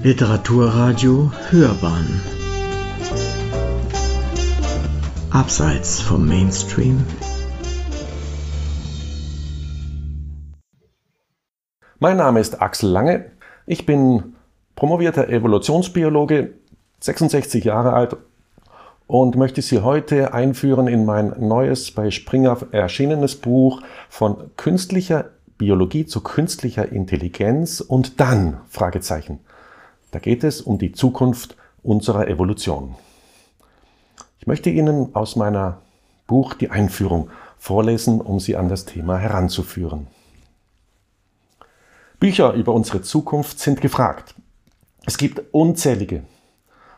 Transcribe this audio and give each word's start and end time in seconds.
Literaturradio 0.00 1.32
Hörbahn 1.50 2.20
Abseits 5.30 6.00
vom 6.00 6.24
Mainstream 6.24 7.04
Mein 11.98 12.16
Name 12.16 12.38
ist 12.38 12.62
Axel 12.62 12.90
Lange. 12.90 13.32
Ich 13.66 13.86
bin 13.86 14.36
promovierter 14.76 15.28
Evolutionsbiologe, 15.30 16.54
66 17.00 17.64
Jahre 17.64 17.92
alt 17.92 18.16
und 19.08 19.34
möchte 19.34 19.62
Sie 19.62 19.80
heute 19.80 20.32
einführen 20.32 20.86
in 20.86 21.06
mein 21.06 21.34
neues 21.40 21.90
bei 21.90 22.12
Springer 22.12 22.56
erschienenes 22.70 23.34
Buch 23.34 23.82
von 24.08 24.52
künstlicher 24.56 25.30
Biologie 25.58 26.06
zu 26.06 26.20
künstlicher 26.20 26.92
Intelligenz 26.92 27.80
und 27.80 28.20
dann 28.20 28.60
Fragezeichen. 28.68 29.40
Da 30.10 30.18
geht 30.18 30.44
es 30.44 30.60
um 30.60 30.78
die 30.78 30.92
Zukunft 30.92 31.56
unserer 31.82 32.28
Evolution. 32.28 32.94
Ich 34.40 34.46
möchte 34.46 34.70
Ihnen 34.70 35.14
aus 35.14 35.36
meiner 35.36 35.82
Buch 36.26 36.54
die 36.54 36.70
Einführung 36.70 37.30
vorlesen, 37.58 38.20
um 38.20 38.40
Sie 38.40 38.56
an 38.56 38.68
das 38.68 38.84
Thema 38.84 39.18
heranzuführen. 39.18 40.06
Bücher 42.20 42.52
über 42.54 42.72
unsere 42.72 43.02
Zukunft 43.02 43.60
sind 43.60 43.80
gefragt. 43.80 44.34
Es 45.06 45.18
gibt 45.18 45.42
unzählige. 45.52 46.24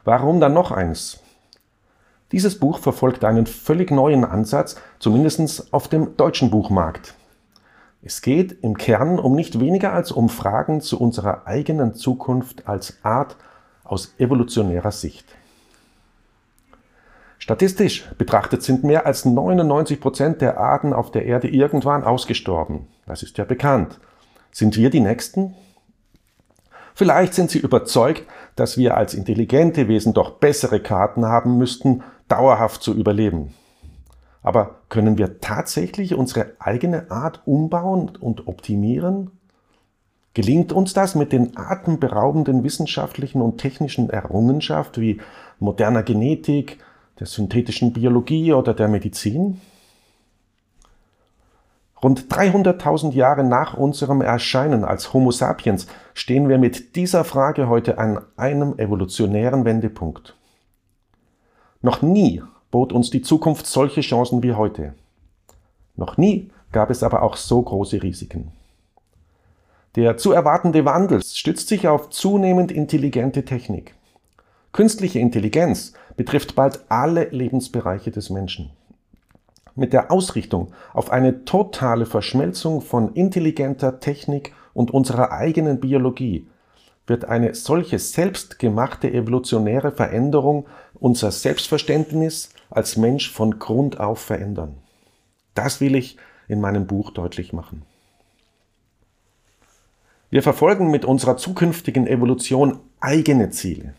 Warum 0.04 0.40
dann 0.40 0.54
noch 0.54 0.70
eins? 0.70 1.20
Dieses 2.32 2.59
Buch 2.59 2.79
verfolgt 2.79 3.24
einen 3.24 3.46
völlig 3.46 3.90
neuen 3.90 4.24
Ansatz, 4.24 4.77
zumindest 4.98 5.73
auf 5.73 5.88
dem 5.88 6.16
deutschen 6.16 6.51
Buchmarkt. 6.51 7.15
Es 8.02 8.22
geht 8.22 8.62
im 8.62 8.78
Kern 8.78 9.18
um 9.18 9.34
nicht 9.34 9.60
weniger 9.60 9.92
als 9.92 10.10
um 10.10 10.28
Fragen 10.30 10.80
zu 10.80 10.98
unserer 10.98 11.46
eigenen 11.46 11.95
Zukunft 11.95 12.66
als 12.66 12.98
Art 13.02 13.37
aus 13.84 14.15
evolutionärer 14.18 14.90
Sicht. 14.90 15.26
Statistisch 17.38 18.09
betrachtet 18.16 18.62
sind 18.62 18.84
mehr 18.84 19.07
als 19.07 19.24
99 19.24 20.01
Prozent 20.01 20.40
der 20.40 20.59
Arten 20.59 20.92
auf 20.92 21.10
der 21.10 21.26
Erde 21.26 21.48
irgendwann 21.48 22.04
ausgestorben. 22.04 22.87
Das 23.07 23.23
ist 23.23 23.37
ja 23.38 23.45
bekannt. 23.45 23.98
Sind 24.51 24.76
wir 24.76 24.90
die 24.90 25.01
Nächsten? 25.01 25.54
Vielleicht 26.95 27.35
sind 27.35 27.51
Sie 27.51 27.59
überzeugt, 27.59 28.24
dass 28.57 28.76
wir 28.79 28.96
als 28.96 29.14
intelligente 29.14 29.88
Wesen 29.88 30.12
doch 30.12 30.32
bessere 30.32 30.80
Karten 30.80 31.26
haben 31.26 31.59
müssten, 31.59 32.02
dauerhaft 32.29 32.82
zu 32.82 32.95
überleben. 32.95 33.54
Aber 34.43 34.77
können 34.88 35.19
wir 35.19 35.41
tatsächlich 35.41 36.15
unsere 36.15 36.52
eigene 36.59 37.10
Art 37.10 37.43
umbauen 37.45 38.16
und 38.19 38.47
optimieren? 38.47 39.30
Gelingt 40.32 40.73
uns 40.73 40.93
das 40.93 41.15
mit 41.15 41.32
den 41.32 41.57
atemberaubenden 41.57 42.63
wissenschaftlichen 42.63 43.43
und 43.43 43.59
technischen 43.59 44.09
Errungenschaften 44.10 45.02
wie 45.02 45.21
moderner 45.59 46.02
Genetik, 46.02 46.79
der 47.19 47.27
synthetischen 47.27 47.93
Biologie 47.93 48.52
oder 48.55 48.73
der 48.73 48.88
Medizin? 48.88 49.60
Rund 52.02 52.32
300.000 52.32 53.13
Jahre 53.13 53.45
nach 53.45 53.75
unserem 53.75 54.23
Erscheinen 54.23 54.85
als 54.85 55.13
Homo 55.13 55.32
sapiens 55.32 55.87
stehen 56.15 56.49
wir 56.49 56.57
mit 56.57 56.97
dieser 56.97 57.25
Frage 57.25 57.69
heute 57.69 57.99
an 57.99 58.21
einem 58.38 58.79
evolutionären 58.79 59.66
Wendepunkt. 59.66 60.35
Noch 61.82 62.01
nie 62.01 62.43
bot 62.71 62.93
uns 62.93 63.10
die 63.10 63.23
Zukunft 63.23 63.66
solche 63.66 64.00
Chancen 64.00 64.43
wie 64.43 64.53
heute. 64.53 64.94
Noch 65.97 66.16
nie 66.16 66.50
gab 66.72 66.91
es 66.91 67.03
aber 67.03 67.22
auch 67.22 67.37
so 67.37 67.60
große 67.60 68.03
Risiken. 68.03 68.53
Der 69.97 70.16
zu 70.16 70.32
erwartende 70.32 70.84
Wandel 70.84 71.22
stützt 71.22 71.69
sich 71.69 71.88
auf 71.88 72.10
zunehmend 72.10 72.71
intelligente 72.71 73.44
Technik. 73.44 73.94
Künstliche 74.72 75.19
Intelligenz 75.19 75.94
betrifft 76.16 76.54
bald 76.54 76.84
alle 76.88 77.25
Lebensbereiche 77.31 78.12
des 78.12 78.31
Menschen. 78.31 78.70
Mit 79.75 79.92
der 79.92 80.12
Ausrichtung 80.12 80.72
auf 80.92 81.10
eine 81.10 81.44
totale 81.44 82.06
Verschmelzung 82.06 82.82
von 82.82 83.14
intelligenter 83.14 83.98
Technik 83.98 84.52
und 84.75 84.92
unserer 84.92 85.32
eigenen 85.32 85.81
Biologie 85.81 86.47
wird 87.06 87.25
eine 87.25 87.54
solche 87.54 87.98
selbstgemachte 87.98 89.12
evolutionäre 89.12 89.91
Veränderung 89.91 90.66
unser 90.94 91.32
Selbstverständnis 91.32 92.50
als 92.70 92.97
Mensch 92.97 93.31
von 93.31 93.58
Grund 93.58 94.00
auf 94.00 94.20
verändern. 94.20 94.78
Das 95.54 95.81
will 95.81 95.94
ich 95.94 96.16
in 96.48 96.60
meinem 96.60 96.86
Buch 96.86 97.10
deutlich 97.10 97.53
machen. 97.53 97.82
Wir 100.31 100.42
verfolgen 100.42 100.91
mit 100.91 101.04
unserer 101.04 101.36
zukünftigen 101.36 102.06
Evolution 102.06 102.78
eigene 103.00 103.50
Ziele. 103.50 103.94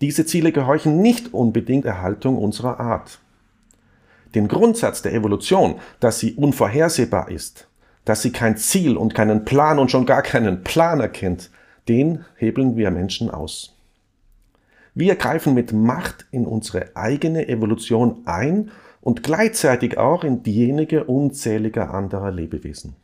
Diese 0.00 0.24
Ziele 0.26 0.52
gehorchen 0.52 1.02
nicht 1.02 1.34
unbedingt 1.34 1.84
Erhaltung 1.84 2.38
unserer 2.38 2.80
Art. 2.80 3.20
Den 4.34 4.48
Grundsatz 4.48 5.02
der 5.02 5.12
Evolution, 5.12 5.76
dass 6.00 6.18
sie 6.18 6.34
unvorhersehbar 6.34 7.30
ist, 7.30 7.68
dass 8.04 8.22
sie 8.22 8.32
kein 8.32 8.56
Ziel 8.56 8.96
und 8.96 9.14
keinen 9.14 9.44
Plan 9.44 9.78
und 9.78 9.90
schon 9.90 10.06
gar 10.06 10.22
keinen 10.22 10.64
Plan 10.64 11.00
erkennt, 11.00 11.50
den 11.88 12.24
hebeln 12.36 12.76
wir 12.76 12.90
Menschen 12.90 13.30
aus. 13.30 13.73
Wir 14.94 15.16
greifen 15.16 15.54
mit 15.54 15.72
Macht 15.72 16.26
in 16.30 16.46
unsere 16.46 16.94
eigene 16.94 17.48
Evolution 17.48 18.22
ein 18.26 18.70
und 19.00 19.22
gleichzeitig 19.22 19.98
auch 19.98 20.22
in 20.22 20.42
diejenige 20.42 21.04
unzähliger 21.04 21.92
anderer 21.92 22.30
Lebewesen. 22.30 22.94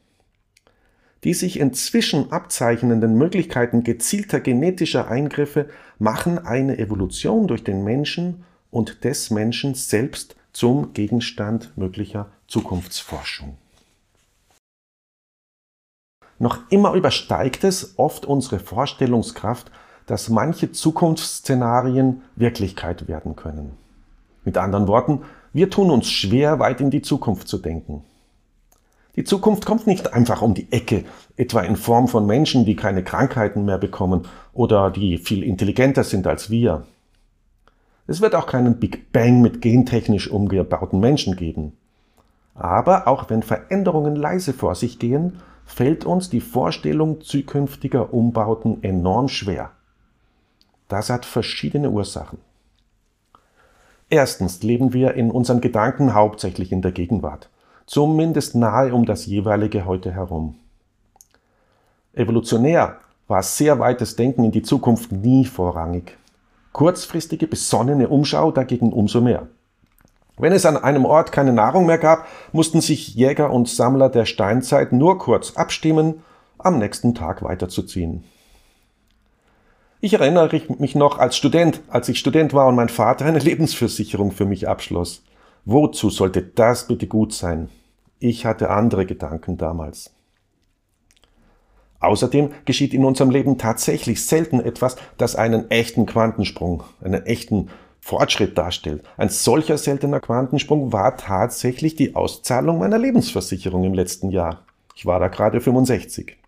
Die 1.25 1.35
sich 1.35 1.59
inzwischen 1.61 2.33
abzeichnenden 2.33 3.19
Möglichkeiten 3.19 3.83
gezielter 3.83 4.41
genetischer 4.41 5.09
Eingriffe 5.09 5.69
machen 5.99 6.39
eine 6.39 6.79
Evolution 6.79 7.47
durch 7.47 7.65
den 7.65 7.85
Menschen 7.85 8.45
und 8.71 9.05
des 9.05 9.31
Menschen 9.31 9.75
selbst 9.75 10.37
zum 10.53 10.95
Gegenstand 10.95 11.77
möglicher 11.77 12.31
Zukunftsforschung. 12.47 13.59
Noch 16.39 16.59
immer 16.71 16.95
übersteigt 16.95 17.65
es 17.65 17.99
oft 17.99 18.25
unsere 18.25 18.61
Vorstellungskraft, 18.61 19.71
dass 20.11 20.29
manche 20.29 20.73
Zukunftsszenarien 20.73 22.23
Wirklichkeit 22.35 23.07
werden 23.07 23.37
können. 23.37 23.77
Mit 24.45 24.59
anderen 24.59 24.89
Worten, 24.89 25.21
wir 25.53 25.71
tun 25.71 25.89
uns 25.89 26.11
schwer, 26.11 26.59
weit 26.59 26.81
in 26.81 26.91
die 26.91 27.01
Zukunft 27.01 27.47
zu 27.47 27.59
denken. 27.59 28.03
Die 29.15 29.23
Zukunft 29.23 29.67
kommt 29.67 29.87
nicht 29.87 30.13
einfach 30.13 30.43
um 30.43 30.55
die 30.55 30.67
Ecke, 30.73 31.05
etwa 31.37 31.61
in 31.61 31.77
Form 31.77 32.09
von 32.09 32.27
Menschen, 32.27 32.65
die 32.65 32.75
keine 32.75 33.05
Krankheiten 33.05 33.65
mehr 33.65 33.79
bekommen 33.79 34.27
oder 34.53 34.91
die 34.91 35.17
viel 35.17 35.45
intelligenter 35.45 36.03
sind 36.03 36.27
als 36.27 36.51
wir. 36.51 36.89
Es 38.09 38.21
wird 38.21 38.35
auch 38.35 38.49
keinen 38.49 38.81
Big 38.81 39.13
Bang 39.13 39.41
mit 39.41 39.63
gentechnisch 39.63 40.29
umgebauten 40.29 40.99
Menschen 40.99 41.37
geben. 41.37 41.75
Aber 42.55 43.07
auch 43.07 43.31
wenn 43.31 43.45
Veränderungen 43.45 44.17
leise 44.17 44.55
vor 44.55 44.75
sich 44.75 44.99
gehen, 44.99 45.35
fällt 45.65 46.05
uns 46.05 46.31
die 46.31 46.41
Vorstellung 46.41 47.21
zukünftiger 47.21 48.13
Umbauten 48.13 48.83
enorm 48.83 49.29
schwer. 49.29 49.71
Das 50.91 51.09
hat 51.09 51.25
verschiedene 51.25 51.89
Ursachen. 51.89 52.39
Erstens 54.09 54.65
leben 54.65 54.93
wir 54.93 55.15
in 55.15 55.31
unseren 55.31 55.61
Gedanken 55.61 56.15
hauptsächlich 56.15 56.73
in 56.73 56.83
der 56.83 56.91
Gegenwart, 56.91 57.49
zumindest 57.87 58.57
nahe 58.57 58.93
um 58.93 59.07
das 59.07 59.25
jeweilige 59.25 59.87
Heute 59.87 60.11
herum. 60.11 60.57
Evolutionär 62.13 62.97
war 63.29 63.45
sehr 63.45 63.79
weites 63.79 64.17
Denken 64.17 64.43
in 64.43 64.51
die 64.51 64.63
Zukunft 64.63 65.13
nie 65.13 65.45
vorrangig. 65.45 66.19
Kurzfristige, 66.73 67.47
besonnene 67.47 68.09
Umschau 68.09 68.51
dagegen 68.51 68.93
umso 68.93 69.21
mehr. 69.21 69.47
Wenn 70.39 70.53
es 70.53 70.67
an 70.67 70.77
einem 70.77 71.05
Ort 71.05 71.31
keine 71.31 71.53
Nahrung 71.53 71.87
mehr 71.87 71.99
gab, 71.99 72.27
mussten 72.51 72.81
sich 72.81 73.15
Jäger 73.15 73.53
und 73.53 73.69
Sammler 73.69 74.09
der 74.09 74.25
Steinzeit 74.25 74.91
nur 74.93 75.19
kurz 75.19 75.57
abstimmen, 75.57 76.25
am 76.59 76.79
nächsten 76.79 77.15
Tag 77.15 77.45
weiterzuziehen. 77.45 78.25
Ich 80.03 80.15
erinnere 80.15 80.63
mich 80.79 80.95
noch 80.95 81.19
als 81.19 81.37
Student, 81.37 81.83
als 81.89 82.09
ich 82.09 82.19
Student 82.19 82.55
war 82.55 82.67
und 82.67 82.75
mein 82.75 82.89
Vater 82.89 83.27
eine 83.27 83.39
Lebensversicherung 83.39 84.33
für 84.33 84.47
mich 84.47 84.67
abschloss. 84.67 85.23
Wozu 85.67 86.09
sollte 86.09 86.41
das 86.41 86.87
bitte 86.87 87.07
gut 87.07 87.35
sein? 87.35 87.69
Ich 88.19 88.47
hatte 88.47 88.71
andere 88.71 89.05
Gedanken 89.05 89.59
damals. 89.59 90.15
Außerdem 92.01 92.53
geschieht 92.65 92.95
in 92.95 93.05
unserem 93.05 93.29
Leben 93.29 93.59
tatsächlich 93.59 94.25
selten 94.25 94.61
etwas, 94.61 94.97
das 95.19 95.37
einen 95.37 95.71
echten 95.71 96.07
Quantensprung, 96.07 96.83
einen 97.05 97.27
echten 97.27 97.69
Fortschritt 98.01 98.57
darstellt. 98.57 99.05
Ein 99.19 99.29
solcher 99.29 99.77
seltener 99.77 100.21
Quantensprung 100.21 100.95
war 100.95 101.19
tatsächlich 101.19 101.95
die 101.95 102.17
Auszahlung 102.17 102.79
meiner 102.79 102.99
Lebensversicherung 102.99 103.85
im 103.85 103.93
letzten 103.93 104.31
Jahr. 104.31 104.65
Ich 104.95 105.05
war 105.05 105.21
da 105.21 105.29
gerade 105.29 105.61
65. 105.61 106.40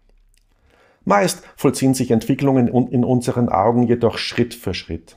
Meist 1.05 1.43
vollziehen 1.57 1.95
sich 1.95 2.11
Entwicklungen 2.11 2.69
in 2.69 3.05
unseren 3.05 3.49
Augen 3.49 3.83
jedoch 3.85 4.19
Schritt 4.19 4.55
für 4.55 4.75
Schritt. 4.75 5.17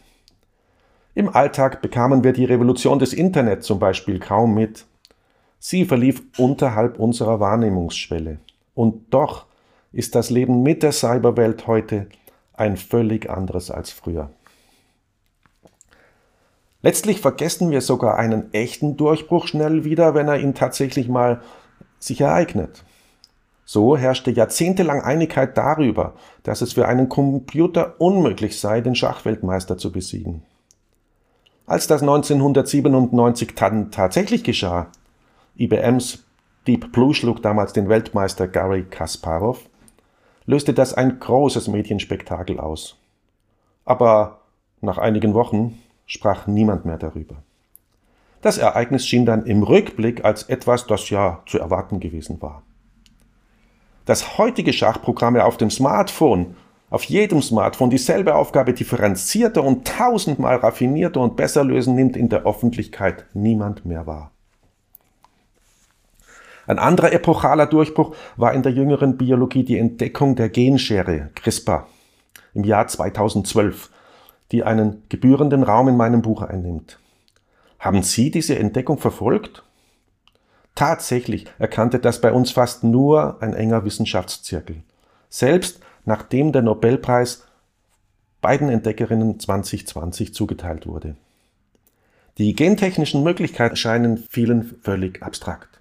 Im 1.13 1.29
Alltag 1.29 1.81
bekamen 1.81 2.23
wir 2.23 2.33
die 2.33 2.45
Revolution 2.45 2.99
des 2.99 3.13
Internet 3.13 3.63
zum 3.63 3.79
Beispiel 3.79 4.19
kaum 4.19 4.53
mit. 4.53 4.85
Sie 5.59 5.85
verlief 5.85 6.21
unterhalb 6.37 6.99
unserer 6.99 7.39
Wahrnehmungsschwelle. 7.39 8.39
Und 8.73 9.13
doch 9.13 9.45
ist 9.93 10.15
das 10.15 10.29
Leben 10.29 10.61
mit 10.61 10.83
der 10.83 10.91
Cyberwelt 10.91 11.67
heute 11.67 12.07
ein 12.53 12.75
völlig 12.75 13.29
anderes 13.29 13.71
als 13.71 13.91
früher. 13.91 14.29
Letztlich 16.81 17.21
vergessen 17.21 17.71
wir 17.71 17.81
sogar 17.81 18.17
einen 18.17 18.53
echten 18.53 18.97
Durchbruch 18.97 19.47
schnell 19.47 19.85
wieder, 19.85 20.13
wenn 20.13 20.27
er 20.27 20.39
ihn 20.39 20.53
tatsächlich 20.53 21.07
mal 21.07 21.41
sich 21.97 22.21
ereignet. 22.21 22.83
So 23.65 23.97
herrschte 23.97 24.29
jahrzehntelang 24.29 25.01
Einigkeit 25.01 25.57
darüber, 25.57 26.13
dass 26.43 26.61
es 26.61 26.73
für 26.73 26.87
einen 26.87 27.09
Computer 27.09 27.95
unmöglich 27.99 28.59
sei, 28.59 28.81
den 28.81 28.93
Schachweltmeister 28.93 29.77
zu 29.77 29.91
besiegen. 29.91 30.43
Als 31.65 31.87
das 31.87 32.01
1997 32.01 33.55
dann 33.55 33.89
tatsächlich 33.89 34.43
geschah, 34.43 34.87
IBMs 35.57 36.23
Deep 36.67 36.91
Blue 36.91 37.15
schlug 37.15 37.41
damals 37.41 37.73
den 37.73 37.89
Weltmeister 37.89 38.47
Gary 38.47 38.83
Kasparov, 38.83 39.61
löste 40.45 40.73
das 40.73 40.93
ein 40.93 41.19
großes 41.19 41.67
Medienspektakel 41.67 42.59
aus. 42.59 42.97
Aber 43.83 44.41
nach 44.81 44.99
einigen 44.99 45.33
Wochen 45.33 45.79
sprach 46.05 46.45
niemand 46.45 46.85
mehr 46.85 46.97
darüber. 46.97 47.35
Das 48.41 48.59
Ereignis 48.59 49.07
schien 49.07 49.25
dann 49.25 49.47
im 49.47 49.63
Rückblick 49.63 50.23
als 50.23 50.43
etwas, 50.43 50.85
das 50.85 51.09
ja 51.09 51.41
zu 51.47 51.57
erwarten 51.57 51.99
gewesen 51.99 52.39
war. 52.43 52.61
Dass 54.05 54.37
heutige 54.37 54.71
Schachprogramme 54.71 55.43
auf 55.45 55.57
dem 55.57 55.69
Smartphone, 55.69 56.55
auf 56.89 57.03
jedem 57.03 57.41
Smartphone 57.41 57.89
dieselbe 57.89 58.35
Aufgabe 58.35 58.73
differenzierter 58.73 59.63
und 59.63 59.87
tausendmal 59.87 60.57
raffinierter 60.57 61.19
und 61.19 61.35
besser 61.35 61.63
lösen, 61.63 61.95
nimmt 61.95 62.15
in 62.15 62.29
der 62.29 62.45
Öffentlichkeit 62.45 63.25
niemand 63.33 63.85
mehr 63.85 64.05
wahr. 64.05 64.31
Ein 66.67 66.79
anderer 66.79 67.13
epochaler 67.13 67.67
Durchbruch 67.67 68.15
war 68.37 68.53
in 68.53 68.63
der 68.63 68.71
jüngeren 68.71 69.17
Biologie 69.17 69.63
die 69.63 69.77
Entdeckung 69.77 70.35
der 70.35 70.49
Genschere 70.49 71.29
CRISPR 71.35 71.87
im 72.53 72.63
Jahr 72.63 72.87
2012, 72.87 73.91
die 74.51 74.63
einen 74.63 75.03
gebührenden 75.09 75.63
Raum 75.63 75.89
in 75.89 75.97
meinem 75.97 76.21
Buch 76.21 76.41
einnimmt. 76.41 76.99
Haben 77.79 78.01
Sie 78.01 78.31
diese 78.31 78.57
Entdeckung 78.57 78.97
verfolgt? 78.97 79.63
Tatsächlich 80.75 81.47
erkannte 81.57 81.99
das 81.99 82.19
bei 82.19 82.33
uns 82.33 82.51
fast 82.51 82.83
nur 82.83 83.41
ein 83.41 83.53
enger 83.53 83.85
Wissenschaftszirkel. 83.85 84.83
Selbst 85.29 85.79
nachdem 86.03 86.51
der 86.51 86.61
Nobelpreis 86.61 87.45
beiden 88.41 88.69
Entdeckerinnen 88.69 89.39
2020 89.39 90.33
zugeteilt 90.33 90.85
wurde. 90.85 91.15
Die 92.37 92.53
gentechnischen 92.53 93.23
Möglichkeiten 93.23 93.77
scheinen 93.77 94.17
vielen 94.17 94.75
völlig 94.81 95.23
abstrakt. 95.23 95.79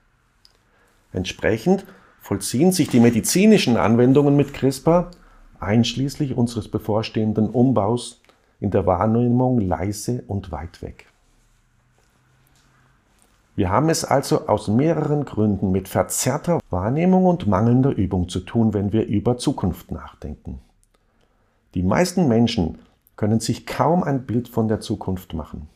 Entsprechend 1.12 1.84
vollziehen 2.20 2.72
sich 2.72 2.88
die 2.88 3.00
medizinischen 3.00 3.76
Anwendungen 3.76 4.36
mit 4.36 4.54
CRISPR, 4.54 5.10
einschließlich 5.60 6.36
unseres 6.36 6.68
bevorstehenden 6.68 7.50
Umbaus, 7.50 8.22
in 8.60 8.70
der 8.70 8.86
Wahrnehmung 8.86 9.60
leise 9.60 10.22
und 10.26 10.52
weit 10.52 10.80
weg. 10.80 11.06
Wir 13.56 13.70
haben 13.70 13.88
es 13.88 14.04
also 14.04 14.48
aus 14.48 14.66
mehreren 14.66 15.24
Gründen 15.24 15.70
mit 15.70 15.86
verzerrter 15.86 16.58
Wahrnehmung 16.70 17.26
und 17.26 17.46
mangelnder 17.46 17.90
Übung 17.90 18.28
zu 18.28 18.40
tun, 18.40 18.74
wenn 18.74 18.92
wir 18.92 19.06
über 19.06 19.38
Zukunft 19.38 19.92
nachdenken. 19.92 20.60
Die 21.74 21.84
meisten 21.84 22.26
Menschen 22.26 22.78
können 23.16 23.38
sich 23.38 23.64
kaum 23.64 24.02
ein 24.02 24.26
Bild 24.26 24.48
von 24.48 24.66
der 24.66 24.80
Zukunft 24.80 25.34
machen. 25.34 25.68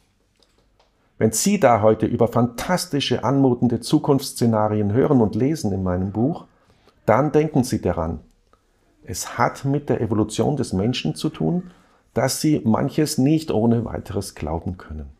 Wenn 1.19 1.31
Sie 1.33 1.61
da 1.61 1.83
heute 1.83 2.07
über 2.07 2.29
fantastische, 2.29 3.23
anmutende 3.23 3.81
Zukunftsszenarien 3.81 4.93
hören 4.93 5.21
und 5.21 5.37
lesen 5.37 5.73
in 5.73 5.83
meinem 5.83 6.11
Buch, 6.13 6.47
dann 7.07 7.31
denken 7.33 7.63
Sie 7.63 7.81
daran. 7.81 8.21
Es 9.05 9.39
hat 9.39 9.65
mit 9.65 9.89
der 9.89 10.01
Evolution 10.01 10.57
des 10.57 10.73
Menschen 10.73 11.15
zu 11.15 11.29
tun, 11.29 11.71
dass 12.13 12.41
Sie 12.41 12.61
manches 12.65 13.19
nicht 13.19 13.53
ohne 13.53 13.85
weiteres 13.85 14.35
glauben 14.35 14.79
können. 14.79 15.18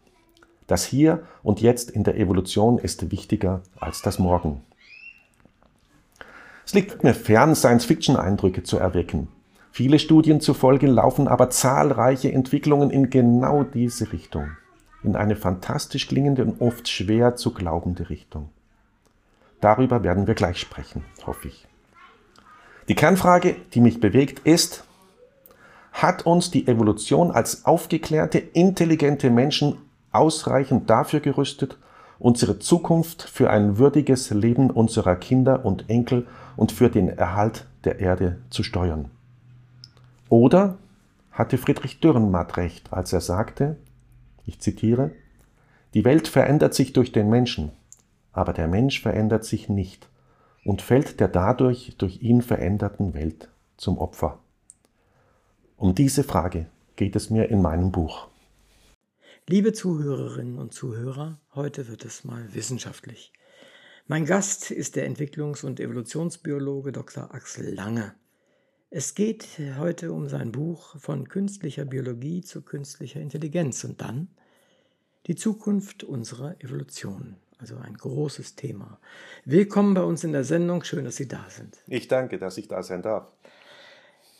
Das 0.69 0.85
Hier 0.85 1.25
und 1.43 1.61
Jetzt 1.61 1.91
in 1.91 2.05
der 2.05 2.19
Evolution 2.19 2.79
ist 2.79 3.11
wichtiger 3.11 3.63
als 3.81 4.03
das 4.03 4.19
Morgen. 4.19 4.61
Es 6.67 6.75
liegt 6.75 7.03
mir 7.03 7.15
fern, 7.15 7.57
Science-Fiction-Eindrücke 7.57 8.63
zu 8.63 8.77
erwecken. 8.79 9.29
Viele 9.73 9.99
Studien 9.99 10.43
zufolge 10.43 10.87
laufen 10.87 11.27
aber 11.27 11.49
zahlreiche 11.49 12.31
Entwicklungen 12.31 12.91
in 12.91 13.09
genau 13.09 13.63
diese 13.63 14.13
Richtung. 14.13 14.51
In 15.03 15.17
eine 15.17 15.37
fantastisch 15.37 16.07
klingende 16.07 16.45
und 16.45 16.61
oft 16.61 16.87
schwer 16.87 17.37
zu 17.37 17.55
glaubende 17.55 18.11
Richtung. 18.11 18.51
Darüber 19.63 20.03
werden 20.03 20.27
wir 20.27 20.35
gleich 20.35 20.61
sprechen, 20.61 21.03
hoffe 21.27 21.49
ich. 21.49 21.67
Die 22.89 22.95
Kernfrage, 22.95 23.57
die 23.73 23.81
mich 23.81 24.01
bewegt, 24.01 24.41
ist, 24.41 24.85
hat 25.93 26.27
uns 26.27 26.51
die 26.51 26.67
Evolution 26.69 27.31
als 27.31 27.65
aufgeklärte, 27.65 28.39
intelligente 28.39 29.31
Menschen 29.31 29.79
ausreichend 30.19 30.91
dafür 30.91 31.21
gerüstet, 31.21 31.79
unsere 32.19 32.59
Zukunft 32.59 33.23
für 33.23 33.51
ein 33.51 33.79
würdiges 33.79 34.31
Leben 34.31 34.71
unserer 34.71 35.17
Kinder 35.17 35.65
und 35.65 35.89
Enkel 35.89 36.27
und 36.57 36.73
für 36.73 36.91
den 36.91 37.09
Erhalt 37.09 37.67
der 37.85 38.01
Erde 38.01 38.39
zu 38.51 38.63
steuern. 38.63 39.11
Oder 40.29 40.77
hatte 41.31 41.57
Friedrich 41.57 42.01
Dürrenmatt 42.01 42.57
recht, 42.57 42.93
als 42.93 43.13
er 43.13 43.21
sagte, 43.21 43.77
ich 44.45 44.61
zitiere, 44.61 45.13
die 45.95 46.05
Welt 46.05 46.29
verändert 46.29 46.75
sich 46.75 46.93
durch 46.93 47.13
den 47.13 47.31
Menschen, 47.31 47.71
aber 48.33 48.53
der 48.53 48.67
Mensch 48.67 49.01
verändert 49.01 49.45
sich 49.45 49.69
nicht 49.69 50.09
und 50.65 50.83
fällt 50.83 51.21
der 51.21 51.29
dadurch 51.29 51.95
durch 51.99 52.23
ihn 52.23 52.43
veränderten 52.43 53.15
Welt 53.15 53.49
zum 53.77 53.99
Opfer. 53.99 54.39
Um 55.77 55.95
diese 55.95 56.25
Frage 56.25 56.67
geht 56.97 57.15
es 57.15 57.31
mir 57.31 57.49
in 57.49 57.63
meinem 57.63 57.93
Buch. 57.93 58.27
Liebe 59.51 59.73
Zuhörerinnen 59.73 60.59
und 60.59 60.75
Zuhörer, 60.75 61.41
heute 61.55 61.89
wird 61.89 62.05
es 62.05 62.23
mal 62.23 62.53
wissenschaftlich. 62.53 63.33
Mein 64.07 64.27
Gast 64.27 64.71
ist 64.71 64.95
der 64.95 65.09
Entwicklungs- 65.09 65.65
und 65.65 65.81
Evolutionsbiologe 65.81 66.93
Dr. 66.93 67.35
Axel 67.35 67.73
Lange. 67.73 68.15
Es 68.91 69.15
geht 69.15 69.49
heute 69.79 70.13
um 70.13 70.29
sein 70.29 70.53
Buch 70.53 70.99
von 70.99 71.31
künstlicher 71.31 71.87
Biologie 71.87 72.43
zu 72.43 72.61
künstlicher 72.61 73.23
Intelligenz 73.23 73.85
und 73.85 74.03
dann 74.03 74.29
die 75.29 75.35
Zukunft 75.35 76.05
unserer 76.05 76.63
Evolution. 76.63 77.37
Also 77.57 77.79
ein 77.79 77.95
großes 77.95 78.55
Thema. 78.55 79.01
Willkommen 79.47 79.95
bei 79.95 80.03
uns 80.03 80.25
in 80.25 80.33
der 80.33 80.45
Sendung. 80.45 80.85
Schön, 80.85 81.07
dass 81.07 81.17
Sie 81.17 81.27
da 81.27 81.47
sind. 81.49 81.79
Ich 81.87 82.07
danke, 82.07 82.37
dass 82.37 82.59
ich 82.59 82.69
da 82.69 82.83
sein 82.83 83.01
darf. 83.01 83.33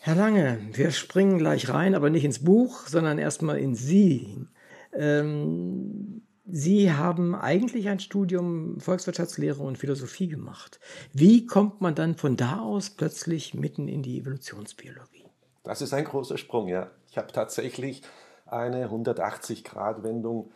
Herr 0.01 0.13
Lange, 0.13 0.59
wir 0.73 0.91
springen 0.91 1.39
gleich 1.39 1.67
rein, 1.73 1.95
aber 1.95 2.11
nicht 2.11 2.25
ins 2.25 2.43
Buch, 2.43 2.85
sondern 2.85 3.17
erstmal 3.17 3.57
in 3.57 3.73
Sie. 3.73 4.45
Ähm, 4.93 6.21
Sie 6.51 6.91
haben 6.91 7.35
eigentlich 7.35 7.89
ein 7.89 7.99
Studium 7.99 8.79
Volkswirtschaftslehre 8.79 9.61
und 9.61 9.77
Philosophie 9.77 10.27
gemacht. 10.27 10.79
Wie 11.13 11.45
kommt 11.45 11.79
man 11.79 11.93
dann 11.93 12.15
von 12.15 12.37
da 12.37 12.59
aus 12.59 12.89
plötzlich 12.89 13.53
mitten 13.53 13.87
in 13.87 14.01
die 14.01 14.19
Evolutionsbiologie? 14.19 15.25
Das 15.63 15.83
ist 15.83 15.93
ein 15.93 16.05
großer 16.05 16.39
Sprung, 16.39 16.67
ja. 16.67 16.89
Ich 17.11 17.19
habe 17.19 17.31
tatsächlich 17.31 18.01
eine 18.47 18.87
180-Grad-Wendung 18.87 20.51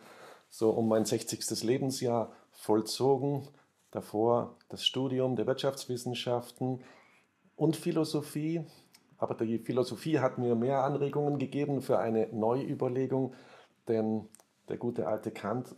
so 0.48 0.70
um 0.70 0.88
mein 0.88 1.04
60. 1.04 1.62
Lebensjahr 1.62 2.32
vollzogen. 2.50 3.46
Davor 3.92 4.56
das 4.68 4.84
Studium 4.84 5.36
der 5.36 5.46
Wirtschaftswissenschaften 5.46 6.82
und 7.54 7.76
Philosophie. 7.76 8.66
Aber 9.16 9.34
die 9.34 9.60
Philosophie 9.60 10.18
hat 10.18 10.38
mir 10.38 10.56
mehr 10.56 10.82
Anregungen 10.82 11.38
gegeben 11.38 11.82
für 11.82 12.00
eine 12.00 12.28
Neuüberlegung 12.32 13.34
denn 13.88 14.28
der 14.68 14.76
gute 14.76 15.06
alte 15.06 15.30
Kant 15.30 15.74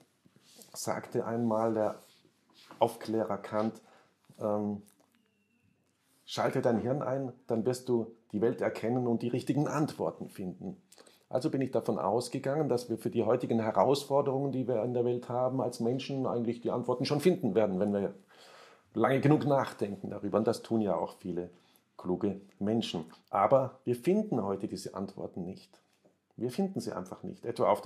sagte 0.72 1.26
einmal, 1.26 1.74
der 1.74 2.02
Aufklärer 2.78 3.38
Kant, 3.38 3.80
ähm, 4.40 4.82
schalte 6.24 6.60
dein 6.60 6.78
Hirn 6.78 7.02
ein, 7.02 7.32
dann 7.46 7.64
wirst 7.64 7.88
du 7.88 8.14
die 8.32 8.40
Welt 8.40 8.60
erkennen 8.60 9.06
und 9.06 9.22
die 9.22 9.28
richtigen 9.28 9.68
Antworten 9.68 10.28
finden. 10.28 10.76
Also 11.28 11.50
bin 11.50 11.60
ich 11.60 11.70
davon 11.70 11.98
ausgegangen, 11.98 12.68
dass 12.68 12.88
wir 12.88 12.98
für 12.98 13.10
die 13.10 13.24
heutigen 13.24 13.60
Herausforderungen, 13.60 14.52
die 14.52 14.68
wir 14.68 14.82
in 14.82 14.94
der 14.94 15.04
Welt 15.04 15.28
haben, 15.28 15.60
als 15.60 15.80
Menschen 15.80 16.26
eigentlich 16.26 16.60
die 16.60 16.70
Antworten 16.70 17.04
schon 17.04 17.20
finden 17.20 17.54
werden, 17.54 17.80
wenn 17.80 17.92
wir 17.92 18.14
lange 18.94 19.20
genug 19.20 19.44
nachdenken 19.46 20.10
darüber. 20.10 20.38
Und 20.38 20.46
das 20.46 20.62
tun 20.62 20.80
ja 20.80 20.96
auch 20.96 21.14
viele 21.18 21.50
kluge 21.96 22.40
Menschen. 22.58 23.04
Aber 23.30 23.80
wir 23.84 23.96
finden 23.96 24.42
heute 24.42 24.68
diese 24.68 24.94
Antworten 24.94 25.44
nicht. 25.44 25.80
Wir 26.36 26.50
finden 26.50 26.80
sie 26.80 26.92
einfach 26.92 27.22
nicht, 27.22 27.46
etwa 27.46 27.70
auf, 27.70 27.82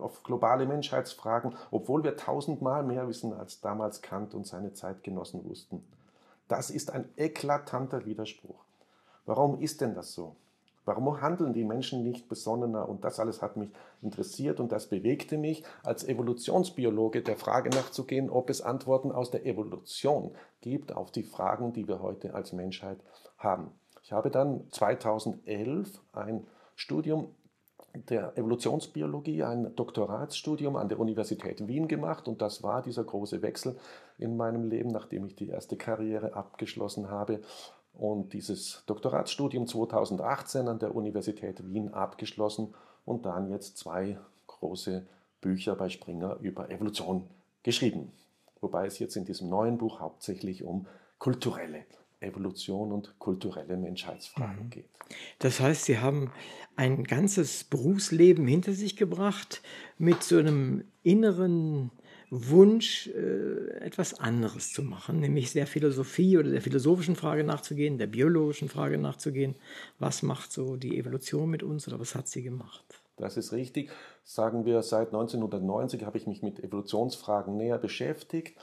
auf, 0.00 0.22
globale 0.22 0.66
Menschheitsfragen, 0.66 1.56
obwohl 1.70 2.04
wir 2.04 2.16
tausendmal 2.16 2.82
mehr 2.82 3.08
wissen, 3.08 3.32
als 3.32 3.60
damals 3.62 4.02
Kant 4.02 4.34
und 4.34 4.46
seine 4.46 4.74
Zeitgenossen 4.74 5.48
wussten. 5.48 5.82
Das 6.46 6.68
ist 6.68 6.90
ein 6.90 7.08
eklatanter 7.16 8.04
Widerspruch. 8.04 8.62
Warum 9.24 9.58
ist 9.58 9.80
denn 9.80 9.94
das 9.94 10.12
so? 10.12 10.36
Warum 10.84 11.22
handeln 11.22 11.54
die 11.54 11.64
Menschen 11.64 12.02
nicht 12.02 12.28
besonnener? 12.28 12.86
Und 12.86 13.04
das 13.04 13.18
alles 13.18 13.40
hat 13.40 13.56
mich 13.56 13.70
interessiert 14.02 14.60
und 14.60 14.70
das 14.70 14.88
bewegte 14.88 15.38
mich, 15.38 15.64
als 15.82 16.04
Evolutionsbiologe 16.04 17.22
der 17.22 17.36
Frage 17.36 17.70
nachzugehen, 17.70 18.28
ob 18.28 18.50
es 18.50 18.60
Antworten 18.60 19.10
aus 19.10 19.30
der 19.30 19.46
Evolution 19.46 20.32
gibt 20.60 20.92
auf 20.92 21.10
die 21.10 21.22
Fragen, 21.22 21.72
die 21.72 21.88
wir 21.88 22.02
heute 22.02 22.34
als 22.34 22.52
Menschheit 22.52 22.98
haben. 23.38 23.70
Ich 24.02 24.12
habe 24.12 24.30
dann 24.30 24.70
2011 24.72 26.02
ein 26.12 26.46
Studium 26.76 27.34
der 27.94 28.36
Evolutionsbiologie 28.36 29.44
ein 29.44 29.74
Doktoratsstudium 29.76 30.76
an 30.76 30.88
der 30.88 30.98
Universität 30.98 31.66
Wien 31.66 31.88
gemacht 31.88 32.26
und 32.28 32.42
das 32.42 32.62
war 32.62 32.82
dieser 32.82 33.04
große 33.04 33.42
Wechsel 33.42 33.76
in 34.18 34.36
meinem 34.36 34.68
Leben, 34.68 34.90
nachdem 34.90 35.24
ich 35.24 35.36
die 35.36 35.48
erste 35.48 35.76
Karriere 35.76 36.34
abgeschlossen 36.34 37.08
habe 37.08 37.40
und 37.92 38.32
dieses 38.32 38.82
Doktoratsstudium 38.86 39.66
2018 39.66 40.68
an 40.68 40.78
der 40.78 40.94
Universität 40.94 41.64
Wien 41.66 41.94
abgeschlossen 41.94 42.74
und 43.04 43.26
dann 43.26 43.48
jetzt 43.48 43.78
zwei 43.78 44.18
große 44.46 45.06
Bücher 45.40 45.76
bei 45.76 45.88
Springer 45.88 46.38
über 46.40 46.70
Evolution 46.70 47.28
geschrieben. 47.62 48.12
Wobei 48.60 48.86
es 48.86 48.98
jetzt 48.98 49.16
in 49.16 49.24
diesem 49.24 49.48
neuen 49.48 49.78
Buch 49.78 50.00
hauptsächlich 50.00 50.64
um 50.64 50.86
kulturelle 51.18 51.84
Evolution 52.26 52.92
und 52.92 53.18
kulturelle 53.18 53.76
Menschheitsfragen 53.76 54.66
mhm. 54.66 54.70
geht. 54.70 54.88
Das 55.38 55.60
heißt, 55.60 55.84
Sie 55.84 55.98
haben 55.98 56.32
ein 56.76 57.04
ganzes 57.04 57.64
Berufsleben 57.64 58.46
hinter 58.46 58.72
sich 58.72 58.96
gebracht 58.96 59.62
mit 59.98 60.22
so 60.22 60.38
einem 60.38 60.84
inneren 61.02 61.90
Wunsch, 62.30 63.08
äh, 63.08 63.78
etwas 63.78 64.18
anderes 64.18 64.72
zu 64.72 64.82
machen, 64.82 65.20
nämlich 65.20 65.52
der 65.52 65.66
Philosophie 65.66 66.36
oder 66.36 66.50
der 66.50 66.62
philosophischen 66.62 67.16
Frage 67.16 67.44
nachzugehen, 67.44 67.98
der 67.98 68.08
biologischen 68.08 68.68
Frage 68.68 68.98
nachzugehen. 68.98 69.54
Was 69.98 70.22
macht 70.22 70.52
so 70.52 70.76
die 70.76 70.98
Evolution 70.98 71.48
mit 71.48 71.62
uns 71.62 71.86
oder 71.86 72.00
was 72.00 72.14
hat 72.14 72.26
sie 72.26 72.42
gemacht? 72.42 72.84
Das 73.16 73.36
ist 73.36 73.52
richtig. 73.52 73.90
Sagen 74.24 74.64
wir, 74.64 74.82
seit 74.82 75.08
1990 75.08 76.04
habe 76.04 76.18
ich 76.18 76.26
mich 76.26 76.42
mit 76.42 76.58
Evolutionsfragen 76.58 77.56
näher 77.56 77.78
beschäftigt. 77.78 78.58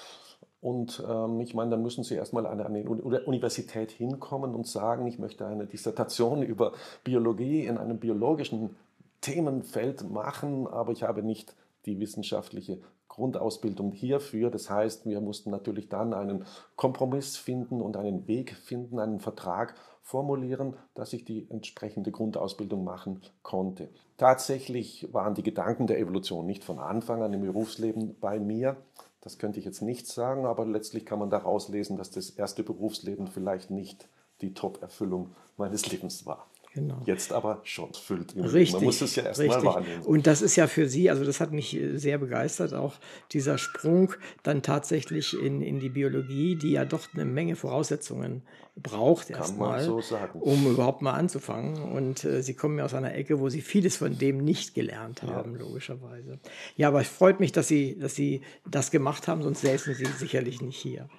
Und 0.62 1.03
ähm, 1.10 1.41
ich 1.41 1.56
meine, 1.56 1.72
dann 1.72 1.82
müssen 1.82 2.03
Sie 2.03 2.13
erstmal 2.13 2.46
an 2.46 2.62
eine 2.62 2.88
Universität 2.88 3.91
hinkommen 3.91 4.53
und 4.53 4.68
sagen, 4.68 5.08
ich 5.08 5.18
möchte 5.18 5.46
eine 5.48 5.65
Dissertation 5.65 6.44
über 6.44 6.74
Biologie 7.03 7.65
in 7.65 7.77
einem 7.77 7.98
biologischen 7.98 8.75
Themenfeld 9.22 10.10
machen, 10.10 10.68
aber 10.68 10.91
ich 10.91 11.03
habe 11.03 11.24
nicht 11.24 11.56
die 11.86 12.00
wissenschaftliche 12.00 12.80
Grundausbildung 13.08 13.91
hierfür. 13.91 14.51
Das 14.51 14.70
heißt, 14.70 15.06
wir 15.06 15.20
mussten 15.20 15.50
natürlich 15.50 15.89
dann 15.89 16.13
einen 16.13 16.46
Kompromiss 16.75 17.38
finden 17.38 17.82
und 17.82 17.98
einen 17.98 18.27
Weg 18.27 18.56
finden, 18.56 19.00
einen 19.00 19.20
Vertrag 19.20 19.75
formulieren, 20.01 20.75
dass 20.94 21.12
ich 21.13 21.25
die 21.25 21.48
entsprechende 21.50 22.12
Grundausbildung 22.12 22.84
machen 22.84 23.22
konnte. 23.44 23.89
Tatsächlich 24.18 25.10
waren 25.12 25.36
die 25.36 25.44
Gedanken 25.44 25.88
der 25.88 26.00
Evolution 26.00 26.46
nicht 26.46 26.63
von 26.63 26.80
Anfang 26.80 27.22
an 27.22 27.34
im 27.34 27.41
Berufsleben 27.41 28.15
bei 28.20 28.39
mir. 28.39 28.77
Das 29.22 29.38
könnte 29.38 29.60
ich 29.60 29.66
jetzt 29.66 29.82
nicht 29.82 30.08
sagen, 30.08 30.46
aber 30.46 30.66
letztlich 30.66 31.06
kann 31.06 31.20
man 31.20 31.30
daraus 31.30 31.70
lesen, 31.70 31.96
dass 31.98 32.10
das 32.10 32.32
erste 32.32 32.63
Berufsleben 32.63 33.28
vielleicht 33.28 33.70
nicht 33.70 34.10
die 34.42 34.54
Top-Erfüllung 34.54 35.36
meines 35.58 35.90
Lebens 35.92 36.25
war. 36.25 36.48
Genau. 36.74 37.01
Jetzt 37.06 37.34
aber 37.34 37.60
schon 37.63 37.94
füllt. 37.94 38.34
Richtig. 38.36 38.74
Man 38.75 38.84
muss 38.86 39.01
es 39.01 39.18
ja 39.18 39.24
erstmal 39.24 39.63
wahrnehmen. 39.63 40.04
Und 40.04 40.25
das 40.25 40.42
ist 40.42 40.56
ja 40.56 40.68
für 40.68 40.88
Sie, 40.88 41.10
also 41.10 41.25
das 41.25 41.42
hat 41.42 41.51
mich 41.51 41.75
äh, 41.75 41.98
sehr 41.98 42.18
begeistert, 42.18 42.74
auch 42.74 42.96
dieser 43.32 43.58
Sprung 43.58 44.13
dann 44.44 44.62
tatsächlich 44.62 45.38
in, 45.38 45.62
in 45.62 45.82
die 45.82 45.90
Biologie, 45.90 46.56
die 46.56 46.72
ja 46.72 46.86
doch 46.86 47.13
eine 47.13 47.25
Menge 47.25 47.58
Voraussetzungen 47.58 48.44
braucht 48.78 49.30
erstmal, 49.30 49.84
so 49.84 50.01
um 50.40 50.66
überhaupt 50.66 51.01
mal 51.01 51.12
anzufangen. 51.12 51.82
Und 51.92 52.24
äh, 52.24 52.42
Sie 52.42 52.54
kommen 52.54 52.78
ja 52.78 52.86
aus 52.86 52.94
einer 52.94 53.13
Ecke, 53.13 53.42
wo 53.42 53.50
Sie 53.50 53.62
vieles 53.62 53.98
von 53.98 54.18
dem 54.18 54.38
nicht 54.38 54.74
gelernt 54.74 55.24
haben, 55.24 55.54
ja. 55.54 55.60
logischerweise. 55.60 56.40
Ja, 56.78 56.88
aber 56.88 57.01
es 57.01 57.10
freut 57.10 57.42
mich, 57.42 57.51
dass 57.51 57.68
Sie, 57.68 58.00
dass 58.00 58.16
Sie 58.16 58.42
das 58.66 58.92
gemacht 58.92 59.28
haben, 59.28 59.44
sonst 59.44 59.60
säßen 59.60 59.94
Sie 59.94 60.06
sicherlich 60.06 60.62
nicht 60.62 60.78
hier. 60.78 61.10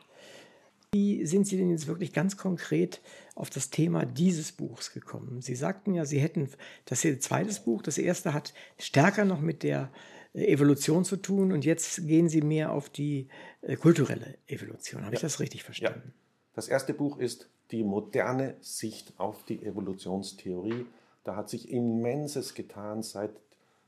Wie 0.94 1.26
sind 1.26 1.46
Sie 1.46 1.58
denn 1.58 1.70
jetzt 1.70 1.86
wirklich 1.86 2.12
ganz 2.14 2.36
konkret 2.36 3.02
auf 3.34 3.50
das 3.50 3.70
Thema 3.70 4.04
dieses 4.04 4.52
Buchs 4.52 4.92
gekommen? 4.92 5.40
Sie 5.40 5.54
sagten 5.54 5.94
ja, 5.94 6.04
Sie 6.04 6.20
hätten 6.20 6.48
das 6.84 7.04
Ihr 7.04 7.20
zweites 7.20 7.60
Buch, 7.60 7.82
das 7.82 7.98
erste 7.98 8.34
hat 8.34 8.54
stärker 8.78 9.24
noch 9.24 9.40
mit 9.40 9.62
der 9.62 9.90
äh, 10.34 10.46
Evolution 10.46 11.04
zu 11.04 11.16
tun 11.16 11.52
und 11.52 11.64
jetzt 11.64 12.06
gehen 12.06 12.28
Sie 12.28 12.42
mehr 12.42 12.72
auf 12.72 12.88
die 12.88 13.28
äh, 13.62 13.76
kulturelle 13.76 14.38
Evolution. 14.46 15.02
Habe 15.02 15.14
ja. 15.14 15.18
ich 15.18 15.22
das 15.22 15.40
richtig 15.40 15.64
verstanden? 15.64 16.02
Ja. 16.06 16.12
Das 16.54 16.68
erste 16.68 16.94
Buch 16.94 17.18
ist 17.18 17.48
die 17.70 17.82
moderne 17.82 18.56
Sicht 18.60 19.14
auf 19.16 19.44
die 19.44 19.64
Evolutionstheorie. 19.64 20.86
Da 21.24 21.36
hat 21.36 21.48
sich 21.48 21.70
immenses 21.70 22.54
getan 22.54 23.02
seit 23.02 23.30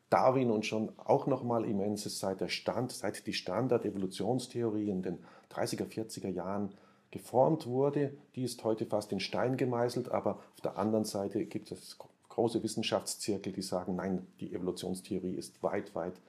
Darwin 0.09 0.51
und 0.51 0.65
schon 0.65 0.93
auch 0.99 1.27
nochmal 1.27 1.65
immenses 1.65 2.21
seit 2.21 2.41
der 2.41 2.49
Stand, 2.49 2.93
seit 2.93 3.27
die 3.27 3.33
Standard-Evolutionstheorie 3.33 4.89
in 4.89 5.03
den 5.03 5.19
30er, 5.53 5.87
40er 5.87 6.29
Jahren 6.29 6.73
geformt 7.15 7.69
wurde, 7.69 8.13
die 8.35 8.43
ist 8.43 8.65
heute 8.65 8.87
fast 8.87 9.13
in 9.13 9.21
Stein 9.21 9.57
gemeißelt, 9.57 10.11
aber 10.11 10.41
auf 10.55 10.61
der 10.65 10.77
anderen 10.77 11.05
Seite 11.05 11.45
gibt 11.45 11.71
es 11.71 11.97
große 12.29 12.61
Wissenschaftszirkel, 12.65 13.53
die 13.53 13.63
sagen, 13.63 13.95
nein, 13.95 14.27
die 14.41 14.53
Evolutionstheorie 14.53 15.37
ist 15.37 15.63
weit, 15.63 15.95
weit 15.95 16.21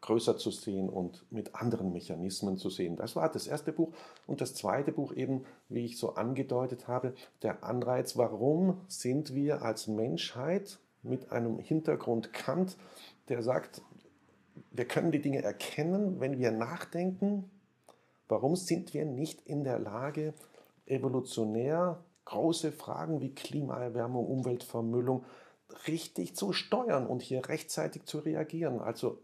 größer 0.00 0.36
zu 0.36 0.50
sehen 0.50 0.88
und 0.88 1.24
mit 1.30 1.54
anderen 1.54 1.92
Mechanismen 1.92 2.58
zu 2.58 2.70
sehen. 2.70 2.96
Das 2.96 3.14
war 3.14 3.30
das 3.30 3.46
erste 3.46 3.70
Buch. 3.70 3.92
Und 4.26 4.40
das 4.40 4.52
zweite 4.52 4.90
Buch 4.90 5.14
eben, 5.14 5.44
wie 5.68 5.84
ich 5.84 5.96
so 5.96 6.16
angedeutet 6.16 6.88
habe, 6.88 7.14
der 7.42 7.62
Anreiz, 7.62 8.16
warum 8.16 8.80
sind 8.88 9.32
wir 9.32 9.62
als 9.62 9.86
Menschheit 9.86 10.80
mit 11.04 11.30
einem 11.30 11.60
Hintergrund 11.60 12.32
Kant, 12.32 12.76
der 13.28 13.44
sagt, 13.44 13.80
wir 14.72 14.86
können 14.86 15.12
die 15.12 15.22
Dinge 15.22 15.44
erkennen, 15.44 16.18
wenn 16.18 16.36
wir 16.36 16.50
nachdenken, 16.50 17.48
Warum 18.28 18.56
sind 18.56 18.92
wir 18.94 19.04
nicht 19.04 19.42
in 19.46 19.64
der 19.64 19.78
Lage, 19.78 20.34
evolutionär 20.86 22.02
große 22.24 22.72
Fragen 22.72 23.20
wie 23.20 23.34
Klimaerwärmung, 23.34 24.26
Umweltvermüllung 24.26 25.24
richtig 25.86 26.34
zu 26.34 26.52
steuern 26.52 27.06
und 27.06 27.22
hier 27.22 27.48
rechtzeitig 27.48 28.04
zu 28.04 28.18
reagieren? 28.18 28.80
Also 28.80 29.18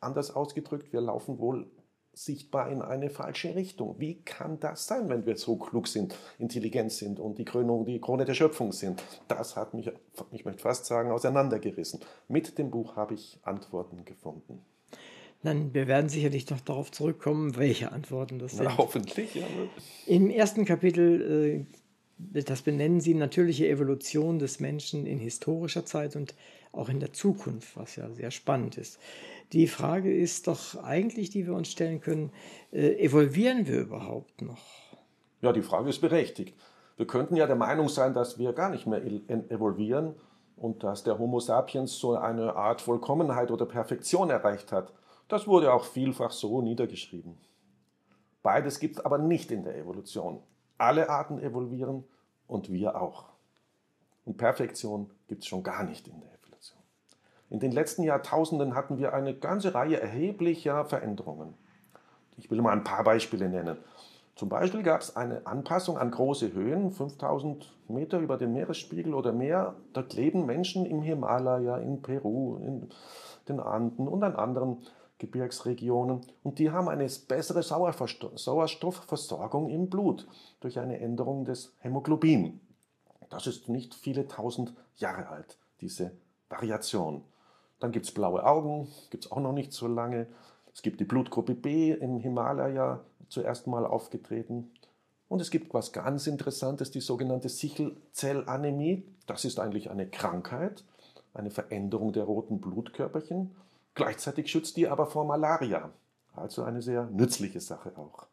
anders 0.00 0.34
ausgedrückt, 0.34 0.92
wir 0.92 1.00
laufen 1.00 1.38
wohl 1.38 1.70
sichtbar 2.12 2.70
in 2.70 2.82
eine 2.82 3.10
falsche 3.10 3.54
Richtung. 3.54 4.00
Wie 4.00 4.22
kann 4.22 4.58
das 4.58 4.86
sein, 4.86 5.08
wenn 5.08 5.24
wir 5.24 5.36
so 5.36 5.56
klug 5.56 5.86
sind, 5.86 6.16
intelligent 6.38 6.90
sind 6.92 7.20
und 7.20 7.38
die 7.38 7.44
Krönung, 7.44 7.84
die 7.84 8.00
Krone 8.00 8.24
der 8.24 8.34
Schöpfung 8.34 8.72
sind? 8.72 9.02
Das 9.28 9.56
hat 9.56 9.72
mich, 9.74 9.90
ich 10.32 10.44
möchte 10.44 10.62
fast 10.62 10.86
sagen, 10.86 11.12
auseinandergerissen. 11.12 12.00
Mit 12.26 12.58
dem 12.58 12.70
Buch 12.70 12.96
habe 12.96 13.14
ich 13.14 13.38
Antworten 13.42 14.04
gefunden. 14.04 14.64
Dann, 15.42 15.72
wir 15.72 15.86
werden 15.86 16.08
sicherlich 16.08 16.50
noch 16.50 16.60
darauf 16.60 16.90
zurückkommen, 16.90 17.56
welche 17.56 17.92
Antworten 17.92 18.38
das 18.38 18.52
sind. 18.52 18.64
Na, 18.64 18.76
hoffentlich, 18.76 19.34
ja. 19.36 19.46
Im 20.06 20.30
ersten 20.30 20.64
Kapitel, 20.64 21.66
äh, 22.18 22.42
das 22.42 22.62
benennen 22.62 23.00
Sie 23.00 23.14
natürliche 23.14 23.68
Evolution 23.68 24.40
des 24.40 24.58
Menschen 24.58 25.06
in 25.06 25.18
historischer 25.18 25.86
Zeit 25.86 26.16
und 26.16 26.34
auch 26.72 26.88
in 26.88 27.00
der 27.00 27.12
Zukunft, 27.12 27.76
was 27.76 27.96
ja 27.96 28.10
sehr 28.10 28.30
spannend 28.30 28.76
ist. 28.78 28.98
Die 29.52 29.68
Frage 29.68 30.14
ist 30.14 30.48
doch 30.48 30.82
eigentlich, 30.82 31.30
die 31.30 31.46
wir 31.46 31.54
uns 31.54 31.68
stellen 31.68 32.00
können, 32.00 32.32
äh, 32.72 32.94
evolvieren 32.98 33.66
wir 33.66 33.80
überhaupt 33.80 34.42
noch? 34.42 34.58
Ja, 35.40 35.52
die 35.52 35.62
Frage 35.62 35.88
ist 35.88 36.00
berechtigt. 36.00 36.54
Wir 36.96 37.06
könnten 37.06 37.36
ja 37.36 37.46
der 37.46 37.56
Meinung 37.56 37.88
sein, 37.88 38.12
dass 38.12 38.38
wir 38.38 38.52
gar 38.52 38.70
nicht 38.70 38.86
mehr 38.86 39.00
evolvieren 39.50 40.14
und 40.56 40.82
dass 40.82 41.04
der 41.04 41.18
Homo 41.18 41.38
sapiens 41.38 41.96
so 41.96 42.16
eine 42.16 42.56
Art 42.56 42.80
Vollkommenheit 42.80 43.52
oder 43.52 43.64
Perfektion 43.64 44.30
erreicht 44.30 44.72
hat. 44.72 44.92
Das 45.28 45.46
wurde 45.46 45.72
auch 45.72 45.84
vielfach 45.84 46.30
so 46.30 46.62
niedergeschrieben. 46.62 47.36
Beides 48.42 48.80
gibt 48.80 48.96
es 48.96 49.04
aber 49.04 49.18
nicht 49.18 49.50
in 49.50 49.62
der 49.62 49.76
Evolution. 49.76 50.40
Alle 50.78 51.10
Arten 51.10 51.38
evolvieren 51.38 52.04
und 52.46 52.72
wir 52.72 53.00
auch. 53.00 53.26
Und 54.24 54.38
Perfektion 54.38 55.10
gibt 55.26 55.42
es 55.42 55.48
schon 55.48 55.62
gar 55.62 55.84
nicht 55.84 56.08
in 56.08 56.18
der 56.20 56.30
Evolution. 56.32 56.80
In 57.50 57.60
den 57.60 57.72
letzten 57.72 58.04
Jahrtausenden 58.04 58.74
hatten 58.74 58.98
wir 58.98 59.12
eine 59.12 59.34
ganze 59.34 59.74
Reihe 59.74 60.00
erheblicher 60.00 60.86
Veränderungen. 60.86 61.54
Ich 62.38 62.50
will 62.50 62.62
mal 62.62 62.72
ein 62.72 62.84
paar 62.84 63.04
Beispiele 63.04 63.48
nennen. 63.48 63.76
Zum 64.34 64.48
Beispiel 64.48 64.82
gab 64.82 65.00
es 65.00 65.16
eine 65.16 65.46
Anpassung 65.46 65.98
an 65.98 66.12
große 66.12 66.52
Höhen, 66.52 66.92
5000 66.92 67.74
Meter 67.88 68.20
über 68.20 68.36
dem 68.36 68.52
Meeresspiegel 68.52 69.12
oder 69.12 69.32
mehr. 69.32 69.74
Dort 69.92 70.14
leben 70.14 70.46
Menschen 70.46 70.86
im 70.86 71.02
Himalaya, 71.02 71.78
in 71.78 72.00
Peru, 72.02 72.56
in 72.58 72.88
den 73.48 73.58
Anden 73.58 74.06
und 74.06 74.22
an 74.22 74.36
anderen 74.36 74.78
Gebirgsregionen 75.18 76.22
und 76.42 76.58
die 76.58 76.70
haben 76.70 76.88
eine 76.88 77.06
bessere 77.28 77.62
Sauerstoffversorgung 77.62 79.68
im 79.68 79.90
Blut 79.90 80.26
durch 80.60 80.78
eine 80.78 81.00
Änderung 81.00 81.44
des 81.44 81.74
Hämoglobin. 81.80 82.60
Das 83.28 83.46
ist 83.46 83.68
nicht 83.68 83.94
viele 83.94 84.26
tausend 84.26 84.72
Jahre 84.96 85.28
alt, 85.28 85.58
diese 85.80 86.12
Variation. 86.48 87.22
Dann 87.80 87.92
gibt 87.92 88.06
es 88.06 88.12
blaue 88.12 88.44
Augen, 88.44 88.88
gibt 89.10 89.26
es 89.26 89.32
auch 89.32 89.40
noch 89.40 89.52
nicht 89.52 89.72
so 89.72 89.86
lange. 89.86 90.26
Es 90.72 90.82
gibt 90.82 91.00
die 91.00 91.04
Blutgruppe 91.04 91.54
B 91.54 91.92
im 91.92 92.18
Himalaya 92.18 93.00
zuerst 93.28 93.66
mal 93.66 93.86
aufgetreten. 93.86 94.70
Und 95.28 95.40
es 95.40 95.50
gibt 95.50 95.74
was 95.74 95.92
ganz 95.92 96.26
Interessantes, 96.26 96.90
die 96.90 97.00
sogenannte 97.00 97.48
Sichelzellanämie. 97.48 99.04
Das 99.26 99.44
ist 99.44 99.60
eigentlich 99.60 99.90
eine 99.90 100.08
Krankheit, 100.08 100.84
eine 101.34 101.50
Veränderung 101.50 102.12
der 102.12 102.24
roten 102.24 102.60
Blutkörperchen. 102.60 103.54
Gleichzeitig 103.98 104.48
schützt 104.48 104.76
die 104.76 104.86
aber 104.86 105.06
vor 105.06 105.24
Malaria. 105.24 105.90
Also 106.36 106.62
eine 106.62 106.82
sehr 106.82 107.06
nützliche 107.06 107.58
Sache 107.58 107.90
auch. 107.96 108.28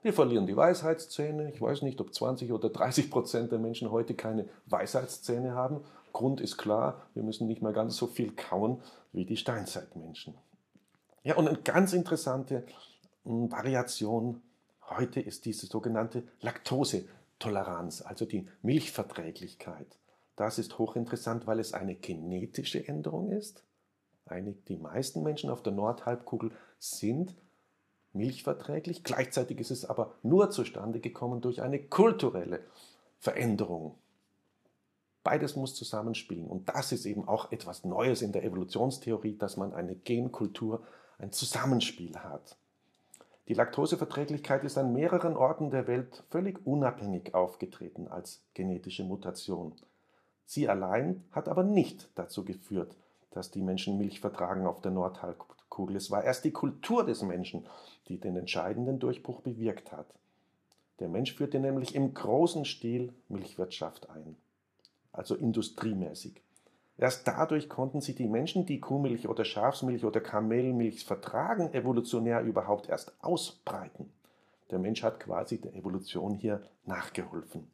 Wir 0.00 0.12
verlieren 0.12 0.46
die 0.46 0.56
Weisheitszähne. 0.56 1.50
Ich 1.50 1.60
weiß 1.60 1.82
nicht, 1.82 2.00
ob 2.00 2.14
20 2.14 2.52
oder 2.52 2.70
30 2.70 3.10
Prozent 3.10 3.50
der 3.50 3.58
Menschen 3.58 3.90
heute 3.90 4.14
keine 4.14 4.48
Weisheitszähne 4.66 5.56
haben. 5.56 5.80
Grund 6.12 6.40
ist 6.40 6.56
klar, 6.56 7.02
wir 7.14 7.24
müssen 7.24 7.48
nicht 7.48 7.62
mehr 7.62 7.72
ganz 7.72 7.96
so 7.96 8.06
viel 8.06 8.30
kauen 8.30 8.80
wie 9.12 9.24
die 9.24 9.36
Steinzeitmenschen. 9.36 10.34
Ja, 11.24 11.34
und 11.34 11.48
eine 11.48 11.58
ganz 11.58 11.94
interessante 11.94 12.64
hm, 13.24 13.50
Variation 13.50 14.40
heute 14.88 15.18
ist 15.20 15.46
diese 15.46 15.66
sogenannte 15.66 16.22
Laktosetoleranz, 16.42 18.02
also 18.02 18.24
die 18.24 18.46
Milchverträglichkeit. 18.62 19.98
Das 20.36 20.60
ist 20.60 20.78
hochinteressant, 20.78 21.48
weil 21.48 21.58
es 21.58 21.74
eine 21.74 21.96
genetische 21.96 22.86
Änderung 22.86 23.32
ist. 23.32 23.64
Die 24.68 24.76
meisten 24.76 25.22
Menschen 25.22 25.50
auf 25.50 25.62
der 25.62 25.72
Nordhalbkugel 25.72 26.50
sind 26.78 27.34
milchverträglich. 28.12 29.04
Gleichzeitig 29.04 29.60
ist 29.60 29.70
es 29.70 29.84
aber 29.84 30.14
nur 30.22 30.50
zustande 30.50 31.00
gekommen 31.00 31.40
durch 31.40 31.62
eine 31.62 31.78
kulturelle 31.78 32.60
Veränderung. 33.18 33.94
Beides 35.24 35.56
muss 35.56 35.74
zusammenspielen. 35.74 36.46
Und 36.46 36.68
das 36.68 36.92
ist 36.92 37.04
eben 37.04 37.26
auch 37.26 37.52
etwas 37.52 37.84
Neues 37.84 38.22
in 38.22 38.32
der 38.32 38.44
Evolutionstheorie, 38.44 39.36
dass 39.36 39.56
man 39.56 39.74
eine 39.74 39.94
Genkultur, 39.94 40.82
ein 41.18 41.32
Zusammenspiel 41.32 42.16
hat. 42.16 42.56
Die 43.48 43.54
Laktoseverträglichkeit 43.54 44.62
ist 44.64 44.76
an 44.76 44.92
mehreren 44.92 45.36
Orten 45.36 45.70
der 45.70 45.86
Welt 45.86 46.22
völlig 46.30 46.64
unabhängig 46.66 47.34
aufgetreten 47.34 48.06
als 48.06 48.42
genetische 48.54 49.04
Mutation. 49.04 49.74
Sie 50.44 50.68
allein 50.68 51.24
hat 51.30 51.48
aber 51.48 51.64
nicht 51.64 52.08
dazu 52.14 52.44
geführt, 52.44 52.94
dass 53.30 53.50
die 53.50 53.62
Menschen 53.62 53.98
Milch 53.98 54.20
vertragen 54.20 54.66
auf 54.66 54.80
der 54.80 54.90
Nordhalbkugel. 54.90 55.96
Es 55.96 56.10
war 56.10 56.24
erst 56.24 56.44
die 56.44 56.50
Kultur 56.50 57.04
des 57.04 57.22
Menschen, 57.22 57.66
die 58.08 58.18
den 58.18 58.36
entscheidenden 58.36 58.98
Durchbruch 58.98 59.40
bewirkt 59.40 59.92
hat. 59.92 60.06
Der 61.00 61.08
Mensch 61.08 61.34
führte 61.34 61.60
nämlich 61.60 61.94
im 61.94 62.14
großen 62.14 62.64
Stil 62.64 63.12
Milchwirtschaft 63.28 64.10
ein, 64.10 64.36
also 65.12 65.36
industriemäßig. 65.36 66.42
Erst 66.96 67.28
dadurch 67.28 67.68
konnten 67.68 68.00
sich 68.00 68.16
die 68.16 68.26
Menschen, 68.26 68.66
die 68.66 68.80
Kuhmilch 68.80 69.28
oder 69.28 69.44
Schafsmilch 69.44 70.04
oder 70.04 70.20
Kamelmilch 70.20 71.04
vertragen, 71.04 71.72
evolutionär 71.72 72.42
überhaupt 72.42 72.88
erst 72.88 73.12
ausbreiten. 73.22 74.12
Der 74.72 74.80
Mensch 74.80 75.04
hat 75.04 75.20
quasi 75.20 75.60
der 75.60 75.74
Evolution 75.74 76.34
hier 76.34 76.62
nachgeholfen. 76.84 77.70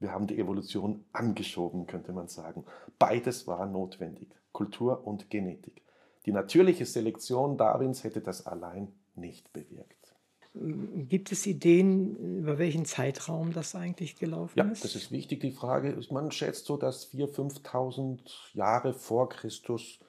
Wir 0.00 0.12
haben 0.12 0.26
die 0.26 0.38
Evolution 0.38 1.04
angeschoben, 1.12 1.86
könnte 1.86 2.12
man 2.12 2.28
sagen. 2.28 2.64
Beides 2.98 3.46
war 3.46 3.66
notwendig, 3.66 4.28
Kultur 4.58 5.06
und 5.06 5.30
Genetik. 5.30 5.82
Die 6.26 6.32
natürliche 6.32 6.84
Selektion 6.84 7.56
Darwins 7.56 8.02
hätte 8.02 8.20
das 8.20 8.44
allein 8.44 8.88
nicht 9.14 9.52
bewirkt. 9.52 10.16
Gibt 10.52 11.30
es 11.30 11.46
Ideen, 11.46 12.38
über 12.40 12.58
welchen 12.58 12.84
Zeitraum 12.84 13.52
das 13.52 13.76
eigentlich 13.76 14.16
gelaufen 14.16 14.58
ja, 14.58 14.64
ist? 14.64 14.80
Ja, 14.80 14.88
das 14.88 14.96
ist 14.96 15.12
wichtig, 15.12 15.38
die 15.42 15.52
Frage. 15.52 15.96
Man 16.10 16.32
schätzt 16.32 16.66
so, 16.66 16.76
dass 16.76 17.12
4.000, 17.12 17.62
5.000 17.62 18.18
Jahre 18.54 18.94
vor 18.94 19.28
Christus 19.28 20.00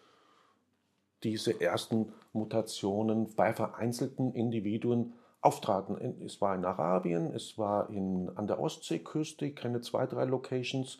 diese 1.21 1.61
ersten 1.61 2.11
Mutationen 2.33 3.35
bei 3.35 3.53
vereinzelten 3.53 4.33
Individuen 4.33 5.13
auftraten. 5.41 6.23
Es 6.25 6.41
war 6.41 6.55
in 6.55 6.65
Arabien, 6.65 7.35
es 7.35 7.59
war 7.59 7.91
in, 7.91 8.31
an 8.35 8.47
der 8.47 8.59
Ostseeküste, 8.59 9.45
ich 9.45 9.55
kenne 9.55 9.81
zwei, 9.81 10.07
drei 10.07 10.25
Locations, 10.25 10.97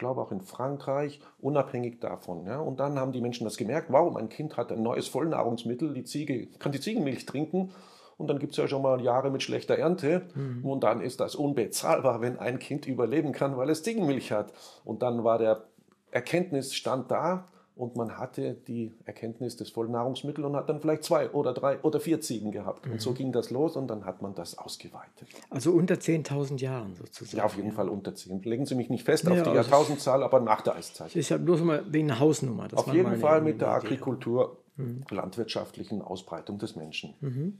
glaube 0.00 0.20
auch 0.20 0.32
in 0.32 0.40
Frankreich, 0.40 1.20
unabhängig 1.38 2.00
davon. 2.00 2.46
Ja. 2.46 2.58
Und 2.58 2.80
dann 2.80 2.98
haben 2.98 3.12
die 3.12 3.20
Menschen 3.20 3.44
das 3.44 3.56
gemerkt, 3.56 3.92
wow, 3.92 4.12
mein 4.12 4.28
Kind 4.28 4.56
hat 4.56 4.72
ein 4.72 4.82
neues 4.82 5.06
Vollnahrungsmittel, 5.06 5.94
die 5.94 6.04
Ziege 6.04 6.48
kann 6.58 6.72
die 6.72 6.80
Ziegenmilch 6.80 7.26
trinken. 7.26 7.70
Und 8.16 8.26
dann 8.28 8.38
gibt 8.38 8.52
es 8.52 8.56
ja 8.58 8.66
schon 8.66 8.82
mal 8.82 9.00
Jahre 9.00 9.30
mit 9.30 9.42
schlechter 9.42 9.76
Ernte. 9.76 10.22
Mhm. 10.34 10.64
Und 10.64 10.82
dann 10.82 11.00
ist 11.00 11.20
das 11.20 11.34
unbezahlbar, 11.34 12.20
wenn 12.20 12.38
ein 12.38 12.58
Kind 12.58 12.86
überleben 12.86 13.32
kann, 13.32 13.56
weil 13.56 13.70
es 13.70 13.82
Ziegenmilch 13.82 14.32
hat. 14.32 14.52
Und 14.84 15.02
dann 15.02 15.22
war 15.22 15.38
der 15.38 15.64
Erkenntnisstand 16.10 17.10
da, 17.10 17.46
und 17.80 17.96
man 17.96 18.18
hatte 18.18 18.54
die 18.68 18.92
Erkenntnis 19.06 19.56
des 19.56 19.70
Vollnahrungsmittels 19.70 20.46
und 20.46 20.54
hat 20.54 20.68
dann 20.68 20.80
vielleicht 20.80 21.02
zwei 21.02 21.30
oder 21.30 21.54
drei 21.54 21.80
oder 21.80 21.98
vier 21.98 22.20
Ziegen 22.20 22.52
gehabt. 22.52 22.84
Mhm. 22.84 22.92
Und 22.92 23.00
so 23.00 23.10
mhm. 23.10 23.14
ging 23.14 23.32
das 23.32 23.50
los 23.50 23.74
und 23.74 23.88
dann 23.88 24.04
hat 24.04 24.20
man 24.20 24.34
das 24.34 24.58
ausgeweitet. 24.58 25.28
Also 25.48 25.72
unter 25.72 25.94
10.000 25.94 26.60
Jahren 26.60 26.94
sozusagen. 26.94 27.38
Ja, 27.38 27.44
auf 27.44 27.56
jeden 27.56 27.70
ja. 27.70 27.74
Fall 27.74 27.88
unter 27.88 28.14
10. 28.14 28.42
Legen 28.42 28.66
Sie 28.66 28.74
mich 28.74 28.90
nicht 28.90 29.04
fest 29.04 29.24
ja, 29.24 29.32
auf 29.32 29.42
die 29.42 29.54
Jahrtausendzahl, 29.54 30.22
aber 30.22 30.40
nach 30.40 30.60
der 30.60 30.74
Eiszeit. 30.74 31.08
Das 31.08 31.16
ist 31.16 31.30
ja 31.30 31.38
bloß 31.38 31.62
mal 31.62 31.82
wegen 31.90 32.18
Hausnummer. 32.18 32.68
auf 32.74 32.92
jeden 32.92 33.16
Fall 33.16 33.40
mit 33.40 33.62
der 33.62 33.70
Agrikultur, 33.70 34.58
mhm. 34.76 35.02
landwirtschaftlichen 35.10 36.02
Ausbreitung 36.02 36.58
des 36.58 36.76
Menschen. 36.76 37.14
Mhm. 37.20 37.58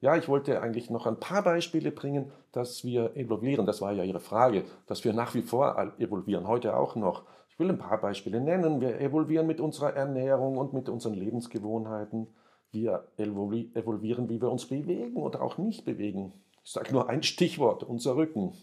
Ja, 0.00 0.16
ich 0.16 0.28
wollte 0.28 0.60
eigentlich 0.60 0.90
noch 0.90 1.06
ein 1.06 1.18
paar 1.20 1.42
Beispiele 1.42 1.92
bringen, 1.92 2.32
dass 2.50 2.84
wir 2.84 3.16
evolvieren. 3.16 3.66
Das 3.66 3.80
war 3.80 3.92
ja 3.92 4.02
Ihre 4.02 4.20
Frage, 4.20 4.64
dass 4.86 5.04
wir 5.04 5.12
nach 5.12 5.34
wie 5.34 5.42
vor 5.42 5.92
evolvieren, 5.98 6.48
heute 6.48 6.76
auch 6.76 6.96
noch. 6.96 7.22
Ich 7.54 7.60
will 7.60 7.70
ein 7.70 7.78
paar 7.78 8.00
Beispiele 8.00 8.40
nennen. 8.40 8.80
Wir 8.80 9.00
evolvieren 9.00 9.46
mit 9.46 9.60
unserer 9.60 9.94
Ernährung 9.94 10.58
und 10.58 10.72
mit 10.72 10.88
unseren 10.88 11.14
Lebensgewohnheiten. 11.14 12.26
Wir 12.72 13.06
evolvieren, 13.16 14.28
wie 14.28 14.42
wir 14.42 14.50
uns 14.50 14.66
bewegen 14.66 15.16
oder 15.22 15.40
auch 15.40 15.56
nicht 15.56 15.84
bewegen. 15.84 16.32
Ich 16.64 16.72
sage 16.72 16.92
nur 16.92 17.08
ein 17.08 17.22
Stichwort, 17.22 17.84
unser 17.84 18.16
Rücken. 18.16 18.54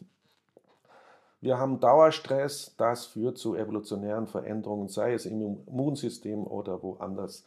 Wir 1.40 1.58
haben 1.58 1.80
Dauerstress, 1.80 2.76
das 2.78 3.06
führt 3.06 3.38
zu 3.38 3.56
evolutionären 3.56 4.28
Veränderungen, 4.28 4.90
sei 4.90 5.14
es 5.14 5.26
im 5.26 5.40
Immunsystem 5.42 6.46
oder 6.46 6.84
woanders. 6.84 7.46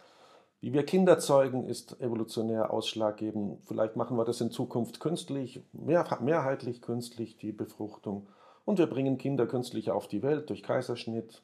Wie 0.63 0.73
wir 0.73 0.87
Kinder 0.87 1.19
zeugen, 1.19 1.65
ist 1.65 2.01
evolutionär 2.01 2.73
ausschlaggebend. 2.73 3.63
Vielleicht 3.67 3.97
machen 3.97 4.17
wir 4.17 4.25
das 4.25 4.41
in 4.41 4.51
Zukunft 4.51 4.99
künstlich, 4.99 5.63
mehr, 5.75 6.07
mehrheitlich 6.23 6.81
künstlich, 6.81 7.37
die 7.37 7.53
Befruchtung. 7.53 8.29
Und 8.65 8.79
wir 8.79 8.87
bringen 8.87 9.19
Kinder 9.19 9.47
künstlich 9.47 9.91
auf 9.91 10.09
die 10.09 10.23
Welt 10.23 10.49
durch 10.51 10.63
Kaiserschnitt. 10.63 11.43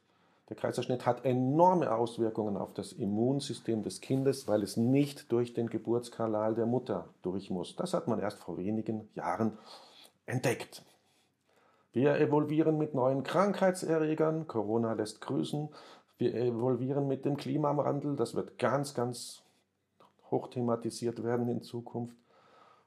Der 0.49 0.57
Kaiserschnitt 0.57 1.07
hat 1.07 1.25
enorme 1.25 1.93
Auswirkungen 1.93 2.57
auf 2.57 2.75
das 2.75 2.93
Immunsystem 2.93 3.83
des 3.83 4.01
Kindes, 4.01 4.49
weil 4.49 4.63
es 4.63 4.77
nicht 4.77 5.31
durch 5.31 5.53
den 5.55 5.69
Geburtskanal 5.69 6.55
der 6.55 6.67
Mutter 6.67 7.09
durch 7.23 7.51
muss. 7.51 7.77
Das 7.77 7.95
hat 7.95 8.09
man 8.09 8.19
erst 8.19 8.39
vor 8.39 8.59
wenigen 8.59 9.09
Jahren 9.15 9.59
entdeckt. 10.27 10.83
Wir 11.93 12.17
evolvieren 12.17 12.79
mit 12.79 12.95
neuen 12.95 13.23
Krankheitserregern. 13.23 14.47
Corona 14.47 14.93
lässt 14.95 15.21
grüßen. 15.21 15.69
Wir 16.19 16.35
evolvieren 16.35 17.09
mit 17.09 17.25
dem 17.25 17.37
Klimawandel, 17.37 18.15
das 18.15 18.35
wird 18.35 18.59
ganz, 18.59 18.95
ganz 18.95 19.43
hoch 20.31 20.49
thematisiert 20.49 21.25
werden 21.25 21.49
in 21.49 21.63
Zukunft. 21.63 22.15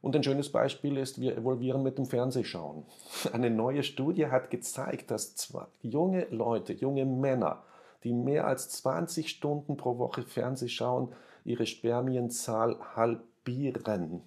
Und 0.03 0.17
ein 0.17 0.23
schönes 0.23 0.51
Beispiel 0.51 0.97
ist, 0.97 1.21
wir 1.21 1.37
evolvieren 1.37 1.81
mit 1.81 1.97
dem 1.97 2.05
Fernsehschauen. 2.05 2.83
Eine 3.31 3.49
neue 3.49 3.83
Studie 3.83 4.27
hat 4.27 4.51
gezeigt, 4.51 5.09
dass 5.09 5.33
zwei 5.35 5.65
junge 5.81 6.27
Leute, 6.29 6.73
junge 6.73 7.05
Männer, 7.05 7.63
die 8.03 8.11
mehr 8.11 8.45
als 8.45 8.67
20 8.67 9.29
Stunden 9.29 9.77
pro 9.77 9.97
Woche 9.97 10.23
Fernseh 10.23 10.67
schauen, 10.67 11.13
ihre 11.45 11.65
Spermienzahl 11.65 12.77
halbieren. 12.97 14.23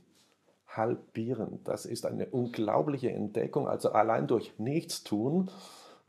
Halbieren. 0.66 1.60
Das 1.64 1.84
ist 1.84 2.06
eine 2.06 2.24
unglaubliche 2.24 3.12
Entdeckung. 3.12 3.68
Also 3.68 3.92
allein 3.92 4.26
durch 4.26 4.58
Nichtstun 4.58 5.50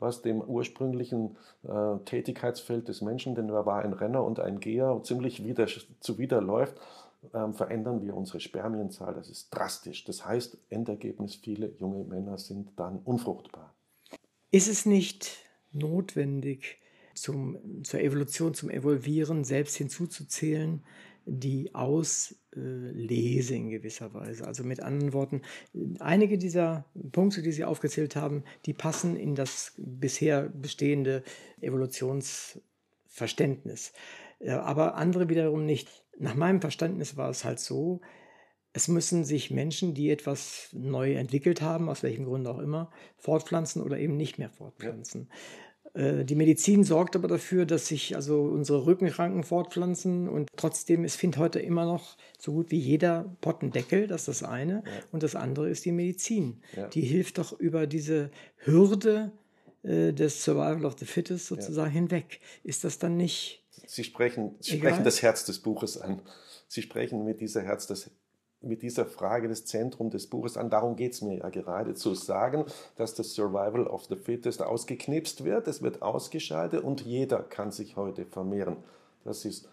was 0.00 0.22
dem 0.22 0.40
ursprünglichen 0.40 1.36
äh, 1.64 1.98
Tätigkeitsfeld 2.04 2.86
des 2.86 3.02
Menschen, 3.02 3.34
denn 3.34 3.48
er 3.48 3.66
war 3.66 3.82
ein 3.82 3.92
Renner 3.92 4.22
und 4.22 4.38
ein 4.38 4.60
Geher, 4.60 5.00
ziemlich 5.02 5.44
wieder, 5.44 5.66
zuwiderläuft, 5.98 6.76
ähm, 7.34 7.54
verändern 7.54 8.02
wir 8.02 8.14
unsere 8.14 8.40
Spermienzahl. 8.40 9.14
Das 9.14 9.28
ist 9.28 9.50
drastisch. 9.50 10.04
Das 10.04 10.24
heißt, 10.24 10.56
Endergebnis, 10.70 11.34
viele 11.36 11.74
junge 11.78 12.04
Männer 12.04 12.38
sind 12.38 12.70
dann 12.76 12.98
unfruchtbar. 12.98 13.74
Ist 14.50 14.68
es 14.68 14.86
nicht 14.86 15.44
notwendig, 15.72 16.78
zum, 17.14 17.84
zur 17.84 18.00
Evolution, 18.00 18.54
zum 18.54 18.70
Evolvieren 18.70 19.44
selbst 19.44 19.76
hinzuzuzählen, 19.76 20.82
die 21.26 21.74
Auslese 21.74 23.54
in 23.54 23.68
gewisser 23.68 24.14
Weise. 24.14 24.46
Also 24.46 24.64
mit 24.64 24.80
anderen 24.80 25.12
Worten, 25.12 25.42
einige 25.98 26.38
dieser 26.38 26.86
Punkte, 27.12 27.42
die 27.42 27.52
Sie 27.52 27.64
aufgezählt 27.64 28.16
haben, 28.16 28.44
die 28.64 28.72
passen 28.72 29.16
in 29.16 29.34
das 29.34 29.74
bisher 29.76 30.48
bestehende 30.48 31.22
Evolutionsverständnis. 31.60 33.92
Aber 34.46 34.94
andere 34.96 35.28
wiederum 35.28 35.64
nicht. 35.64 35.88
Nach 36.18 36.34
meinem 36.34 36.60
Verständnis 36.60 37.16
war 37.16 37.30
es 37.30 37.44
halt 37.44 37.60
so, 37.60 38.00
es 38.72 38.88
müssen 38.88 39.24
sich 39.24 39.50
Menschen, 39.50 39.94
die 39.94 40.10
etwas 40.10 40.68
neu 40.72 41.14
entwickelt 41.14 41.62
haben, 41.62 41.88
aus 41.88 42.02
welchem 42.02 42.24
Grund 42.24 42.46
auch 42.46 42.58
immer, 42.58 42.90
fortpflanzen 43.16 43.82
oder 43.82 43.98
eben 43.98 44.16
nicht 44.16 44.38
mehr 44.38 44.50
fortpflanzen. 44.50 45.28
Ja. 45.30 45.36
Äh, 45.98 46.24
die 46.24 46.34
Medizin 46.34 46.84
sorgt 46.84 47.16
aber 47.16 47.28
dafür, 47.28 47.66
dass 47.66 47.88
sich 47.88 48.14
also 48.14 48.42
unsere 48.42 48.86
Rückenranken 48.86 49.42
fortpflanzen 49.42 50.28
und 50.28 50.48
trotzdem, 50.56 51.04
es 51.04 51.16
findet 51.16 51.40
heute 51.40 51.60
immer 51.60 51.86
noch 51.86 52.16
so 52.38 52.52
gut 52.52 52.70
wie 52.70 52.78
jeder 52.78 53.36
Pottendeckel, 53.40 54.06
das 54.06 54.28
ist 54.28 54.42
das 54.42 54.48
eine. 54.48 54.74
Ja. 54.84 54.92
Und 55.12 55.22
das 55.22 55.34
andere 55.34 55.68
ist 55.68 55.84
die 55.84 55.92
Medizin. 55.92 56.60
Ja. 56.76 56.88
Die 56.88 57.02
hilft 57.02 57.38
doch 57.38 57.58
über 57.58 57.86
diese 57.86 58.30
Hürde 58.58 59.32
äh, 59.82 60.12
des 60.12 60.44
Survival 60.44 60.84
of 60.84 60.96
the 60.98 61.06
Fittest 61.06 61.46
sozusagen 61.46 61.90
hinweg. 61.90 62.40
Ist 62.64 62.84
das 62.84 62.98
dann 62.98 63.16
nicht. 63.16 63.64
Sie 63.88 64.04
sprechen, 64.04 64.56
Sie 64.60 64.76
sprechen 64.76 65.02
das 65.02 65.22
Herz 65.22 65.46
des 65.46 65.60
Buches 65.60 65.98
an. 65.98 66.20
Sie 66.68 66.82
sprechen 66.82 67.24
mit 67.24 67.40
dieser 67.40 67.62
Herz 67.62 67.86
des 67.86 68.10
mit 68.60 68.82
dieser 68.82 69.06
Frage 69.06 69.48
das 69.48 69.64
Zentrum 69.66 70.10
des 70.10 70.26
Buches 70.26 70.56
an. 70.56 70.68
Darum 70.68 70.96
geht 70.96 71.12
es 71.12 71.22
mir 71.22 71.38
ja 71.38 71.48
gerade, 71.48 71.94
zu 71.94 72.14
sagen, 72.14 72.64
dass 72.96 73.14
das 73.14 73.32
Survival 73.34 73.86
of 73.86 74.06
the 74.06 74.16
Fittest 74.16 74.62
ausgeknipst 74.62 75.44
wird, 75.44 75.68
es 75.68 75.80
wird 75.80 76.02
ausgeschaltet 76.02 76.82
und 76.82 77.02
jeder 77.02 77.38
kann 77.38 77.70
sich 77.70 77.96
heute 77.96 78.26
vermehren. 78.26 78.78
Das 79.24 79.44
ist 79.44 79.68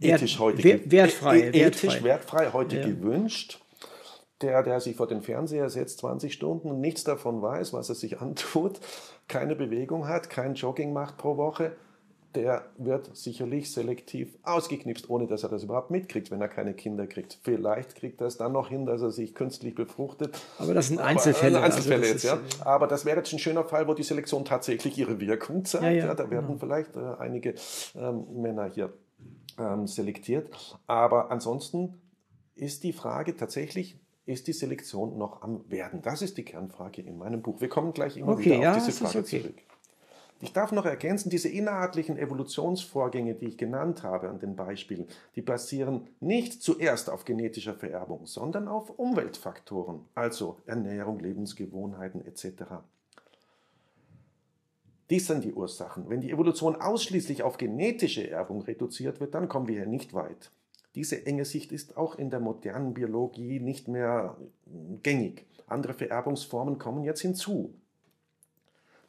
ethisch 0.00 0.38
heute 0.38 0.62
wertfrei, 0.90 1.48
ethisch 1.48 2.02
wertfrei, 2.02 2.04
wertfrei 2.04 2.52
heute 2.52 2.76
ja. 2.76 2.86
gewünscht. 2.86 3.64
Der, 4.42 4.62
der 4.62 4.78
sich 4.80 4.94
vor 4.94 5.08
den 5.08 5.22
Fernseher 5.22 5.68
setzt 5.70 5.98
20 5.98 6.32
Stunden 6.32 6.70
und 6.70 6.80
nichts 6.80 7.02
davon 7.02 7.42
weiß, 7.42 7.72
was 7.72 7.88
er 7.88 7.96
sich 7.96 8.20
antut, 8.20 8.78
keine 9.26 9.56
Bewegung 9.56 10.06
hat, 10.06 10.28
kein 10.30 10.54
Jogging 10.54 10.92
macht 10.92 11.16
pro 11.16 11.38
Woche, 11.38 11.74
der 12.34 12.66
wird 12.76 13.16
sicherlich 13.16 13.72
selektiv 13.72 14.36
ausgeknipst, 14.42 15.08
ohne 15.08 15.26
dass 15.26 15.42
er 15.42 15.48
das 15.48 15.64
überhaupt 15.64 15.90
mitkriegt, 15.90 16.30
wenn 16.30 16.40
er 16.40 16.48
keine 16.48 16.74
Kinder 16.74 17.06
kriegt. 17.06 17.38
Vielleicht 17.42 17.94
kriegt 17.94 18.20
er 18.20 18.26
es 18.26 18.36
dann 18.36 18.52
noch 18.52 18.68
hin, 18.68 18.84
dass 18.84 19.00
er 19.00 19.10
sich 19.10 19.34
künstlich 19.34 19.74
befruchtet. 19.74 20.38
Aber 20.58 20.74
das 20.74 20.88
sind 20.88 21.00
Einzelfälle. 21.00 21.56
Aber, 21.56 21.64
also 21.64 21.76
Einzelfälle 21.78 22.06
jetzt, 22.06 22.24
ja. 22.24 22.38
Aber 22.60 22.86
das 22.86 23.04
wäre 23.04 23.16
jetzt 23.18 23.32
ein 23.32 23.38
schöner 23.38 23.64
Fall, 23.64 23.88
wo 23.88 23.94
die 23.94 24.02
Selektion 24.02 24.44
tatsächlich 24.44 24.98
ihre 24.98 25.20
Wirkung 25.20 25.64
zeigt. 25.64 25.84
Ja, 25.84 25.90
ja, 25.90 26.06
ja 26.06 26.14
da 26.14 26.30
werden 26.30 26.46
genau. 26.46 26.58
vielleicht 26.58 26.96
äh, 26.96 27.14
einige 27.18 27.54
ähm, 27.96 28.26
Männer 28.42 28.66
hier 28.66 28.92
ähm, 29.58 29.86
selektiert. 29.86 30.54
Aber 30.86 31.30
ansonsten 31.30 32.00
ist 32.54 32.84
die 32.84 32.92
Frage 32.92 33.36
tatsächlich, 33.36 33.98
ist 34.26 34.46
die 34.46 34.52
Selektion 34.52 35.16
noch 35.16 35.40
am 35.40 35.64
Werden? 35.70 36.02
Das 36.02 36.20
ist 36.20 36.36
die 36.36 36.44
Kernfrage 36.44 37.00
in 37.00 37.16
meinem 37.16 37.40
Buch. 37.40 37.62
Wir 37.62 37.68
kommen 37.68 37.94
gleich 37.94 38.18
immer 38.18 38.32
okay, 38.32 38.58
wieder 38.58 38.70
auf 38.70 38.76
diese 38.76 38.92
Frage 38.92 39.20
okay. 39.20 39.40
zurück. 39.40 39.54
Ich 40.40 40.52
darf 40.52 40.70
noch 40.70 40.84
ergänzen, 40.84 41.30
diese 41.30 41.48
inhaltlichen 41.48 42.16
Evolutionsvorgänge, 42.16 43.34
die 43.34 43.46
ich 43.46 43.58
genannt 43.58 44.04
habe 44.04 44.28
an 44.28 44.38
den 44.38 44.54
Beispielen, 44.54 45.08
die 45.34 45.42
basieren 45.42 46.06
nicht 46.20 46.62
zuerst 46.62 47.10
auf 47.10 47.24
genetischer 47.24 47.74
Vererbung, 47.74 48.24
sondern 48.24 48.68
auf 48.68 48.90
Umweltfaktoren, 48.90 50.04
also 50.14 50.58
Ernährung, 50.64 51.18
Lebensgewohnheiten 51.18 52.24
etc. 52.24 52.64
Dies 55.10 55.26
sind 55.26 55.42
die 55.42 55.54
Ursachen. 55.54 56.08
Wenn 56.08 56.20
die 56.20 56.30
Evolution 56.30 56.76
ausschließlich 56.76 57.42
auf 57.42 57.56
genetische 57.56 58.30
Erbung 58.30 58.62
reduziert 58.62 59.18
wird, 59.20 59.34
dann 59.34 59.48
kommen 59.48 59.66
wir 59.66 59.74
hier 59.74 59.86
nicht 59.86 60.14
weit. 60.14 60.52
Diese 60.94 61.26
enge 61.26 61.46
Sicht 61.46 61.72
ist 61.72 61.96
auch 61.96 62.16
in 62.16 62.30
der 62.30 62.40
modernen 62.40 62.94
Biologie 62.94 63.58
nicht 63.58 63.88
mehr 63.88 64.36
gängig. 65.02 65.46
Andere 65.66 65.94
Vererbungsformen 65.94 66.78
kommen 66.78 67.04
jetzt 67.04 67.22
hinzu. 67.22 67.74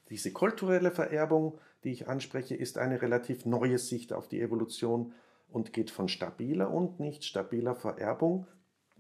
Diese 0.10 0.32
kulturelle 0.32 0.92
Vererbung, 0.92 1.60
die 1.84 1.92
ich 1.92 2.08
anspreche, 2.08 2.56
ist 2.56 2.78
eine 2.78 3.02
relativ 3.02 3.46
neue 3.46 3.78
Sicht 3.78 4.12
auf 4.14 4.28
die 4.28 4.42
Evolution 4.42 5.14
und 5.50 5.74
geht 5.74 5.92
von 5.92 6.08
stabiler 6.08 6.72
und 6.72 7.00
nicht 7.00 7.24
stabiler 7.24 7.76
Vererbung 7.76 8.48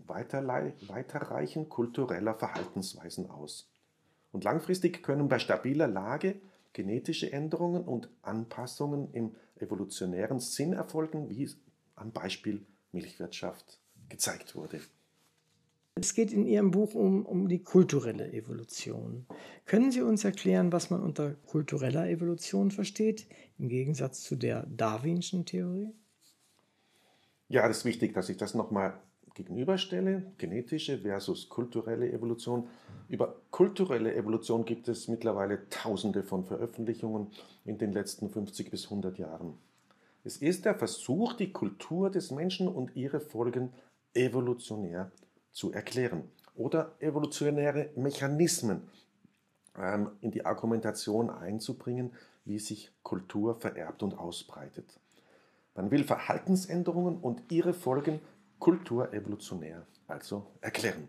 weiterreichen 0.08 1.70
kultureller 1.70 2.34
Verhaltensweisen 2.34 3.30
aus. 3.30 3.70
Und 4.32 4.44
langfristig 4.44 5.04
können 5.04 5.28
bei 5.28 5.40
stabiler 5.40 5.88
Lage 5.88 6.36
genetische 6.74 7.32
Änderungen 7.32 7.84
und 7.84 8.10
Anpassungen 8.22 9.12
im 9.14 9.36
evolutionären 9.60 10.40
Sinn 10.40 10.74
erfolgen, 10.74 11.30
wie 11.30 11.50
am 11.96 12.12
Beispiel 12.12 12.66
Milchwirtschaft 12.92 13.80
gezeigt 14.08 14.56
wurde. 14.56 14.80
Es 15.96 16.14
geht 16.14 16.32
in 16.32 16.46
Ihrem 16.46 16.72
Buch 16.72 16.96
um, 16.96 17.26
um 17.26 17.50
die 17.50 17.62
kulturelle 17.62 18.32
Evolution. 18.32 19.26
Können 19.66 19.92
Sie 19.92 20.02
uns 20.02 20.24
erklären, 20.24 20.72
was 20.72 20.90
man 20.90 21.02
unter 21.02 21.34
kultureller 21.34 22.08
Evolution 22.08 22.72
versteht, 22.72 23.28
im 23.58 23.68
Gegensatz 23.68 24.22
zu 24.22 24.36
der 24.36 24.66
Darwinschen 24.68 25.46
Theorie? 25.46 25.94
Ja, 27.50 27.68
das 27.68 27.80
ist 27.80 27.86
wichtig, 27.86 28.14
dass 28.14 28.30
ich 28.30 28.38
das 28.38 28.54
nochmal 28.54 29.00
gegenüberstelle, 29.34 30.34
genetische 30.38 31.00
versus 31.00 31.50
kulturelle 31.50 32.12
Evolution. 32.12 32.68
Über 33.08 33.36
kulturelle 33.52 34.14
Evolution 34.14 34.66
gibt 34.66 34.88
es 34.88 35.08
mittlerweile 35.08 35.68
tausende 35.70 36.24
von 36.24 36.46
Veröffentlichungen 36.46 37.28
in 37.66 37.78
den 37.78 37.92
letzten 37.92 38.30
50 38.30 38.70
bis 38.70 38.86
100 38.86 39.18
Jahren. 39.18 39.58
Es 40.24 40.38
ist 40.38 40.66
der 40.66 40.76
Versuch, 40.76 41.34
die 41.34 41.52
Kultur 41.52 42.10
des 42.10 42.32
Menschen 42.32 42.68
und 42.68 42.96
ihre 42.96 43.20
Folgen 43.20 43.72
evolutionär 44.14 45.12
zu 45.52 45.72
erklären 45.72 46.24
oder 46.56 46.96
evolutionäre 47.00 47.90
Mechanismen 47.96 48.90
ähm, 49.78 50.12
in 50.22 50.32
die 50.32 50.46
Argumentation 50.46 51.30
einzubringen, 51.30 52.12
wie 52.46 52.60
sich 52.60 52.92
Kultur 53.04 53.56
vererbt 53.56 54.04
und 54.04 54.18
ausbreitet. 54.18 55.00
Man 55.76 55.92
will 55.92 56.04
Verhaltensänderungen 56.04 57.18
und 57.18 57.52
ihre 57.52 57.74
Folgen 57.74 58.20
kulturevolutionär 58.60 59.86
also 60.08 60.48
erklären. 60.62 61.08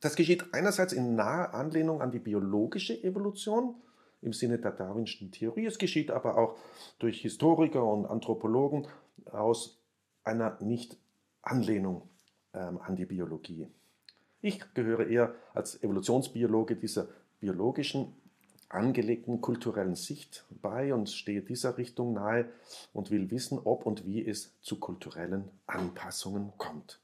Das 0.00 0.16
geschieht 0.16 0.52
einerseits 0.52 0.92
in 0.92 1.14
naher 1.14 1.54
Anlehnung 1.54 2.02
an 2.02 2.10
die 2.10 2.18
biologische 2.18 3.02
Evolution 3.02 3.74
im 4.20 4.32
Sinne 4.32 4.58
der 4.58 4.72
Darwinschen 4.72 5.32
Theorie. 5.32 5.66
Es 5.66 5.78
geschieht 5.78 6.10
aber 6.10 6.36
auch 6.36 6.56
durch 6.98 7.20
Historiker 7.20 7.84
und 7.84 8.06
Anthropologen 8.06 8.86
aus 9.30 9.80
einer 10.24 10.58
Nicht-Anlehnung 10.60 12.08
ähm, 12.54 12.78
an 12.80 12.96
die 12.96 13.06
Biologie. 13.06 13.68
Ich 14.40 14.60
gehöre 14.74 15.06
eher 15.06 15.34
als 15.54 15.82
Evolutionsbiologe 15.82 16.76
dieser 16.76 17.08
biologischen 17.40 18.14
angelegten 18.68 19.40
kulturellen 19.40 19.94
Sicht 19.94 20.44
bei 20.62 20.94
und 20.94 21.10
stehe 21.10 21.42
dieser 21.42 21.76
Richtung 21.76 22.14
nahe 22.14 22.46
und 22.92 23.10
will 23.10 23.30
wissen, 23.30 23.58
ob 23.62 23.86
und 23.86 24.06
wie 24.06 24.26
es 24.26 24.58
zu 24.62 24.80
kulturellen 24.80 25.50
Anpassungen 25.66 26.52
kommt. 26.56 27.00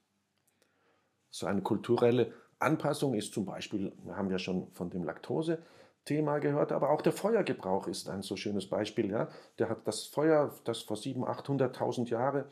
So 1.30 1.46
eine 1.46 1.60
kulturelle 1.60 2.32
Anpassung 2.58 3.14
ist 3.14 3.34
zum 3.34 3.44
Beispiel, 3.44 3.92
wir 4.04 4.16
haben 4.16 4.30
ja 4.30 4.38
schon 4.38 4.68
von 4.72 4.90
dem 4.90 5.04
Laktose 5.04 5.62
Thema 6.04 6.38
gehört, 6.38 6.72
aber 6.72 6.90
auch 6.90 7.02
der 7.02 7.12
Feuergebrauch 7.12 7.86
ist 7.86 8.08
ein 8.08 8.22
so 8.22 8.34
schönes 8.34 8.66
Beispiel. 8.66 9.10
Ja? 9.10 9.28
Der 9.58 9.68
hat 9.68 9.86
das 9.86 10.04
Feuer, 10.04 10.54
das 10.64 10.80
vor 10.80 10.96
700.000, 10.96 11.74
800.000 11.74 12.08
Jahren 12.08 12.44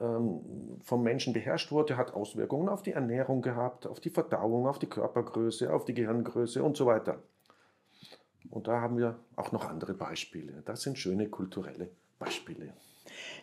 vom 0.00 1.02
Menschen 1.02 1.34
beherrscht 1.34 1.72
wurde, 1.72 1.98
hat 1.98 2.14
Auswirkungen 2.14 2.70
auf 2.70 2.82
die 2.82 2.92
Ernährung 2.92 3.42
gehabt, 3.42 3.86
auf 3.86 4.00
die 4.00 4.08
Verdauung, 4.08 4.66
auf 4.66 4.78
die 4.78 4.88
Körpergröße, 4.88 5.70
auf 5.70 5.84
die 5.84 5.92
Gehirngröße 5.92 6.62
und 6.62 6.76
so 6.76 6.86
weiter. 6.86 7.22
Und 8.48 8.66
da 8.66 8.80
haben 8.80 8.96
wir 8.96 9.18
auch 9.36 9.52
noch 9.52 9.68
andere 9.68 9.92
Beispiele. 9.92 10.62
Das 10.64 10.80
sind 10.82 10.98
schöne 10.98 11.28
kulturelle 11.28 11.90
Beispiele. 12.18 12.72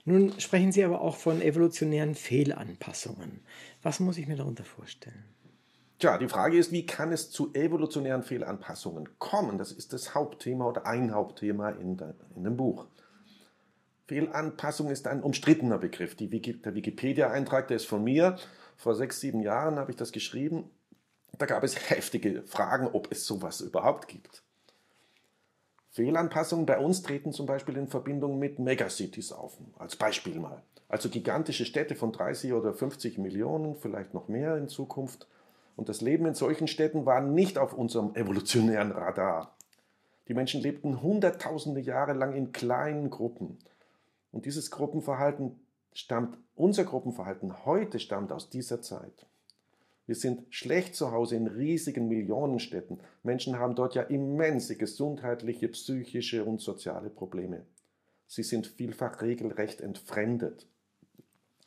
Nun 0.05 0.39
sprechen 0.39 0.71
Sie 0.71 0.83
aber 0.83 1.01
auch 1.01 1.15
von 1.15 1.41
evolutionären 1.41 2.15
Fehlanpassungen. 2.15 3.41
Was 3.83 3.99
muss 3.99 4.17
ich 4.17 4.27
mir 4.27 4.37
darunter 4.37 4.63
vorstellen? 4.63 5.25
Tja, 5.99 6.17
die 6.17 6.27
Frage 6.27 6.57
ist, 6.57 6.71
wie 6.71 6.85
kann 6.85 7.11
es 7.11 7.29
zu 7.29 7.53
evolutionären 7.53 8.23
Fehlanpassungen 8.23 9.09
kommen? 9.19 9.57
Das 9.57 9.71
ist 9.71 9.93
das 9.93 10.15
Hauptthema 10.15 10.65
oder 10.65 10.85
ein 10.85 11.13
Hauptthema 11.13 11.69
in, 11.69 11.97
der, 11.97 12.15
in 12.35 12.43
dem 12.43 12.57
Buch. 12.57 12.87
Fehlanpassung 14.07 14.89
ist 14.89 15.07
ein 15.07 15.21
umstrittener 15.21 15.77
Begriff. 15.77 16.15
Wiki, 16.19 16.61
der 16.61 16.75
Wikipedia-Eintrag, 16.75 17.67
der 17.67 17.77
ist 17.77 17.87
von 17.87 18.03
mir. 18.03 18.37
Vor 18.77 18.95
sechs, 18.95 19.19
sieben 19.19 19.41
Jahren 19.41 19.77
habe 19.77 19.91
ich 19.91 19.97
das 19.97 20.11
geschrieben. 20.11 20.69
Da 21.37 21.45
gab 21.45 21.63
es 21.63 21.89
heftige 21.89 22.43
Fragen, 22.43 22.87
ob 22.87 23.11
es 23.11 23.25
sowas 23.25 23.61
überhaupt 23.61 24.07
gibt. 24.07 24.43
Fehlanpassungen 25.91 26.65
bei 26.65 26.79
uns 26.79 27.01
treten 27.01 27.33
zum 27.33 27.45
Beispiel 27.47 27.75
in 27.75 27.87
Verbindung 27.87 28.39
mit 28.39 28.59
Megacities 28.59 29.31
auf. 29.31 29.57
Als 29.77 29.95
Beispiel 29.95 30.39
mal. 30.39 30.61
Also 30.89 31.09
gigantische 31.09 31.65
Städte 31.65 31.95
von 31.95 32.11
30 32.11 32.53
oder 32.53 32.73
50 32.73 33.17
Millionen, 33.17 33.75
vielleicht 33.75 34.13
noch 34.13 34.29
mehr 34.29 34.55
in 34.55 34.69
Zukunft 34.69 35.27
und 35.75 35.89
das 35.89 36.01
Leben 36.01 36.25
in 36.25 36.33
solchen 36.33 36.67
Städten 36.67 37.05
war 37.05 37.21
nicht 37.21 37.57
auf 37.57 37.73
unserem 37.73 38.15
evolutionären 38.15 38.91
Radar. 38.91 39.55
Die 40.27 40.33
Menschen 40.33 40.61
lebten 40.61 41.01
hunderttausende 41.01 41.81
Jahre 41.81 42.13
lang 42.13 42.33
in 42.33 42.51
kleinen 42.51 43.09
Gruppen. 43.09 43.59
Und 44.37 44.45
dieses 44.45 44.69
Gruppenverhalten 44.69 45.59
stammt, 45.93 46.37
unser 46.55 46.83
Gruppenverhalten 46.83 47.65
heute 47.65 47.99
stammt 47.99 48.31
aus 48.31 48.51
dieser 48.51 48.83
Zeit. 48.83 49.25
Wir 50.05 50.13
sind 50.13 50.43
schlecht 50.51 50.95
zu 50.95 51.11
Hause 51.11 51.35
in 51.35 51.47
riesigen 51.47 52.07
Millionenstädten. 52.07 52.99
Menschen 53.23 53.57
haben 53.57 53.73
dort 53.73 53.95
ja 53.95 54.03
immense 54.03 54.77
gesundheitliche, 54.77 55.69
psychische 55.69 56.45
und 56.45 56.61
soziale 56.61 57.09
Probleme. 57.09 57.65
Sie 58.27 58.43
sind 58.43 58.67
vielfach 58.67 59.23
regelrecht 59.23 59.81
entfremdet. 59.81 60.67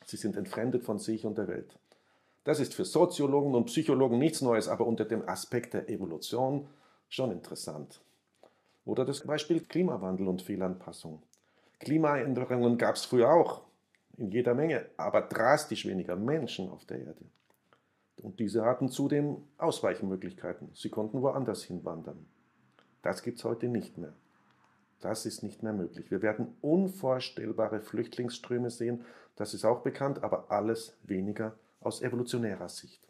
Sie 0.05 0.15
sind 0.15 0.37
entfremdet 0.37 0.85
von 0.85 0.97
sich 0.97 1.25
und 1.25 1.37
der 1.37 1.49
Welt. 1.49 1.77
Das 2.45 2.61
ist 2.61 2.73
für 2.73 2.85
Soziologen 2.85 3.53
und 3.53 3.65
Psychologen 3.65 4.17
nichts 4.17 4.41
Neues, 4.41 4.69
aber 4.69 4.87
unter 4.87 5.03
dem 5.03 5.27
Aspekt 5.27 5.73
der 5.73 5.89
Evolution 5.89 6.69
schon 7.09 7.33
interessant. 7.33 7.99
Oder 8.85 9.03
das 9.03 9.25
Beispiel 9.27 9.59
Klimawandel 9.59 10.29
und 10.29 10.41
Fehlanpassung. 10.41 11.21
Klimaänderungen 11.81 12.77
gab 12.77 12.95
es 12.95 13.05
früher 13.05 13.31
auch, 13.31 13.63
in 14.17 14.31
jeder 14.31 14.53
Menge, 14.53 14.85
aber 14.97 15.21
drastisch 15.21 15.87
weniger 15.87 16.15
Menschen 16.15 16.69
auf 16.69 16.85
der 16.85 16.99
Erde. 16.99 17.25
Und 18.17 18.39
diese 18.39 18.63
hatten 18.63 18.89
zudem 18.89 19.37
Ausweichmöglichkeiten. 19.57 20.69
Sie 20.73 20.89
konnten 20.89 21.23
woanders 21.23 21.63
hinwandern. 21.63 22.27
Das 23.01 23.23
gibt 23.23 23.39
es 23.39 23.43
heute 23.43 23.67
nicht 23.67 23.97
mehr. 23.97 24.13
Das 24.99 25.25
ist 25.25 25.41
nicht 25.41 25.63
mehr 25.63 25.73
möglich. 25.73 26.11
Wir 26.11 26.21
werden 26.21 26.55
unvorstellbare 26.61 27.81
Flüchtlingsströme 27.81 28.69
sehen, 28.69 29.03
das 29.35 29.55
ist 29.55 29.65
auch 29.65 29.81
bekannt, 29.81 30.23
aber 30.23 30.51
alles 30.51 30.95
weniger 31.01 31.55
aus 31.79 32.03
evolutionärer 32.03 32.69
Sicht. 32.69 33.01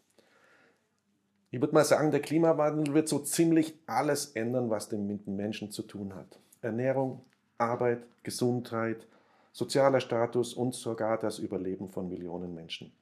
Ich 1.50 1.60
würde 1.60 1.74
mal 1.74 1.84
sagen, 1.84 2.10
der 2.10 2.20
Klimawandel 2.20 2.94
wird 2.94 3.08
so 3.08 3.18
ziemlich 3.18 3.78
alles 3.86 4.32
ändern, 4.32 4.70
was 4.70 4.90
mit 4.90 5.26
dem 5.26 5.36
Menschen 5.36 5.70
zu 5.70 5.82
tun 5.82 6.14
hat. 6.14 6.40
Ernährung, 6.62 7.22
Arbeit, 7.62 8.06
Gesundheit, 8.22 9.06
sozialer 9.52 10.00
Status 10.00 10.54
und 10.54 10.74
sogar 10.74 11.18
das 11.18 11.38
Überleben 11.38 11.88
von 11.88 12.08
Millionen 12.08 12.54
Menschen. 12.54 12.92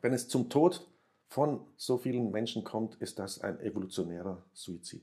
Wenn 0.00 0.12
es 0.12 0.28
zum 0.28 0.48
Tod 0.48 0.86
von 1.28 1.60
so 1.76 1.98
vielen 1.98 2.30
Menschen 2.30 2.64
kommt, 2.64 2.94
ist 2.96 3.18
das 3.18 3.40
ein 3.40 3.60
evolutionärer 3.60 4.42
Suizid. 4.52 5.02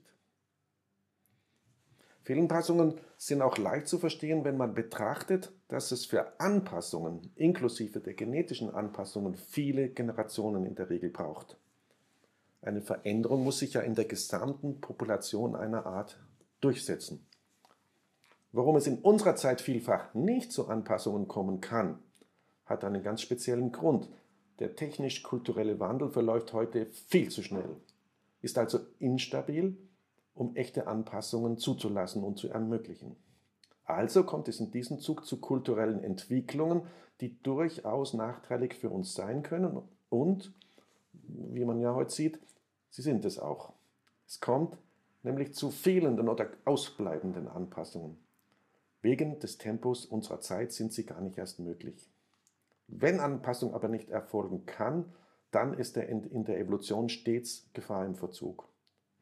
Fehlanpassungen 2.24 3.00
sind 3.18 3.42
auch 3.42 3.58
leicht 3.58 3.88
zu 3.88 4.00
verstehen, 4.00 4.46
wenn 4.46 4.56
man 4.56 4.74
betrachtet, 4.74 5.52
dass 5.68 5.92
es 5.92 6.06
für 6.06 6.40
Anpassungen, 6.40 7.34
inklusive 7.36 8.00
der 8.00 8.14
genetischen 8.14 8.74
Anpassungen, 8.74 9.36
viele 9.36 9.90
Generationen 9.90 10.66
in 10.66 10.76
der 10.76 10.90
Regel 10.90 11.10
braucht. 11.10 11.58
Eine 12.62 12.82
Veränderung 12.82 13.44
muss 13.44 13.60
sich 13.60 13.74
ja 13.74 13.82
in 13.82 13.94
der 13.96 14.06
gesamten 14.06 14.80
Population 14.80 15.54
einer 15.54 15.86
Art 15.86 16.18
durchsetzen. 16.62 17.26
Warum 18.54 18.76
es 18.76 18.86
in 18.86 19.00
unserer 19.00 19.36
Zeit 19.36 19.62
vielfach 19.62 20.14
nicht 20.14 20.52
zu 20.52 20.68
Anpassungen 20.68 21.28
kommen 21.28 21.60
kann, 21.60 21.98
hat 22.66 22.84
einen 22.84 23.02
ganz 23.02 23.22
speziellen 23.22 23.72
Grund. 23.72 24.08
Der 24.60 24.76
technisch-kulturelle 24.76 25.80
Wandel 25.80 26.10
verläuft 26.10 26.54
heute 26.54 26.86
viel 26.86 27.30
zu 27.30 27.42
schnell, 27.42 27.76
ist 28.42 28.58
also 28.60 28.80
instabil 29.00 29.76
um 30.36 30.56
echte 30.56 30.88
Anpassungen 30.88 31.58
zuzulassen 31.58 32.24
und 32.24 32.38
zu 32.38 32.48
ermöglichen. 32.48 33.16
Also 33.86 34.24
kommt 34.24 34.48
es 34.48 34.60
in 34.60 34.72
diesem 34.72 35.00
Zug 35.00 35.26
zu 35.26 35.40
kulturellen 35.40 36.04
Entwicklungen, 36.04 36.84
die 37.22 37.42
durchaus 37.44 38.14
nachteilig 38.14 38.76
für 38.76 38.90
uns 38.90 39.14
sein 39.14 39.44
können 39.44 39.82
und, 40.10 40.54
wie 41.14 41.66
man 41.66 41.80
ja 41.80 41.94
heute 41.94 42.12
sieht, 42.12 42.40
sie 42.90 43.02
sind 43.02 43.26
es 43.26 43.40
auch. 43.40 43.74
Es 44.28 44.40
kommt 44.40 44.78
nämlich 45.22 45.54
zu 45.54 45.70
fehlenden 45.70 46.30
oder 46.30 46.50
ausbleibenden 46.66 47.48
Anpassungen. 47.48 48.23
Wegen 49.04 49.40
des 49.40 49.60
Tempos 49.60 50.06
unserer 50.08 50.42
Zeit 50.42 50.72
sind 50.72 50.92
sie 50.92 51.06
gar 51.06 51.22
nicht 51.22 51.38
erst 51.38 51.60
möglich. 51.60 52.10
Wenn 52.88 53.20
Anpassung 53.20 53.76
aber 53.76 53.90
nicht 53.90 54.10
erfolgen 54.10 54.66
kann, 54.66 55.14
dann 55.52 55.78
ist 55.78 55.98
in 55.98 56.46
der 56.46 56.58
Evolution 56.58 57.10
stets 57.10 57.70
Gefahr 57.74 58.06
im 58.06 58.16
Verzug 58.16 58.68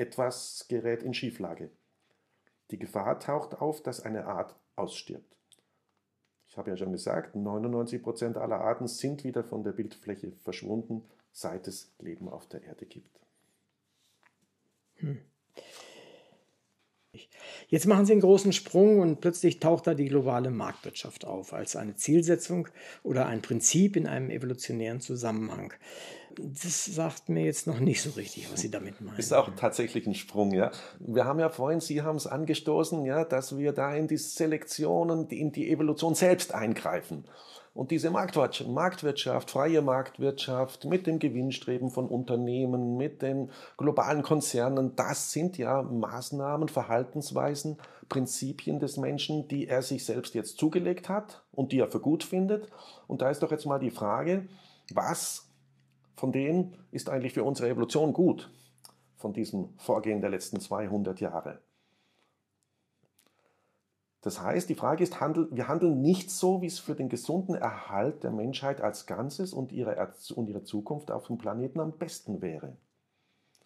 etwas 0.01 0.65
gerät 0.67 1.03
in 1.03 1.13
Schieflage. 1.13 1.69
Die 2.71 2.79
Gefahr 2.79 3.19
taucht 3.19 3.61
auf, 3.61 3.83
dass 3.83 4.01
eine 4.01 4.25
Art 4.25 4.55
ausstirbt. 4.75 5.37
Ich 6.47 6.57
habe 6.57 6.71
ja 6.71 6.77
schon 6.77 6.91
gesagt, 6.91 7.35
99% 7.35 8.37
aller 8.37 8.59
Arten 8.61 8.87
sind 8.87 9.23
wieder 9.23 9.43
von 9.43 9.63
der 9.63 9.73
Bildfläche 9.73 10.31
verschwunden, 10.43 11.03
seit 11.31 11.67
es 11.67 11.93
Leben 11.99 12.27
auf 12.27 12.47
der 12.47 12.63
Erde 12.63 12.85
gibt. 12.85 13.19
Hm. 14.95 15.21
Jetzt 17.67 17.87
machen 17.87 18.05
Sie 18.05 18.13
einen 18.13 18.21
großen 18.21 18.53
Sprung 18.53 18.99
und 18.99 19.21
plötzlich 19.21 19.59
taucht 19.59 19.87
da 19.87 19.93
die 19.93 20.05
globale 20.05 20.49
Marktwirtschaft 20.49 21.25
auf 21.25 21.53
als 21.53 21.75
eine 21.75 21.95
Zielsetzung 21.95 22.67
oder 23.03 23.25
ein 23.27 23.41
Prinzip 23.41 23.95
in 23.95 24.07
einem 24.07 24.29
evolutionären 24.29 25.01
Zusammenhang. 25.01 25.73
Das 26.37 26.85
sagt 26.85 27.27
mir 27.27 27.43
jetzt 27.43 27.67
noch 27.67 27.79
nicht 27.79 28.01
so 28.01 28.11
richtig, 28.11 28.51
was 28.51 28.61
Sie 28.61 28.71
damit 28.71 29.01
meinen. 29.01 29.17
Ist 29.17 29.33
auch 29.33 29.49
tatsächlich 29.55 30.07
ein 30.07 30.15
Sprung, 30.15 30.53
ja. 30.53 30.71
Wir 30.99 31.25
haben 31.25 31.39
ja 31.39 31.49
vorhin, 31.49 31.81
Sie 31.81 32.01
haben 32.01 32.15
es 32.15 32.27
angestoßen, 32.27 33.03
ja, 33.05 33.25
dass 33.25 33.57
wir 33.57 33.73
da 33.73 33.93
in 33.93 34.07
die 34.07 34.17
Selektionen, 34.17 35.27
in 35.27 35.51
die 35.51 35.69
Evolution 35.69 36.15
selbst 36.15 36.53
eingreifen. 36.53 37.25
Und 37.73 37.91
diese 37.91 38.11
Marktwirtschaft, 38.11 39.49
freie 39.49 39.81
Marktwirtschaft 39.81 40.83
mit 40.85 41.07
dem 41.07 41.19
Gewinnstreben 41.19 41.89
von 41.89 42.09
Unternehmen, 42.09 42.97
mit 42.97 43.21
den 43.21 43.49
globalen 43.77 44.23
Konzernen, 44.23 44.95
das 44.97 45.31
sind 45.31 45.57
ja 45.57 45.81
Maßnahmen, 45.81 46.67
Verhaltensweisen, 46.67 47.77
Prinzipien 48.09 48.79
des 48.79 48.97
Menschen, 48.97 49.47
die 49.47 49.69
er 49.69 49.83
sich 49.83 50.05
selbst 50.05 50.35
jetzt 50.35 50.57
zugelegt 50.57 51.07
hat 51.07 51.43
und 51.53 51.71
die 51.71 51.79
er 51.79 51.87
für 51.87 52.01
gut 52.01 52.25
findet. 52.25 52.67
Und 53.07 53.21
da 53.21 53.29
ist 53.29 53.41
doch 53.41 53.51
jetzt 53.51 53.65
mal 53.65 53.79
die 53.79 53.91
Frage, 53.91 54.49
was 54.93 55.47
von 56.17 56.33
denen 56.33 56.75
ist 56.91 57.09
eigentlich 57.09 57.33
für 57.33 57.45
unsere 57.45 57.69
Evolution 57.69 58.11
gut, 58.11 58.51
von 59.15 59.31
diesem 59.31 59.69
Vorgehen 59.77 60.19
der 60.19 60.29
letzten 60.29 60.59
200 60.59 61.21
Jahre? 61.21 61.61
Das 64.21 64.39
heißt, 64.39 64.69
die 64.69 64.75
Frage 64.75 65.03
ist, 65.03 65.19
wir 65.19 65.67
handeln 65.67 66.01
nicht 66.01 66.29
so, 66.29 66.61
wie 66.61 66.67
es 66.67 66.77
für 66.77 66.93
den 66.93 67.09
gesunden 67.09 67.55
Erhalt 67.55 68.23
der 68.23 68.31
Menschheit 68.31 68.79
als 68.79 69.07
Ganzes 69.07 69.51
und 69.51 69.71
ihre, 69.71 70.13
und 70.35 70.47
ihre 70.47 70.63
Zukunft 70.63 71.09
auf 71.09 71.27
dem 71.27 71.39
Planeten 71.39 71.79
am 71.79 71.97
besten 71.97 72.41
wäre. 72.41 72.77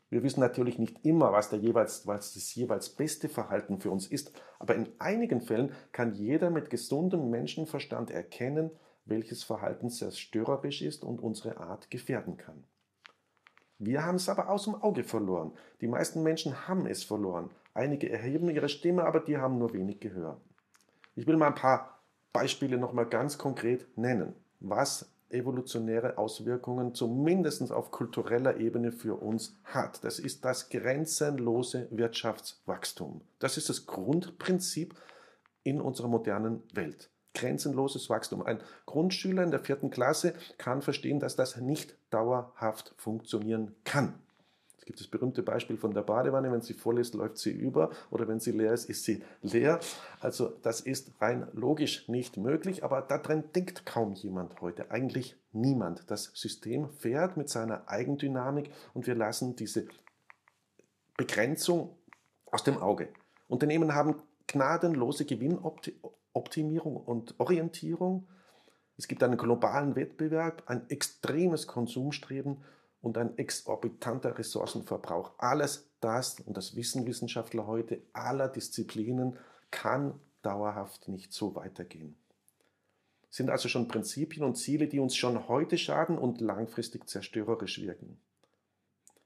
Wir 0.09 0.23
wissen 0.23 0.39
natürlich 0.39 0.79
nicht 0.79 1.03
immer, 1.03 1.33
was, 1.33 1.51
jeweils, 1.51 2.07
was 2.07 2.35
das 2.35 2.55
jeweils 2.55 2.89
beste 2.89 3.27
Verhalten 3.27 3.79
für 3.79 3.91
uns 3.91 4.07
ist, 4.07 4.31
aber 4.59 4.75
in 4.75 4.87
einigen 4.97 5.41
Fällen 5.41 5.73
kann 5.91 6.13
jeder 6.13 6.49
mit 6.49 6.69
gesundem 6.69 7.29
Menschenverstand 7.29 8.11
erkennen, 8.11 8.71
welches 9.03 9.43
Verhalten 9.43 9.89
zerstörerisch 9.89 10.81
ist 10.83 11.03
und 11.03 11.21
unsere 11.21 11.57
Art 11.57 11.91
gefährden 11.91 12.37
kann. 12.37 12.63
Wir 13.77 14.05
haben 14.05 14.15
es 14.15 14.29
aber 14.29 14.49
aus 14.49 14.63
dem 14.63 14.75
Auge 14.75 15.03
verloren. 15.03 15.51
Die 15.81 15.87
meisten 15.87 16.23
Menschen 16.23 16.67
haben 16.67 16.85
es 16.85 17.03
verloren. 17.03 17.49
Einige 17.73 18.09
erheben 18.09 18.49
ihre 18.49 18.69
Stimme, 18.69 19.03
aber 19.03 19.19
die 19.19 19.37
haben 19.37 19.57
nur 19.57 19.73
wenig 19.73 19.99
Gehör. 19.99 20.39
Ich 21.15 21.27
will 21.27 21.37
mal 21.37 21.47
ein 21.47 21.55
paar 21.55 21.99
Beispiele 22.33 22.77
nochmal 22.77 23.07
ganz 23.07 23.37
konkret 23.37 23.97
nennen, 23.97 24.35
was 24.59 25.09
evolutionäre 25.29 26.17
Auswirkungen 26.17 26.93
zumindest 26.93 27.71
auf 27.71 27.91
kultureller 27.91 28.57
Ebene 28.57 28.91
für 28.91 29.21
uns 29.21 29.57
hat. 29.63 30.03
Das 30.03 30.19
ist 30.19 30.45
das 30.45 30.69
grenzenlose 30.69 31.87
Wirtschaftswachstum. 31.91 33.21
Das 33.39 33.57
ist 33.57 33.69
das 33.69 33.85
Grundprinzip 33.85 34.95
in 35.63 35.81
unserer 35.81 36.07
modernen 36.07 36.63
Welt 36.73 37.09
grenzenloses 37.35 38.09
Wachstum. 38.09 38.41
Ein 38.41 38.59
Grundschüler 38.87 39.43
in 39.43 39.51
der 39.51 39.59
vierten 39.59 39.91
Klasse 39.91 40.33
kann 40.57 40.81
verstehen, 40.81 41.19
dass 41.19 41.35
das 41.35 41.57
nicht 41.57 41.95
dauerhaft 42.09 42.95
funktionieren 42.97 43.75
kann. 43.83 44.15
Es 44.85 44.89
gibt 44.89 44.99
das 44.99 45.07
berühmte 45.07 45.41
Beispiel 45.41 45.77
von 45.77 45.95
der 45.95 46.03
Badewanne, 46.03 46.51
wenn 46.51 46.61
sie 46.61 46.75
voll 46.75 46.99
ist, 46.99 47.15
läuft 47.15 47.39
sie 47.39 47.49
über 47.49 47.89
oder 48.11 48.27
wenn 48.27 48.39
sie 48.39 48.51
leer 48.51 48.71
ist, 48.71 48.87
ist 48.87 49.03
sie 49.03 49.23
leer. 49.41 49.79
Also 50.19 50.49
das 50.61 50.79
ist 50.79 51.19
rein 51.19 51.47
logisch 51.53 52.07
nicht 52.07 52.37
möglich, 52.37 52.83
aber 52.83 53.01
darin 53.01 53.45
denkt 53.55 53.87
kaum 53.87 54.13
jemand 54.13 54.61
heute, 54.61 54.91
eigentlich 54.91 55.37
niemand. 55.53 56.11
Das 56.11 56.25
System 56.35 56.91
fährt 56.91 57.35
mit 57.35 57.49
seiner 57.49 57.89
Eigendynamik 57.89 58.69
und 58.93 59.07
wir 59.07 59.15
lassen 59.15 59.55
diese 59.55 59.87
Begrenzung 61.17 61.97
aus 62.51 62.63
dem 62.63 62.77
Auge. 62.77 63.09
Unternehmen 63.47 63.95
haben 63.95 64.21
gnadenlose 64.45 65.25
Gewinnoptimierung 65.25 66.97
und 66.97 67.33
Orientierung. 67.39 68.27
Es 68.99 69.07
gibt 69.07 69.23
einen 69.23 69.37
globalen 69.37 69.95
Wettbewerb, 69.95 70.61
ein 70.67 70.87
extremes 70.91 71.65
Konsumstreben 71.65 72.63
und 73.05 73.19
ein 73.19 73.37
exorbitanter 73.37 74.37
Ressourcenverbrauch. 74.37 75.33
Alles 75.37 75.87
das, 75.99 76.39
und 76.39 76.57
das 76.57 76.75
wissen 76.75 77.05
Wissenschaftler 77.05 77.67
heute, 77.67 78.01
aller 78.13 78.47
Disziplinen, 78.47 79.37
kann 79.69 80.19
dauerhaft 80.41 81.07
nicht 81.07 81.31
so 81.31 81.55
weitergehen. 81.55 82.17
Sind 83.29 83.51
also 83.51 83.69
schon 83.69 83.87
Prinzipien 83.87 84.43
und 84.43 84.55
Ziele, 84.55 84.87
die 84.87 84.99
uns 84.99 85.15
schon 85.15 85.47
heute 85.47 85.77
schaden 85.77 86.17
und 86.17 86.41
langfristig 86.41 87.07
zerstörerisch 87.07 87.79
wirken. 87.81 88.17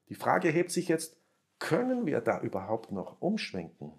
Die 0.10 0.16
Frage 0.16 0.50
hebt 0.50 0.72
sich 0.72 0.90
jetzt, 0.90 1.16
können 1.60 2.06
wir 2.06 2.20
da 2.20 2.42
überhaupt 2.42 2.92
noch 2.92 3.22
umschwenken? 3.22 3.94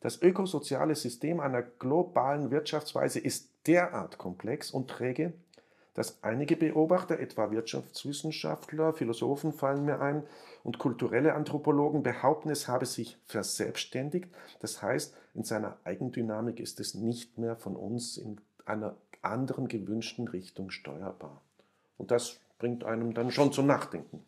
Das 0.00 0.20
ökosoziale 0.22 0.94
System 0.94 1.40
einer 1.40 1.62
globalen 1.62 2.50
Wirtschaftsweise 2.50 3.18
ist 3.18 3.50
derart 3.66 4.18
komplex 4.18 4.70
und 4.70 4.88
träge, 4.88 5.32
dass 5.94 6.22
einige 6.22 6.56
Beobachter, 6.56 7.20
etwa 7.20 7.50
Wirtschaftswissenschaftler, 7.50 8.92
Philosophen 8.92 9.52
fallen 9.52 9.84
mir 9.84 10.00
ein 10.00 10.24
und 10.64 10.78
kulturelle 10.78 11.34
Anthropologen 11.34 12.02
behaupten, 12.02 12.50
es 12.50 12.68
habe 12.68 12.84
sich 12.84 13.16
verselbstständigt. 13.26 14.28
Das 14.60 14.82
heißt, 14.82 15.16
in 15.34 15.44
seiner 15.44 15.78
Eigendynamik 15.84 16.58
ist 16.58 16.80
es 16.80 16.94
nicht 16.94 17.38
mehr 17.38 17.56
von 17.56 17.76
uns 17.76 18.16
in 18.16 18.40
einer 18.66 18.96
anderen 19.22 19.68
gewünschten 19.68 20.28
Richtung 20.28 20.70
steuerbar. 20.70 21.40
Und 21.96 22.10
das 22.10 22.40
bringt 22.58 22.84
einem 22.84 23.14
dann 23.14 23.30
schon 23.30 23.52
zum 23.52 23.66
Nachdenken. 23.66 24.24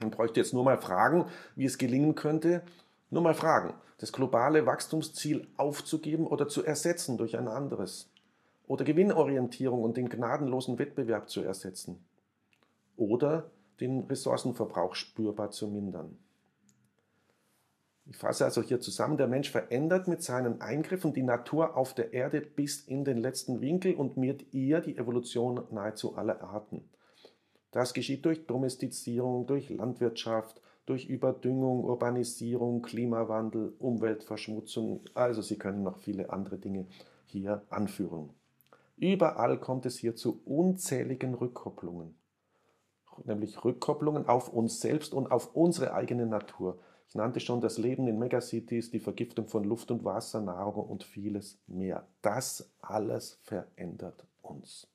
Man 0.00 0.10
bräuchte 0.10 0.40
jetzt 0.40 0.54
nur 0.54 0.64
mal 0.64 0.78
fragen, 0.78 1.26
wie 1.56 1.64
es 1.64 1.78
gelingen 1.78 2.14
könnte, 2.14 2.62
nur 3.10 3.22
mal 3.22 3.34
fragen, 3.34 3.74
das 3.98 4.12
globale 4.12 4.64
Wachstumsziel 4.66 5.46
aufzugeben 5.56 6.26
oder 6.26 6.48
zu 6.48 6.64
ersetzen 6.64 7.18
durch 7.18 7.36
ein 7.36 7.48
anderes. 7.48 8.09
Oder 8.70 8.84
Gewinnorientierung 8.84 9.82
und 9.82 9.96
den 9.96 10.08
gnadenlosen 10.08 10.78
Wettbewerb 10.78 11.28
zu 11.28 11.42
ersetzen. 11.42 12.04
Oder 12.96 13.50
den 13.80 14.04
Ressourcenverbrauch 14.04 14.94
spürbar 14.94 15.50
zu 15.50 15.66
mindern. 15.66 16.16
Ich 18.06 18.16
fasse 18.16 18.44
also 18.44 18.62
hier 18.62 18.78
zusammen, 18.78 19.16
der 19.16 19.26
Mensch 19.26 19.50
verändert 19.50 20.06
mit 20.06 20.22
seinen 20.22 20.60
Eingriffen 20.60 21.12
die 21.12 21.24
Natur 21.24 21.76
auf 21.76 21.94
der 21.94 22.12
Erde 22.12 22.42
bis 22.42 22.86
in 22.86 23.04
den 23.04 23.18
letzten 23.18 23.60
Winkel 23.60 23.96
und 23.96 24.16
mit 24.16 24.54
ihr 24.54 24.78
die 24.78 24.96
Evolution 24.96 25.64
nahezu 25.72 26.14
aller 26.14 26.40
Arten. 26.40 26.88
Das 27.72 27.92
geschieht 27.92 28.24
durch 28.24 28.46
Domestizierung, 28.46 29.48
durch 29.48 29.68
Landwirtschaft, 29.68 30.62
durch 30.86 31.06
Überdüngung, 31.06 31.82
Urbanisierung, 31.82 32.82
Klimawandel, 32.82 33.74
Umweltverschmutzung. 33.80 35.00
Also 35.14 35.42
Sie 35.42 35.58
können 35.58 35.82
noch 35.82 35.98
viele 35.98 36.32
andere 36.32 36.58
Dinge 36.58 36.86
hier 37.26 37.62
anführen. 37.68 38.30
Überall 39.00 39.58
kommt 39.58 39.86
es 39.86 39.96
hier 39.96 40.14
zu 40.14 40.42
unzähligen 40.44 41.32
Rückkopplungen, 41.32 42.14
nämlich 43.24 43.64
Rückkopplungen 43.64 44.28
auf 44.28 44.52
uns 44.52 44.82
selbst 44.82 45.14
und 45.14 45.32
auf 45.32 45.56
unsere 45.56 45.94
eigene 45.94 46.26
Natur. 46.26 46.78
Ich 47.08 47.14
nannte 47.14 47.40
schon 47.40 47.62
das 47.62 47.78
Leben 47.78 48.06
in 48.08 48.18
Megacities, 48.18 48.90
die 48.90 49.00
Vergiftung 49.00 49.48
von 49.48 49.64
Luft 49.64 49.90
und 49.90 50.04
Wasser, 50.04 50.42
Nahrung 50.42 50.86
und 50.86 51.02
vieles 51.02 51.58
mehr. 51.66 52.06
Das 52.20 52.70
alles 52.82 53.38
verändert 53.42 54.26
uns. 54.42 54.86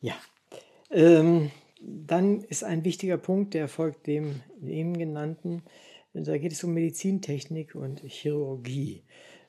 Ja, 0.00 0.14
ähm, 0.90 1.50
dann 1.80 2.42
ist 2.42 2.62
ein 2.62 2.84
wichtiger 2.84 3.18
Punkt, 3.18 3.54
der 3.54 3.66
folgt 3.66 4.06
dem 4.06 4.42
eben 4.62 4.96
genannten. 4.96 5.64
Da 6.14 6.38
geht 6.38 6.52
es 6.52 6.62
um 6.62 6.72
Medizintechnik 6.72 7.74
und 7.74 8.00
Chirurgie. 8.02 9.02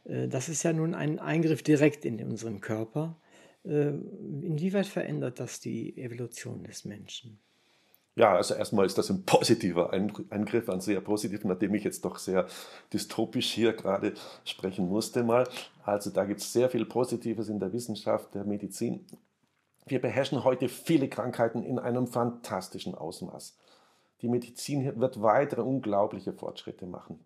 Äh, 0.07 0.27
das 0.27 0.49
ist 0.49 0.63
ja 0.63 0.73
nun 0.73 0.93
ein 0.93 1.19
Eingriff 1.19 1.63
direkt 1.63 2.05
in 2.05 2.23
unseren 2.23 2.61
Körper. 2.61 3.17
Äh, 3.63 3.89
inwieweit 3.89 4.87
verändert 4.87 5.39
das 5.39 5.59
die 5.59 5.97
Evolution 5.97 6.63
des 6.63 6.85
Menschen? 6.85 7.39
Ja, 8.15 8.35
also 8.35 8.55
erstmal 8.55 8.87
ist 8.87 8.97
das 8.97 9.11
ein 9.11 9.25
positiver 9.25 9.93
Eingriff, 9.93 10.69
ein 10.69 10.81
sehr 10.81 11.01
positiver, 11.01 11.47
nachdem 11.47 11.75
ich 11.75 11.83
jetzt 11.83 12.03
doch 12.03 12.17
sehr 12.17 12.47
dystopisch 12.91 13.51
hier 13.51 13.73
gerade 13.73 14.15
sprechen 14.43 14.89
musste 14.89 15.23
mal. 15.23 15.47
Also 15.83 16.09
da 16.09 16.25
gibt 16.25 16.39
es 16.39 16.51
sehr 16.51 16.67
viel 16.71 16.85
Positives 16.85 17.47
in 17.47 17.59
der 17.59 17.71
Wissenschaft, 17.73 18.33
der 18.33 18.43
Medizin. 18.43 19.05
Wir 19.85 20.01
beherrschen 20.01 20.43
heute 20.43 20.67
viele 20.67 21.09
Krankheiten 21.09 21.61
in 21.61 21.77
einem 21.77 22.07
fantastischen 22.07 22.95
Ausmaß. 22.95 23.55
Die 24.21 24.29
Medizin 24.29 24.99
wird 24.99 25.21
weitere 25.21 25.61
unglaubliche 25.61 26.33
Fortschritte 26.33 26.87
machen. 26.87 27.19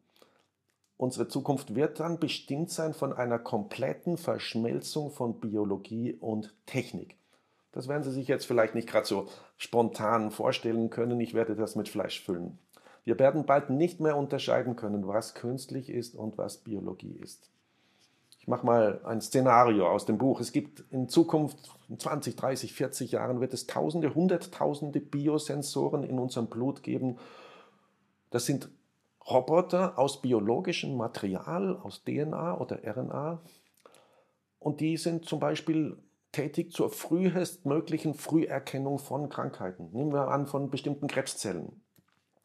Unsere 1.01 1.27
Zukunft 1.27 1.73
wird 1.73 1.99
dann 1.99 2.19
bestimmt 2.19 2.69
sein 2.69 2.93
von 2.93 3.11
einer 3.11 3.39
kompletten 3.39 4.17
Verschmelzung 4.17 5.09
von 5.09 5.39
Biologie 5.39 6.13
und 6.13 6.53
Technik. 6.67 7.15
Das 7.71 7.87
werden 7.87 8.03
Sie 8.03 8.11
sich 8.11 8.27
jetzt 8.27 8.45
vielleicht 8.45 8.75
nicht 8.75 8.87
gerade 8.87 9.07
so 9.07 9.27
spontan 9.57 10.29
vorstellen 10.29 10.91
können. 10.91 11.19
Ich 11.19 11.33
werde 11.33 11.55
das 11.55 11.75
mit 11.75 11.89
Fleisch 11.89 12.23
füllen. 12.23 12.59
Wir 13.03 13.17
werden 13.17 13.47
bald 13.47 13.71
nicht 13.71 13.99
mehr 13.99 14.15
unterscheiden 14.15 14.75
können, 14.75 15.07
was 15.07 15.33
künstlich 15.33 15.89
ist 15.89 16.13
und 16.13 16.37
was 16.37 16.57
Biologie 16.57 17.17
ist. 17.19 17.49
Ich 18.39 18.47
mache 18.47 18.67
mal 18.67 19.01
ein 19.03 19.21
Szenario 19.21 19.89
aus 19.89 20.05
dem 20.05 20.19
Buch. 20.19 20.39
Es 20.39 20.51
gibt 20.51 20.83
in 20.91 21.09
Zukunft, 21.09 21.57
in 21.89 21.97
20, 21.97 22.35
30, 22.35 22.73
40 22.73 23.11
Jahren, 23.13 23.41
wird 23.41 23.55
es 23.55 23.65
Tausende, 23.65 24.13
Hunderttausende 24.13 24.99
Biosensoren 24.99 26.03
in 26.03 26.19
unserem 26.19 26.45
Blut 26.45 26.83
geben. 26.83 27.17
Das 28.29 28.45
sind 28.45 28.69
Roboter 29.29 29.97
aus 29.97 30.21
biologischem 30.21 30.95
Material, 30.95 31.77
aus 31.77 32.03
DNA 32.03 32.57
oder 32.57 32.79
RNA. 32.84 33.41
Und 34.60 34.79
die 34.79 34.97
sind 34.97 35.25
zum 35.25 35.39
Beispiel 35.39 35.97
tätig 36.31 36.71
zur 36.71 36.89
frühestmöglichen 36.89 38.13
Früherkennung 38.13 38.99
von 38.99 39.29
Krankheiten. 39.29 39.89
Nehmen 39.91 40.13
wir 40.13 40.29
an 40.29 40.47
von 40.47 40.69
bestimmten 40.69 41.07
Krebszellen. 41.07 41.81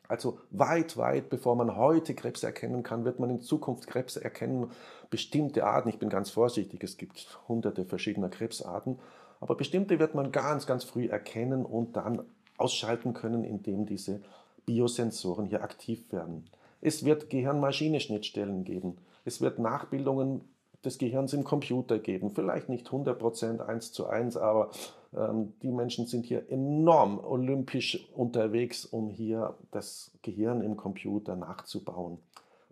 Also 0.08 0.38
weit, 0.50 0.96
weit 0.96 1.28
bevor 1.30 1.56
man 1.56 1.76
heute 1.76 2.14
Krebs 2.14 2.42
erkennen 2.42 2.82
kann, 2.82 3.04
wird 3.04 3.18
man 3.18 3.30
in 3.30 3.40
Zukunft 3.40 3.88
Krebs 3.88 4.16
erkennen. 4.16 4.70
Bestimmte 5.10 5.64
Arten, 5.64 5.88
ich 5.88 5.98
bin 5.98 6.08
ganz 6.08 6.30
vorsichtig, 6.30 6.82
es 6.84 6.96
gibt 6.96 7.40
hunderte 7.48 7.84
verschiedener 7.84 8.28
Krebsarten, 8.28 9.00
aber 9.40 9.56
bestimmte 9.56 9.98
wird 9.98 10.14
man 10.14 10.32
ganz, 10.32 10.66
ganz 10.66 10.84
früh 10.84 11.06
erkennen 11.06 11.64
und 11.64 11.96
dann 11.96 12.22
ausschalten 12.56 13.14
können, 13.14 13.44
indem 13.44 13.84
diese 13.84 14.22
Biosensoren 14.64 15.46
hier 15.46 15.62
aktiv 15.62 16.12
werden. 16.12 16.48
Es 16.80 17.04
wird 17.04 17.30
Gehirn-Maschine-Schnittstellen 17.30 18.64
geben. 18.64 18.98
Es 19.24 19.40
wird 19.40 19.58
Nachbildungen 19.58 20.42
des 20.84 20.98
Gehirns 20.98 21.32
im 21.32 21.44
Computer 21.44 21.98
geben. 21.98 22.30
Vielleicht 22.30 22.68
nicht 22.68 22.88
100% 22.88 23.60
eins 23.60 23.92
zu 23.92 24.06
eins, 24.06 24.36
aber 24.36 24.70
ähm, 25.14 25.52
die 25.62 25.72
Menschen 25.72 26.06
sind 26.06 26.24
hier 26.24 26.50
enorm 26.50 27.18
olympisch 27.18 28.08
unterwegs, 28.14 28.84
um 28.84 29.10
hier 29.10 29.54
das 29.70 30.12
Gehirn 30.22 30.62
im 30.62 30.76
Computer 30.76 31.36
nachzubauen. 31.36 32.18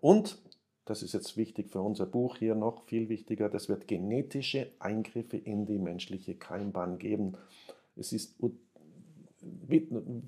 Und, 0.00 0.38
das 0.84 1.02
ist 1.02 1.14
jetzt 1.14 1.36
wichtig 1.36 1.70
für 1.70 1.80
unser 1.80 2.06
Buch 2.06 2.36
hier 2.36 2.54
noch 2.54 2.84
viel 2.84 3.08
wichtiger, 3.08 3.48
das 3.48 3.68
wird 3.68 3.88
genetische 3.88 4.70
Eingriffe 4.78 5.36
in 5.36 5.66
die 5.66 5.78
menschliche 5.78 6.34
Keimbahn 6.34 6.98
geben. 6.98 7.36
Es 7.96 8.12
ist 8.12 8.38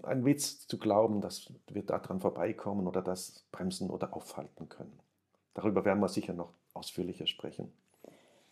ein 0.03 0.25
Witz 0.25 0.67
zu 0.67 0.79
glauben, 0.79 1.21
dass 1.21 1.53
wir 1.69 1.83
daran 1.83 2.21
vorbeikommen 2.21 2.87
oder 2.87 3.03
das 3.03 3.45
bremsen 3.53 3.91
oder 3.91 4.15
aufhalten 4.15 4.69
können. 4.69 4.99
Darüber 5.55 5.85
werden 5.85 6.01
wir 6.01 6.09
sicher 6.09 6.35
noch 6.35 6.53
ausführlicher 6.75 7.27
sprechen. 7.27 7.73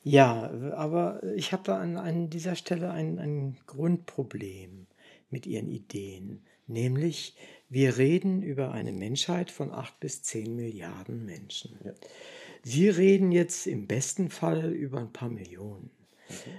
Ja, 0.02 0.50
aber 0.74 1.22
ich 1.34 1.52
habe 1.52 1.62
da 1.64 1.78
an, 1.78 1.96
an 1.96 2.28
dieser 2.28 2.56
Stelle 2.56 2.90
ein, 2.90 3.18
ein 3.18 3.56
Grundproblem 3.66 4.86
mit 5.30 5.46
Ihren 5.46 5.68
Ideen. 5.68 6.44
Nämlich, 6.66 7.36
wir 7.68 7.96
reden 7.96 8.42
über 8.42 8.72
eine 8.72 8.92
Menschheit 8.92 9.50
von 9.50 9.72
acht 9.72 9.98
bis 10.00 10.22
zehn 10.22 10.56
Milliarden 10.56 11.24
Menschen. 11.24 11.78
Ja. 11.84 11.92
Sie 12.62 12.88
reden 12.88 13.32
jetzt 13.32 13.66
im 13.66 13.86
besten 13.86 14.30
Fall 14.30 14.72
über 14.72 14.98
ein 15.00 15.12
paar 15.12 15.28
Millionen. 15.28 15.90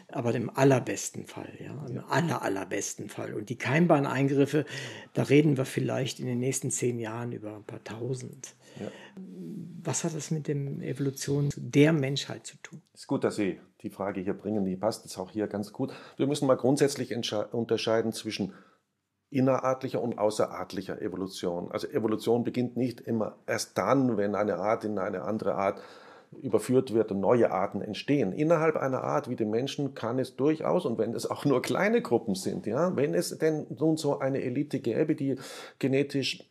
Aber 0.07 0.33
im 0.33 0.49
allerbesten 0.49 1.25
Fall, 1.25 1.51
ja, 1.59 1.85
im 1.87 2.03
aller, 2.09 2.41
allerbesten 2.41 3.09
Fall. 3.09 3.33
Und 3.33 3.49
die 3.49 3.57
Keimbahneingriffe, 3.57 4.65
da 5.13 5.23
reden 5.23 5.57
wir 5.57 5.65
vielleicht 5.65 6.19
in 6.19 6.25
den 6.25 6.39
nächsten 6.39 6.71
zehn 6.71 6.99
Jahren 6.99 7.31
über 7.31 7.55
ein 7.55 7.63
paar 7.63 7.83
tausend. 7.83 8.55
Ja. 8.79 8.87
Was 9.83 10.03
hat 10.03 10.15
das 10.15 10.31
mit 10.31 10.47
der 10.47 10.55
Evolution 10.55 11.49
der 11.55 11.93
Menschheit 11.93 12.45
zu 12.45 12.57
tun? 12.57 12.81
Es 12.93 13.01
ist 13.01 13.07
gut, 13.07 13.23
dass 13.23 13.35
Sie 13.35 13.59
die 13.81 13.89
Frage 13.89 14.21
hier 14.21 14.33
bringen, 14.33 14.65
die 14.65 14.75
passt 14.75 15.05
jetzt 15.05 15.17
auch 15.17 15.31
hier 15.31 15.47
ganz 15.47 15.71
gut. 15.71 15.93
Wir 16.17 16.27
müssen 16.27 16.47
mal 16.47 16.55
grundsätzlich 16.55 17.15
unterscheiden 17.51 18.11
zwischen 18.11 18.53
innerartlicher 19.29 20.01
und 20.01 20.17
außerartlicher 20.17 21.01
Evolution. 21.01 21.71
Also 21.71 21.87
Evolution 21.87 22.43
beginnt 22.43 22.77
nicht 22.77 23.01
immer 23.01 23.37
erst 23.47 23.77
dann, 23.77 24.17
wenn 24.17 24.35
eine 24.35 24.57
Art 24.57 24.85
in 24.85 24.97
eine 24.97 25.23
andere 25.23 25.55
Art 25.55 25.81
überführt 26.41 26.93
wird 26.93 27.11
und 27.11 27.19
neue 27.19 27.51
Arten 27.51 27.81
entstehen. 27.81 28.31
Innerhalb 28.31 28.77
einer 28.77 29.03
Art 29.03 29.29
wie 29.29 29.35
dem 29.35 29.49
Menschen 29.49 29.93
kann 29.93 30.19
es 30.19 30.35
durchaus, 30.35 30.85
und 30.85 30.97
wenn 30.97 31.13
es 31.13 31.29
auch 31.29 31.45
nur 31.45 31.61
kleine 31.61 32.01
Gruppen 32.01 32.35
sind, 32.35 32.65
ja, 32.65 32.95
wenn 32.95 33.13
es 33.13 33.37
denn 33.37 33.67
nun 33.77 33.97
so 33.97 34.19
eine 34.19 34.41
Elite 34.41 34.79
gäbe, 34.79 35.15
die 35.15 35.37
genetisch 35.79 36.49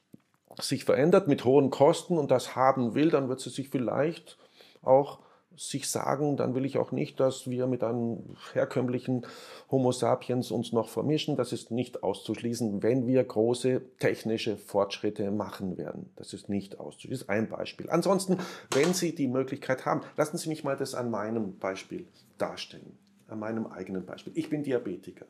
sich 0.61 0.85
verändert 0.85 1.29
mit 1.29 1.45
hohen 1.45 1.71
Kosten 1.71 2.19
und 2.19 2.31
das 2.31 2.55
haben 2.55 2.95
will, 2.95 3.11
dann 3.11 3.29
wird 3.29 3.41
sie 3.41 3.51
sich 3.51 3.71
vielleicht 3.71 4.39
auch 4.83 5.19
sich 5.57 5.89
sagen, 5.89 6.37
dann 6.37 6.55
will 6.55 6.65
ich 6.65 6.79
auch 6.79 6.93
nicht, 6.93 7.21
dass 7.21 7.49
wir 7.49 7.67
mit 7.67 7.83
einem 7.83 8.37
herkömmlichen 8.53 9.27
Homo 9.71 9.93
sapiens 9.93 10.51
uns 10.51 10.73
noch 10.73 10.89
vermischen. 10.89 11.37
Das 11.37 11.53
ist 11.53 11.71
nicht 11.71 12.03
auszuschließen, 12.03 12.83
wenn 12.83 13.07
wir 13.07 13.23
große 13.23 13.83
technische 13.99 14.57
Fortschritte 14.57 15.31
machen 15.31 15.79
werden. 15.79 16.11
Das 16.17 16.33
ist 16.33 16.49
nicht 16.49 16.79
auszuschließen. 16.79 17.11
Das 17.11 17.23
ist 17.23 17.29
ein 17.29 17.49
Beispiel. 17.49 17.91
Ansonsten, 17.91 18.39
wenn 18.73 18.95
Sie 18.95 19.15
die 19.15 19.29
Möglichkeit 19.29 19.87
haben, 19.87 20.03
lassen 20.17 20.39
Sie 20.39 20.49
mich 20.49 20.65
mal 20.65 20.77
das 20.77 20.95
an 20.95 21.11
meinem 21.11 21.59
Beispiel 21.59 22.07
darstellen. 22.39 22.99
An 23.29 23.39
meinem 23.39 23.67
eigenen 23.67 24.05
Beispiel. 24.05 24.33
Ich 24.37 24.51
bin 24.51 24.63
Diabetiker. 24.63 25.27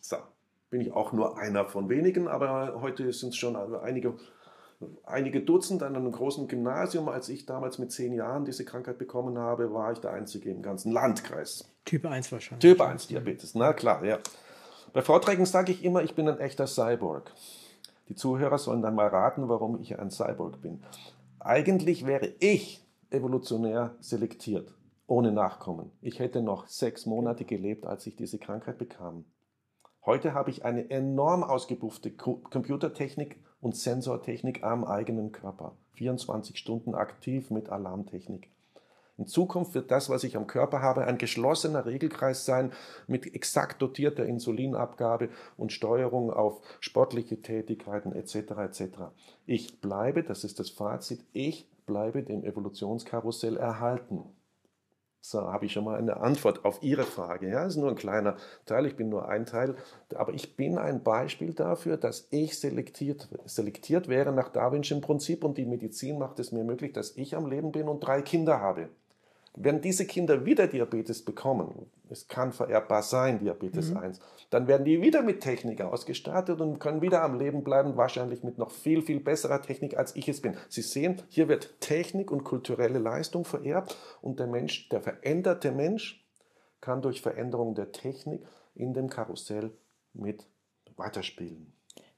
So. 0.00 0.16
Bin 0.70 0.80
ich 0.80 0.92
auch 0.92 1.12
nur 1.12 1.36
einer 1.36 1.66
von 1.66 1.88
wenigen, 1.88 2.28
aber 2.28 2.80
heute 2.80 3.12
sind 3.12 3.30
es 3.30 3.36
schon 3.36 3.56
einige 3.56 4.14
einige 5.04 5.40
Dutzend 5.42 5.82
an 5.82 5.96
einem 5.96 6.12
großen 6.12 6.48
Gymnasium. 6.48 7.08
Als 7.08 7.28
ich 7.28 7.46
damals 7.46 7.78
mit 7.78 7.92
zehn 7.92 8.12
Jahren 8.12 8.44
diese 8.44 8.64
Krankheit 8.64 8.98
bekommen 8.98 9.38
habe, 9.38 9.72
war 9.72 9.92
ich 9.92 9.98
der 9.98 10.12
Einzige 10.12 10.50
im 10.50 10.62
ganzen 10.62 10.92
Landkreis. 10.92 11.70
Typ 11.84 12.06
1 12.06 12.32
wahrscheinlich. 12.32 12.62
Typ 12.62 12.80
1 12.80 13.08
Diabetes, 13.08 13.54
na 13.54 13.72
klar, 13.72 14.04
ja. 14.04 14.18
Bei 14.92 15.02
Vorträgen 15.02 15.46
sage 15.46 15.72
ich 15.72 15.84
immer, 15.84 16.02
ich 16.02 16.14
bin 16.14 16.28
ein 16.28 16.38
echter 16.38 16.66
Cyborg. 16.66 17.32
Die 18.08 18.14
Zuhörer 18.16 18.58
sollen 18.58 18.82
dann 18.82 18.94
mal 18.94 19.06
raten, 19.06 19.48
warum 19.48 19.80
ich 19.80 19.98
ein 19.98 20.10
Cyborg 20.10 20.60
bin. 20.60 20.82
Eigentlich 21.38 22.06
wäre 22.06 22.32
ich 22.40 22.84
evolutionär 23.10 23.94
selektiert, 24.00 24.74
ohne 25.06 25.32
Nachkommen. 25.32 25.92
Ich 26.00 26.18
hätte 26.18 26.42
noch 26.42 26.66
sechs 26.66 27.06
Monate 27.06 27.44
gelebt, 27.44 27.86
als 27.86 28.06
ich 28.06 28.16
diese 28.16 28.38
Krankheit 28.38 28.78
bekam. 28.78 29.24
Heute 30.04 30.34
habe 30.34 30.50
ich 30.50 30.64
eine 30.64 30.90
enorm 30.90 31.44
ausgebuffte 31.44 32.10
Computertechnik 32.10 33.38
und 33.60 33.76
Sensortechnik 33.76 34.62
am 34.62 34.84
eigenen 34.84 35.32
Körper. 35.32 35.76
24 35.94 36.56
Stunden 36.56 36.94
aktiv 36.94 37.50
mit 37.50 37.68
Alarmtechnik. 37.68 38.50
In 39.20 39.26
Zukunft 39.26 39.74
wird 39.74 39.90
das, 39.90 40.08
was 40.08 40.24
ich 40.24 40.34
am 40.38 40.46
Körper 40.46 40.80
habe, 40.80 41.04
ein 41.04 41.18
geschlossener 41.18 41.84
Regelkreis 41.84 42.46
sein 42.46 42.72
mit 43.06 43.34
exakt 43.34 43.82
dotierter 43.82 44.24
Insulinabgabe 44.24 45.28
und 45.58 45.74
Steuerung 45.74 46.32
auf 46.32 46.62
sportliche 46.80 47.42
Tätigkeiten 47.42 48.12
etc. 48.14 48.34
etc. 48.34 48.82
Ich 49.44 49.78
bleibe, 49.82 50.22
das 50.22 50.42
ist 50.42 50.58
das 50.58 50.70
Fazit, 50.70 51.22
ich 51.34 51.68
bleibe 51.84 52.22
dem 52.22 52.44
Evolutionskarussell 52.44 53.58
erhalten. 53.58 54.24
So 55.22 55.52
habe 55.52 55.66
ich 55.66 55.72
schon 55.72 55.84
mal 55.84 55.98
eine 55.98 56.16
Antwort 56.16 56.64
auf 56.64 56.82
Ihre 56.82 57.04
Frage. 57.04 57.48
Ja, 57.48 57.64
das 57.64 57.74
ist 57.74 57.80
nur 57.80 57.90
ein 57.90 57.96
kleiner 57.96 58.36
Teil, 58.64 58.86
ich 58.86 58.96
bin 58.96 59.10
nur 59.10 59.28
ein 59.28 59.44
Teil, 59.44 59.76
aber 60.14 60.32
ich 60.32 60.56
bin 60.56 60.78
ein 60.78 61.02
Beispiel 61.02 61.52
dafür, 61.52 61.98
dass 61.98 62.26
ich 62.30 62.58
selektiert, 62.58 63.28
selektiert 63.44 64.08
wäre 64.08 64.32
nach 64.32 64.48
Darwinschem 64.48 65.02
Prinzip 65.02 65.44
und 65.44 65.58
die 65.58 65.66
Medizin 65.66 66.18
macht 66.18 66.38
es 66.38 66.52
mir 66.52 66.64
möglich, 66.64 66.94
dass 66.94 67.16
ich 67.16 67.36
am 67.36 67.46
Leben 67.46 67.70
bin 67.70 67.88
und 67.88 68.00
drei 68.00 68.22
Kinder 68.22 68.60
habe. 68.60 68.88
Wenn 69.56 69.80
diese 69.80 70.06
Kinder 70.06 70.46
wieder 70.46 70.68
Diabetes 70.68 71.24
bekommen, 71.24 71.86
es 72.08 72.28
kann 72.28 72.52
vererbbar 72.52 73.02
sein, 73.02 73.40
Diabetes 73.40 73.90
mhm. 73.90 73.98
1, 73.98 74.20
dann 74.50 74.66
werden 74.66 74.84
die 74.84 75.00
wieder 75.00 75.22
mit 75.22 75.40
Technik 75.40 75.80
ausgestattet 75.80 76.60
und 76.60 76.80
können 76.80 77.02
wieder 77.02 77.22
am 77.22 77.38
Leben 77.38 77.62
bleiben, 77.64 77.96
wahrscheinlich 77.96 78.42
mit 78.42 78.58
noch 78.58 78.70
viel, 78.70 79.00
viel 79.00 79.20
besserer 79.20 79.62
Technik, 79.62 79.96
als 79.96 80.14
ich 80.16 80.28
es 80.28 80.42
bin. 80.42 80.56
Sie 80.68 80.82
sehen, 80.82 81.22
hier 81.28 81.48
wird 81.48 81.80
Technik 81.80 82.30
und 82.30 82.44
kulturelle 82.44 82.98
Leistung 82.98 83.44
vererbt 83.44 83.96
und 84.20 84.40
der 84.40 84.48
Mensch, 84.48 84.88
der 84.88 85.00
veränderte 85.00 85.70
Mensch, 85.70 86.26
kann 86.80 87.00
durch 87.02 87.22
Veränderung 87.22 87.74
der 87.74 87.92
Technik 87.92 88.42
in 88.74 88.92
dem 88.92 89.08
Karussell 89.08 89.70
mit 90.12 90.46
weiterspielen. 90.96 91.72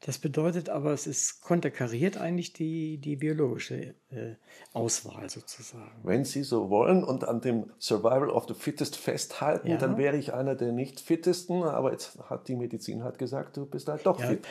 Das 0.04 0.18
bedeutet 0.18 0.68
aber, 0.68 0.92
es 0.92 1.06
ist 1.06 1.42
konterkariert 1.42 2.16
eigentlich 2.16 2.52
die, 2.52 2.98
die 2.98 3.14
biologische 3.14 3.94
äh, 4.10 4.34
Auswahl 4.72 5.30
sozusagen. 5.30 6.00
Wenn 6.02 6.24
Sie 6.24 6.42
so 6.42 6.70
wollen 6.70 7.04
und 7.04 7.22
an 7.22 7.40
dem 7.40 7.70
Survival 7.78 8.28
of 8.28 8.48
the 8.48 8.54
Fittest 8.54 8.96
festhalten, 8.96 9.68
ja. 9.68 9.76
dann 9.76 9.96
wäre 9.96 10.16
ich 10.16 10.34
einer 10.34 10.56
der 10.56 10.72
nicht 10.72 10.98
fittesten, 10.98 11.62
aber 11.62 11.92
jetzt 11.92 12.18
hat 12.28 12.48
die 12.48 12.56
Medizin 12.56 13.04
halt 13.04 13.20
gesagt, 13.20 13.56
du 13.56 13.64
bist 13.64 13.86
halt 13.86 14.04
doch 14.04 14.18
ja. 14.18 14.26
fit. 14.26 14.48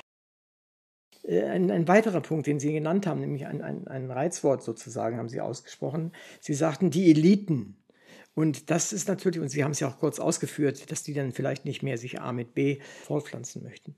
Äh, 1.24 1.44
ein, 1.44 1.70
ein, 1.70 1.86
weiterer 1.86 2.22
Punkt, 2.22 2.48
den 2.48 2.62
Sie 2.62 2.72
genannt 2.72 3.06
haben, 3.06 3.20
nämlich 3.20 3.46
ein, 3.46 3.62
ein, 3.62 3.90
ein 3.90 4.10
Reizwort 4.10 4.64
sozusagen, 4.64 5.18
haben 5.18 5.28
Sie 5.28 5.42
ausgesprochen. 5.42 6.14
Sie 6.40 6.54
sagten 6.54 6.92
die 6.92 7.12
Eliten. 7.12 7.76
Und 8.34 8.70
das 8.70 8.94
ist 8.94 9.10
natürlich, 9.10 9.42
und 9.42 9.50
Sie 9.50 9.66
haben 9.66 9.72
es 9.72 9.82
ja 9.82 9.90
auch 9.90 10.00
kurz 10.00 10.18
ausgeführt, 10.18 10.90
dass 10.92 11.04
die 11.04 11.14
dann 11.14 11.34
vielleicht 11.34 11.66
nicht 11.66 11.84
mehr 11.84 11.98
sich 11.98 12.22
A 12.22 12.32
mit 12.32 12.54
B 12.54 12.80
fortpflanzen 13.04 13.62
möchten. 13.64 13.98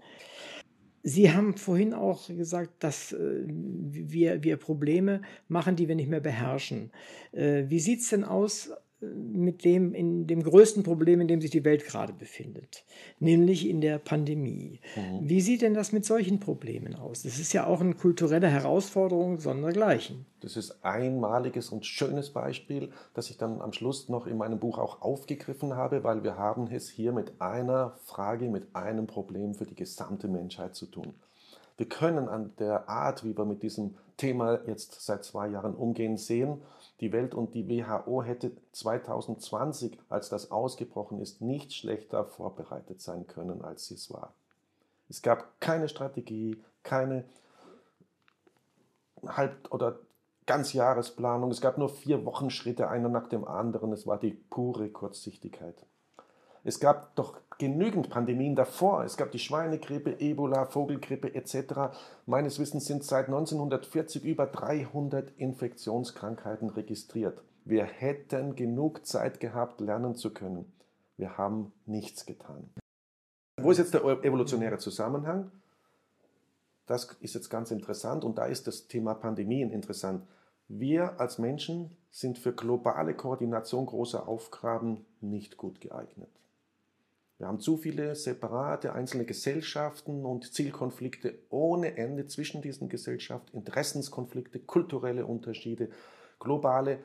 Sie 1.06 1.32
haben 1.34 1.58
vorhin 1.58 1.93
auch 1.93 2.28
gesagt, 2.28 2.82
dass 2.82 3.12
äh, 3.12 3.43
wir, 3.45 4.41
wir 4.41 4.56
Probleme 4.56 5.22
machen, 5.49 5.76
die 5.76 5.89
wir 5.89 5.95
nicht 5.95 6.10
mehr 6.10 6.22
beherrschen. 6.22 6.91
Äh, 7.34 7.66
wie 7.68 7.80
sieht 7.80 7.99
es 7.99 8.10
denn 8.10 8.24
aus 8.24 8.72
mit 9.16 9.66
dem, 9.66 9.93
in 9.93 10.28
dem 10.28 10.43
größten 10.43 10.84
Problem, 10.84 11.22
in 11.22 11.28
dem 11.28 11.41
sich 11.41 11.51
die 11.51 11.66
Welt 11.66 11.86
gerade 11.86 12.14
befindet, 12.14 12.86
nämlich 13.20 13.68
in 13.68 13.82
der 13.82 13.97
Pandemie. 13.97 14.80
Mhm. 14.95 15.30
Wie 15.30 15.41
sieht 15.41 15.62
denn 15.62 15.74
das 15.74 15.91
mit 15.91 16.06
solchen 16.06 16.39
Problemen 16.39 16.95
aus? 16.95 17.24
Das 17.24 17.39
ist 17.39 17.54
ja 17.54 17.66
auch 17.66 17.82
eine 17.82 17.95
kulturelle 17.95 18.47
Herausforderung 18.47 19.39
sondergleichen. 19.39 20.26
Das 20.41 20.58
ist 20.58 20.84
einmaliges 20.84 21.70
und 21.70 21.86
schönes 21.86 22.32
Beispiel, 22.32 22.91
das 23.14 23.30
ich 23.30 23.38
dann 23.38 23.62
am 23.62 23.74
Schluss 23.74 24.10
noch 24.10 24.28
in 24.28 24.38
meinem 24.38 24.60
Buch 24.60 24.78
auch 24.78 25.01
aufgegriffen 25.01 25.76
habe, 25.76 26.04
weil 26.04 26.24
wir 26.24 26.38
haben 26.38 26.68
es 26.68 26.89
hier 26.89 27.12
mit 27.12 27.39
einer 27.39 27.97
Frage, 28.06 28.49
mit 28.49 28.76
einem 28.76 29.08
Problem 29.08 29.54
für 29.54 29.66
die 29.66 29.76
gesamte 29.76 30.28
Menschheit 30.28 30.76
zu 30.76 30.86
tun. 30.86 31.14
Wir 31.78 31.88
können 31.88 32.30
an 32.30 32.51
der 32.60 32.88
Art, 32.88 33.24
wie 33.24 33.36
wir 33.36 33.45
mit 33.45 33.64
diesem 33.64 33.95
Thema 34.18 34.60
jetzt 34.68 35.01
seit 35.01 35.24
zwei 35.24 35.47
Jahren 35.47 35.74
umgehen, 35.74 36.18
sehen, 36.18 36.62
die 37.04 37.12
Welt 37.12 37.36
und 37.36 37.54
die 37.54 37.68
WHO 37.68 38.24
hätte 38.24 38.54
2020, 38.72 39.99
als 40.08 40.30
das 40.30 40.51
ausgebrochen 40.51 41.20
ist, 41.20 41.41
nicht 41.41 41.74
schlechter 41.74 42.24
vorbereitet 42.24 43.01
sein 43.01 43.28
können, 43.28 43.62
als 43.62 43.88
sie 43.88 43.95
es 43.95 44.10
war. 44.10 44.34
Es 45.10 45.22
gab 45.22 45.60
keine 45.60 45.89
Strategie, 45.89 46.64
keine 46.82 47.26
Halb- 49.28 49.72
oder 49.72 49.99
Ganzjahresplanung. 50.45 51.51
Es 51.51 51.60
gab 51.60 51.78
nur 51.78 51.89
vier 51.89 52.26
Wochenschritte, 52.26 52.88
einer 52.88 53.10
nach 53.10 53.28
dem 53.28 53.45
anderen. 53.45 53.91
Es 53.91 54.08
war 54.08 54.18
die 54.18 54.32
pure 54.32 54.89
Kurzsichtigkeit. 54.89 55.86
Es 56.64 56.80
gab 56.80 57.16
doch 57.16 57.38
genügend 57.58 58.10
Pandemien 58.10 58.56
davor. 58.56 59.04
Es 59.04 59.18
gab 59.18 59.32
die 59.32 59.39
Schweinegrippe, 59.39 60.20
Ebola, 60.20 60.66
Vogelgrippe 60.66 61.34
etc. 61.36 61.95
Meines 62.26 62.60
Wissens 62.60 62.86
sind 62.86 63.04
seit 63.04 63.28
1940 63.28 64.24
über 64.24 64.45
300 64.47 65.32
Infektionskrankheiten 65.38 66.70
registriert. 66.70 67.43
Wir 67.66 67.86
hätten 67.86 68.56
genug 68.56 69.06
Zeit 69.06 69.39
gehabt, 69.39 69.80
lernen 69.82 70.16
zu 70.16 70.34
können. 70.34 70.72
Wir 71.18 71.38
haben 71.38 71.72
nichts 71.86 72.26
getan. 72.26 72.70
Wo 73.62 73.72
ist 73.72 73.78
jetzt 73.78 73.93
der 73.93 74.04
evolutionäre 74.24 74.78
Zusammenhang? 74.78 75.51
Das 76.86 77.06
ist 77.22 77.36
jetzt 77.36 77.49
ganz 77.49 77.72
interessant 77.72 78.26
und 78.26 78.38
da 78.38 78.45
ist 78.45 78.68
das 78.68 78.88
Thema 78.88 79.14
Pandemien 79.14 79.72
interessant. 79.72 80.28
Wir 80.68 81.20
als 81.20 81.38
Menschen 81.38 81.95
sind 82.12 82.38
für 82.38 82.54
globale 82.54 83.14
Koordination 83.14 83.86
großer 83.86 84.28
Aufgaben 84.28 85.06
nicht 85.22 85.58
gut 85.58 85.80
geeignet. 85.80 86.30
Wir 87.40 87.48
haben 87.48 87.60
zu 87.60 87.78
viele 87.78 88.16
separate 88.16 88.94
einzelne 88.94 89.26
Gesellschaften 89.26 90.26
und 90.26 90.54
Zielkonflikte 90.54 91.40
ohne 91.50 91.98
Ende 91.98 92.28
zwischen 92.28 92.62
diesen 92.62 92.90
Gesellschaften, 92.90 93.58
Interessenskonflikte, 93.58 94.60
kulturelle 94.60 95.26
Unterschiede, 95.26 95.90
globale, 96.40 97.00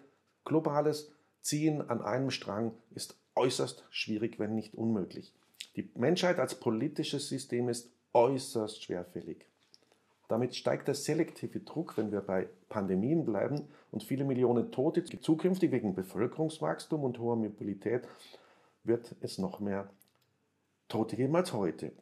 globales 0.44 1.10
Ziehen 1.40 1.88
an 1.88 2.02
einem 2.02 2.30
Strang 2.30 2.72
ist 2.94 3.16
äußerst 3.34 3.84
schwierig, 3.90 4.38
wenn 4.38 4.54
nicht 4.54 4.74
unmöglich. 4.74 5.32
Die 5.76 5.90
Menschheit 5.94 6.38
als 6.38 6.56
politisches 6.56 7.28
System 7.28 7.68
ist 7.68 7.90
äußerst 8.12 8.82
schwerfällig. 8.82 9.46
Damit 10.28 10.54
steigt 10.54 10.88
der 10.88 10.94
selektive 10.94 11.60
Druck, 11.60 11.96
wenn 11.96 12.12
wir 12.12 12.20
bei 12.20 12.48
Pandemien 12.68 13.24
bleiben 13.24 13.68
und 13.90 14.02
viele 14.02 14.24
Millionen 14.24 14.70
Tote 14.70 15.02
zukünftig 15.04 15.72
wegen 15.72 15.94
Bevölkerungswachstum 15.94 17.02
und 17.02 17.18
hoher 17.18 17.36
Mobilität 17.36 18.06
wird 18.84 19.14
es 19.22 19.38
noch 19.38 19.60
mehr 19.60 19.88
Tote 20.88 21.16
geben 21.16 21.36
als 21.36 21.52
heute. 21.52 21.92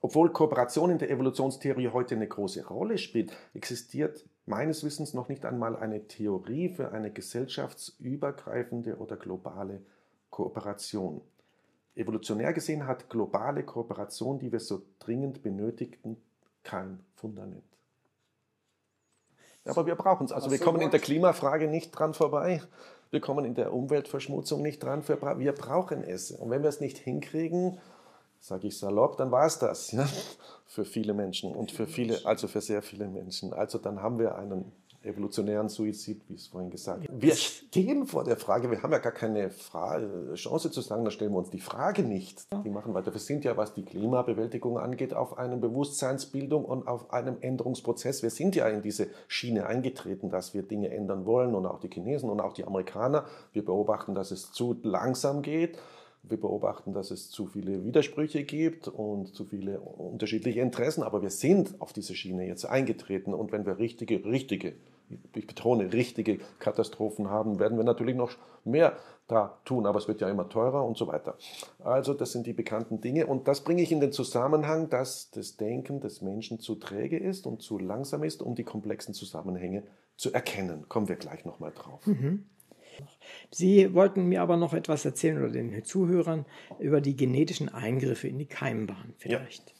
Obwohl 0.00 0.32
Kooperation 0.32 0.90
in 0.90 0.98
der 0.98 1.10
Evolutionstheorie 1.10 1.88
heute 1.88 2.14
eine 2.14 2.28
große 2.28 2.66
Rolle 2.66 2.98
spielt, 2.98 3.32
existiert 3.54 4.24
meines 4.46 4.84
Wissens 4.84 5.12
noch 5.12 5.28
nicht 5.28 5.44
einmal 5.44 5.76
eine 5.76 6.06
Theorie 6.06 6.68
für 6.68 6.92
eine 6.92 7.10
gesellschaftsübergreifende 7.10 8.96
oder 8.98 9.16
globale 9.16 9.82
Kooperation. 10.30 11.20
Evolutionär 11.96 12.52
gesehen 12.52 12.86
hat 12.86 13.10
globale 13.10 13.64
Kooperation, 13.64 14.38
die 14.38 14.52
wir 14.52 14.60
so 14.60 14.82
dringend 15.00 15.42
benötigten, 15.42 16.16
kein 16.62 17.00
Fundament. 17.16 17.64
Aber 19.64 19.84
wir 19.84 19.96
brauchen 19.96 20.24
es. 20.26 20.32
Also 20.32 20.50
wir 20.50 20.58
kommen 20.58 20.80
in 20.80 20.90
der 20.90 21.00
Klimafrage 21.00 21.66
nicht 21.66 21.90
dran 21.90 22.14
vorbei. 22.14 22.62
Wir 23.10 23.20
kommen 23.20 23.44
in 23.44 23.54
der 23.54 23.72
Umweltverschmutzung 23.72 24.62
nicht 24.62 24.82
dran. 24.82 25.02
Wir 25.06 25.52
brauchen 25.52 26.04
es. 26.04 26.30
Und 26.30 26.50
wenn 26.50 26.62
wir 26.62 26.68
es 26.68 26.80
nicht 26.80 26.96
hinkriegen, 26.96 27.78
sage 28.40 28.68
ich 28.68 28.78
salopp, 28.78 29.16
dann 29.16 29.30
war 29.30 29.46
es 29.46 29.58
das 29.58 29.92
ja, 29.92 30.06
für 30.66 30.84
viele 30.84 31.14
Menschen 31.14 31.54
und 31.54 31.72
für 31.72 31.86
viele, 31.86 32.24
also 32.24 32.48
für 32.48 32.60
sehr 32.60 32.82
viele 32.82 33.08
Menschen. 33.08 33.52
Also 33.52 33.78
dann 33.78 34.02
haben 34.02 34.18
wir 34.18 34.36
einen 34.36 34.72
evolutionären 35.02 35.68
Suizid, 35.68 36.22
wie 36.28 36.34
es 36.34 36.48
vorhin 36.48 36.70
gesagt 36.70 37.08
habe. 37.08 37.22
Wir 37.22 37.36
stehen 37.36 38.06
vor 38.06 38.24
der 38.24 38.36
Frage, 38.36 38.70
wir 38.70 38.82
haben 38.82 38.92
ja 38.92 38.98
gar 38.98 39.12
keine 39.12 39.50
Frage, 39.50 40.34
Chance 40.34 40.70
zu 40.70 40.80
sagen, 40.80 41.04
dann 41.04 41.12
stellen 41.12 41.32
wir 41.32 41.38
uns 41.38 41.50
die 41.50 41.60
Frage 41.60 42.02
nicht. 42.02 42.46
Die 42.64 42.70
machen 42.70 42.94
weiter. 42.94 43.12
Wir 43.12 43.20
sind 43.20 43.44
ja, 43.44 43.56
was 43.56 43.74
die 43.74 43.84
Klimabewältigung 43.84 44.78
angeht, 44.78 45.14
auf 45.14 45.38
einer 45.38 45.56
Bewusstseinsbildung 45.56 46.64
und 46.64 46.88
auf 46.88 47.12
einem 47.12 47.36
Änderungsprozess. 47.40 48.22
Wir 48.22 48.30
sind 48.30 48.56
ja 48.56 48.68
in 48.68 48.82
diese 48.82 49.08
Schiene 49.28 49.66
eingetreten, 49.66 50.30
dass 50.30 50.52
wir 50.52 50.62
Dinge 50.62 50.90
ändern 50.90 51.26
wollen 51.26 51.54
und 51.54 51.66
auch 51.66 51.78
die 51.78 51.88
Chinesen 51.88 52.28
und 52.28 52.40
auch 52.40 52.52
die 52.52 52.64
Amerikaner. 52.64 53.24
Wir 53.52 53.64
beobachten, 53.64 54.14
dass 54.14 54.30
es 54.30 54.52
zu 54.52 54.76
langsam 54.82 55.42
geht 55.42 55.78
wir 56.22 56.40
beobachten, 56.40 56.92
dass 56.92 57.10
es 57.10 57.30
zu 57.30 57.46
viele 57.46 57.84
Widersprüche 57.84 58.44
gibt 58.44 58.88
und 58.88 59.34
zu 59.34 59.44
viele 59.44 59.80
unterschiedliche 59.80 60.60
Interessen, 60.60 61.02
aber 61.02 61.22
wir 61.22 61.30
sind 61.30 61.80
auf 61.80 61.92
diese 61.92 62.14
Schiene 62.14 62.46
jetzt 62.46 62.64
eingetreten 62.64 63.34
und 63.34 63.52
wenn 63.52 63.66
wir 63.66 63.78
richtige, 63.78 64.24
richtige, 64.24 64.74
ich 65.34 65.46
betone, 65.46 65.92
richtige 65.92 66.38
Katastrophen 66.58 67.30
haben, 67.30 67.58
werden 67.58 67.78
wir 67.78 67.84
natürlich 67.84 68.16
noch 68.16 68.32
mehr 68.64 68.96
da 69.26 69.58
tun, 69.64 69.86
aber 69.86 69.98
es 69.98 70.08
wird 70.08 70.20
ja 70.20 70.28
immer 70.28 70.48
teurer 70.48 70.84
und 70.84 70.96
so 70.96 71.06
weiter. 71.06 71.36
Also 71.78 72.14
das 72.14 72.32
sind 72.32 72.46
die 72.46 72.52
bekannten 72.52 73.00
Dinge 73.00 73.26
und 73.26 73.46
das 73.46 73.62
bringe 73.62 73.82
ich 73.82 73.92
in 73.92 74.00
den 74.00 74.12
Zusammenhang, 74.12 74.88
dass 74.88 75.30
das 75.30 75.56
Denken 75.56 76.00
des 76.00 76.22
Menschen 76.22 76.60
zu 76.60 76.74
träge 76.74 77.18
ist 77.18 77.46
und 77.46 77.62
zu 77.62 77.78
langsam 77.78 78.22
ist, 78.22 78.42
um 78.42 78.54
die 78.54 78.64
komplexen 78.64 79.14
Zusammenhänge 79.14 79.84
zu 80.16 80.32
erkennen. 80.32 80.88
Kommen 80.88 81.08
wir 81.08 81.16
gleich 81.16 81.44
nochmal 81.44 81.72
drauf. 81.72 82.06
Mhm. 82.06 82.46
Sie 83.50 83.94
wollten 83.94 84.26
mir 84.26 84.42
aber 84.42 84.56
noch 84.56 84.74
etwas 84.74 85.04
erzählen 85.04 85.38
oder 85.38 85.52
den 85.52 85.84
Zuhörern 85.84 86.46
über 86.78 87.00
die 87.00 87.16
genetischen 87.16 87.68
Eingriffe 87.68 88.28
in 88.28 88.38
die 88.38 88.46
Keimbahn 88.46 89.14
vielleicht. 89.18 89.68
Ja. 89.68 89.74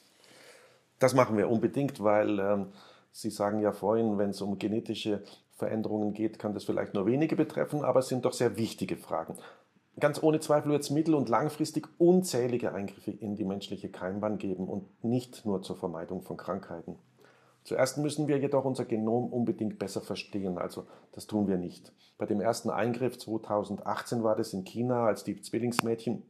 Das 0.98 1.14
machen 1.14 1.36
wir 1.36 1.48
unbedingt, 1.48 2.02
weil 2.02 2.38
ähm, 2.38 2.66
Sie 3.12 3.30
sagen 3.30 3.60
ja 3.60 3.72
vorhin, 3.72 4.18
wenn 4.18 4.30
es 4.30 4.40
um 4.40 4.58
genetische 4.58 5.22
Veränderungen 5.56 6.14
geht, 6.14 6.38
kann 6.38 6.54
das 6.54 6.64
vielleicht 6.64 6.94
nur 6.94 7.06
wenige 7.06 7.34
betreffen, 7.34 7.84
aber 7.84 8.00
es 8.00 8.08
sind 8.08 8.24
doch 8.24 8.32
sehr 8.32 8.56
wichtige 8.56 8.96
Fragen. 8.96 9.36
Ganz 9.98 10.22
ohne 10.22 10.38
Zweifel 10.38 10.70
wird 10.70 10.82
es 10.82 10.90
mittel- 10.90 11.16
und 11.16 11.28
langfristig 11.28 11.88
unzählige 11.98 12.72
Eingriffe 12.72 13.10
in 13.10 13.34
die 13.34 13.44
menschliche 13.44 13.88
Keimbahn 13.88 14.38
geben 14.38 14.68
und 14.68 15.02
nicht 15.02 15.44
nur 15.44 15.62
zur 15.62 15.76
Vermeidung 15.76 16.22
von 16.22 16.36
Krankheiten. 16.36 16.96
Zuerst 17.68 17.98
müssen 17.98 18.28
wir 18.28 18.38
jedoch 18.38 18.64
unser 18.64 18.86
Genom 18.86 19.30
unbedingt 19.30 19.78
besser 19.78 20.00
verstehen, 20.00 20.56
also 20.56 20.86
das 21.12 21.26
tun 21.26 21.48
wir 21.48 21.58
nicht. 21.58 21.92
Bei 22.16 22.24
dem 22.24 22.40
ersten 22.40 22.70
Eingriff 22.70 23.18
2018 23.18 24.22
war 24.22 24.36
das 24.36 24.54
in 24.54 24.64
China, 24.64 25.04
als 25.04 25.22
die 25.22 25.38
Zwillingsmädchen 25.38 26.22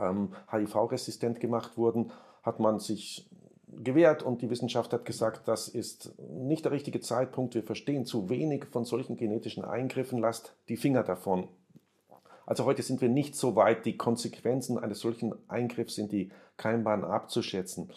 ähm, 0.00 0.32
HIV-resistent 0.48 1.40
gemacht 1.40 1.76
wurden, 1.76 2.12
hat 2.44 2.60
man 2.60 2.78
sich 2.78 3.28
gewährt 3.66 4.22
und 4.22 4.42
die 4.42 4.50
Wissenschaft 4.50 4.92
hat 4.92 5.04
gesagt, 5.04 5.48
das 5.48 5.66
ist 5.66 6.14
nicht 6.20 6.64
der 6.64 6.70
richtige 6.70 7.00
Zeitpunkt, 7.00 7.56
wir 7.56 7.64
verstehen 7.64 8.06
zu 8.06 8.30
wenig 8.30 8.66
von 8.66 8.84
solchen 8.84 9.16
genetischen 9.16 9.64
Eingriffen, 9.64 10.20
lasst 10.20 10.54
die 10.68 10.76
Finger 10.76 11.02
davon. 11.02 11.48
Also 12.46 12.64
heute 12.64 12.84
sind 12.84 13.00
wir 13.00 13.08
nicht 13.08 13.34
so 13.34 13.56
weit, 13.56 13.86
die 13.86 13.96
Konsequenzen 13.96 14.78
eines 14.78 15.00
solchen 15.00 15.34
Eingriffs 15.48 15.98
in 15.98 16.08
die 16.08 16.30
Keimbahn 16.56 17.02
abzuschätzen. 17.02 17.90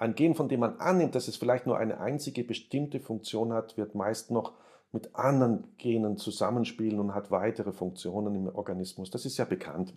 Ein 0.00 0.14
Gen, 0.14 0.34
von 0.34 0.48
dem 0.48 0.60
man 0.60 0.80
annimmt, 0.80 1.14
dass 1.14 1.28
es 1.28 1.36
vielleicht 1.36 1.66
nur 1.66 1.76
eine 1.76 2.00
einzige 2.00 2.42
bestimmte 2.42 3.00
Funktion 3.00 3.52
hat, 3.52 3.76
wird 3.76 3.94
meist 3.94 4.30
noch 4.30 4.54
mit 4.92 5.14
anderen 5.14 5.76
Genen 5.76 6.16
zusammenspielen 6.16 6.98
und 6.98 7.14
hat 7.14 7.30
weitere 7.30 7.72
Funktionen 7.74 8.34
im 8.34 8.48
Organismus. 8.48 9.10
Das 9.10 9.26
ist 9.26 9.36
ja 9.36 9.44
bekannt. 9.44 9.94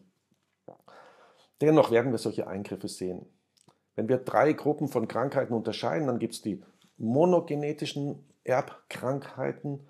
Dennoch 1.61 1.89
werden 1.89 2.11
wir 2.11 2.17
solche 2.17 2.47
Eingriffe 2.47 2.89
sehen. 2.89 3.25
Wenn 3.95 4.09
wir 4.09 4.17
drei 4.17 4.51
Gruppen 4.51 4.89
von 4.89 5.07
Krankheiten 5.07 5.53
unterscheiden, 5.53 6.07
dann 6.07 6.19
gibt 6.19 6.33
es 6.33 6.41
die 6.41 6.61
monogenetischen 6.97 8.27
Erbkrankheiten, 8.43 9.87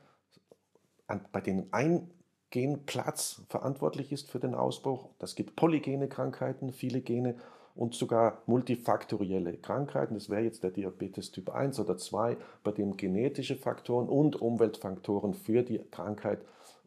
bei 1.31 1.41
denen 1.41 1.73
ein 1.73 2.11
Genplatz 2.51 3.41
verantwortlich 3.49 4.11
ist 4.11 4.29
für 4.29 4.39
den 4.39 4.53
Ausbruch. 4.53 5.09
Das 5.17 5.33
gibt 5.33 5.55
polygene 5.55 6.07
Krankheiten, 6.07 6.71
viele 6.71 7.01
Gene 7.01 7.37
und 7.75 7.95
sogar 7.95 8.41
multifaktorielle 8.45 9.57
Krankheiten. 9.57 10.13
Das 10.13 10.29
wäre 10.29 10.41
jetzt 10.41 10.63
der 10.63 10.71
Diabetes 10.71 11.31
Typ 11.31 11.49
1 11.49 11.79
oder 11.79 11.97
2, 11.97 12.37
bei 12.63 12.71
dem 12.71 12.97
genetische 12.97 13.55
Faktoren 13.55 14.07
und 14.07 14.41
Umweltfaktoren 14.41 15.33
für 15.33 15.63
die 15.63 15.79
Krankheit 15.91 16.39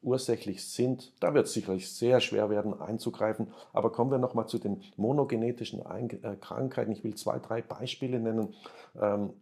ursächlich 0.02 0.64
sind. 0.64 1.12
Da 1.20 1.34
wird 1.34 1.46
es 1.46 1.52
sicherlich 1.52 1.92
sehr 1.92 2.20
schwer 2.20 2.48
werden 2.48 2.80
einzugreifen. 2.80 3.48
Aber 3.72 3.90
kommen 3.90 4.10
wir 4.12 4.18
nochmal 4.18 4.46
zu 4.46 4.58
den 4.58 4.82
monogenetischen 4.96 5.80
äh, 5.80 6.36
Krankheiten. 6.40 6.92
Ich 6.92 7.02
will 7.02 7.14
zwei, 7.16 7.38
drei 7.40 7.62
Beispiele 7.62 8.20
nennen. 8.20 8.54
Ähm, 9.00 9.32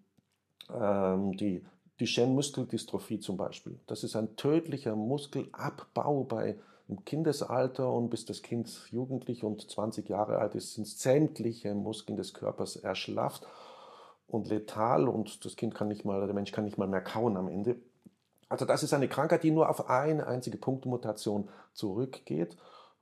ähm, 0.72 1.36
die 1.36 1.62
Duchenne-Muskeldystrophie 2.00 3.20
zum 3.20 3.36
Beispiel. 3.36 3.78
Das 3.86 4.02
ist 4.02 4.16
ein 4.16 4.36
tödlicher 4.36 4.96
Muskelabbau 4.96 6.24
bei 6.24 6.56
im 6.88 7.04
Kindesalter 7.04 7.90
und 7.90 8.10
bis 8.10 8.24
das 8.24 8.42
Kind 8.42 8.88
jugendlich 8.90 9.42
und 9.44 9.70
20 9.70 10.08
Jahre 10.08 10.38
alt 10.38 10.54
ist, 10.54 10.74
sind 10.74 10.86
sämtliche 10.86 11.74
Muskeln 11.74 12.16
des 12.16 12.34
Körpers 12.34 12.76
erschlafft 12.76 13.46
und 14.26 14.48
letal 14.48 15.08
und 15.08 15.44
das 15.44 15.56
Kind 15.56 15.74
kann 15.74 15.88
nicht 15.88 16.04
mal, 16.04 16.24
der 16.26 16.34
Mensch 16.34 16.52
kann 16.52 16.64
nicht 16.64 16.78
mal 16.78 16.88
mehr 16.88 17.00
kauen 17.00 17.36
am 17.36 17.48
Ende. 17.48 17.76
Also 18.48 18.66
das 18.66 18.82
ist 18.82 18.92
eine 18.92 19.08
Krankheit, 19.08 19.42
die 19.42 19.50
nur 19.50 19.70
auf 19.70 19.88
eine 19.88 20.26
einzige 20.26 20.58
Punktmutation 20.58 21.48
zurückgeht. 21.72 22.56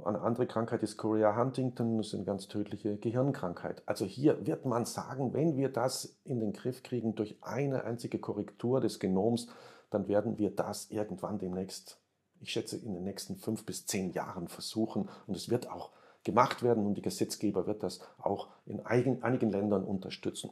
Eine 0.04 0.20
andere 0.20 0.46
Krankheit 0.46 0.82
ist 0.82 0.96
Chorea 0.96 1.36
Huntington, 1.36 1.98
das 1.98 2.08
ist 2.08 2.14
eine 2.14 2.24
ganz 2.24 2.48
tödliche 2.48 2.96
Gehirnkrankheit. 2.96 3.82
Also 3.86 4.04
hier 4.04 4.46
wird 4.46 4.64
man 4.64 4.84
sagen, 4.84 5.32
wenn 5.32 5.56
wir 5.56 5.68
das 5.68 6.16
in 6.24 6.40
den 6.40 6.52
Griff 6.52 6.82
kriegen 6.82 7.14
durch 7.14 7.36
eine 7.40 7.84
einzige 7.84 8.18
Korrektur 8.18 8.80
des 8.80 8.98
Genoms, 8.98 9.48
dann 9.90 10.08
werden 10.08 10.38
wir 10.38 10.50
das 10.50 10.90
irgendwann 10.90 11.38
demnächst 11.38 12.01
ich 12.42 12.52
schätze, 12.52 12.76
in 12.76 12.94
den 12.94 13.04
nächsten 13.04 13.36
fünf 13.36 13.64
bis 13.64 13.86
zehn 13.86 14.12
Jahren 14.12 14.48
versuchen. 14.48 15.08
Und 15.26 15.36
es 15.36 15.48
wird 15.48 15.70
auch 15.70 15.90
gemacht 16.24 16.62
werden 16.62 16.86
und 16.86 16.94
die 16.94 17.02
Gesetzgeber 17.02 17.66
wird 17.66 17.82
das 17.82 18.00
auch 18.18 18.48
in 18.66 18.84
einigen 18.84 19.50
Ländern 19.50 19.84
unterstützen. 19.84 20.50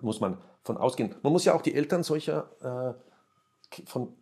Muss 0.00 0.20
man 0.20 0.38
von 0.62 0.76
ausgehen. 0.76 1.14
Man 1.22 1.32
muss 1.32 1.44
ja 1.44 1.54
auch 1.54 1.62
die 1.62 1.74
Eltern 1.74 2.02
solcher 2.02 2.96
äh, 3.72 3.84
von 3.86 4.12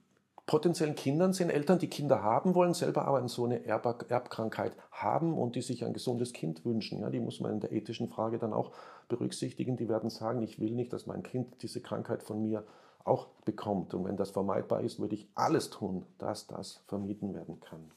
potenziellen 0.46 0.94
Kindern 0.94 1.32
sehen, 1.32 1.48
Eltern, 1.48 1.78
die 1.78 1.88
Kinder 1.88 2.22
haben 2.22 2.54
wollen, 2.54 2.74
selber 2.74 3.06
aber 3.06 3.26
so 3.28 3.46
eine 3.46 3.64
Erb 3.64 4.10
Erbkrankheit 4.10 4.76
haben 4.90 5.38
und 5.38 5.56
die 5.56 5.62
sich 5.62 5.84
ein 5.84 5.94
gesundes 5.94 6.32
Kind 6.32 6.64
wünschen. 6.64 7.00
Ja, 7.00 7.08
die 7.08 7.20
muss 7.20 7.40
man 7.40 7.52
in 7.52 7.60
der 7.60 7.72
ethischen 7.72 8.08
Frage 8.08 8.38
dann 8.38 8.52
auch 8.52 8.72
berücksichtigen. 9.08 9.76
Die 9.76 9.88
werden 9.88 10.10
sagen, 10.10 10.42
ich 10.42 10.60
will 10.60 10.72
nicht, 10.72 10.92
dass 10.92 11.06
mein 11.06 11.22
Kind 11.22 11.62
diese 11.62 11.80
Krankheit 11.80 12.22
von 12.22 12.42
mir 12.42 12.64
auch 13.04 13.28
bekommt. 13.44 13.94
Und 13.94 14.04
wenn 14.04 14.16
das 14.16 14.30
vermeidbar 14.30 14.80
ist, 14.80 14.98
würde 14.98 15.14
ich 15.14 15.28
alles 15.34 15.70
tun, 15.70 16.04
dass 16.18 16.46
das 16.46 16.82
vermieden 16.86 17.34
werden 17.34 17.60
kann. 17.60 17.90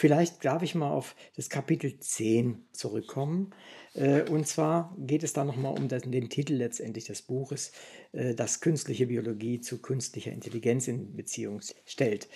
Vielleicht 0.00 0.46
darf 0.46 0.62
ich 0.62 0.74
mal 0.74 0.90
auf 0.90 1.14
das 1.36 1.50
Kapitel 1.50 2.00
10 2.00 2.64
zurückkommen. 2.72 3.50
Äh, 3.92 4.22
und 4.30 4.46
zwar 4.46 4.96
geht 4.98 5.22
es 5.22 5.34
da 5.34 5.44
nochmal 5.44 5.76
um 5.76 5.88
den 5.88 6.30
Titel 6.30 6.54
letztendlich 6.54 7.04
des 7.04 7.20
Buches, 7.20 7.72
äh, 8.12 8.34
das 8.34 8.62
künstliche 8.62 9.08
Biologie 9.08 9.60
zu 9.60 9.76
künstlicher 9.82 10.32
Intelligenz 10.32 10.88
in 10.88 11.14
Beziehung 11.14 11.60
stellt. 11.84 12.28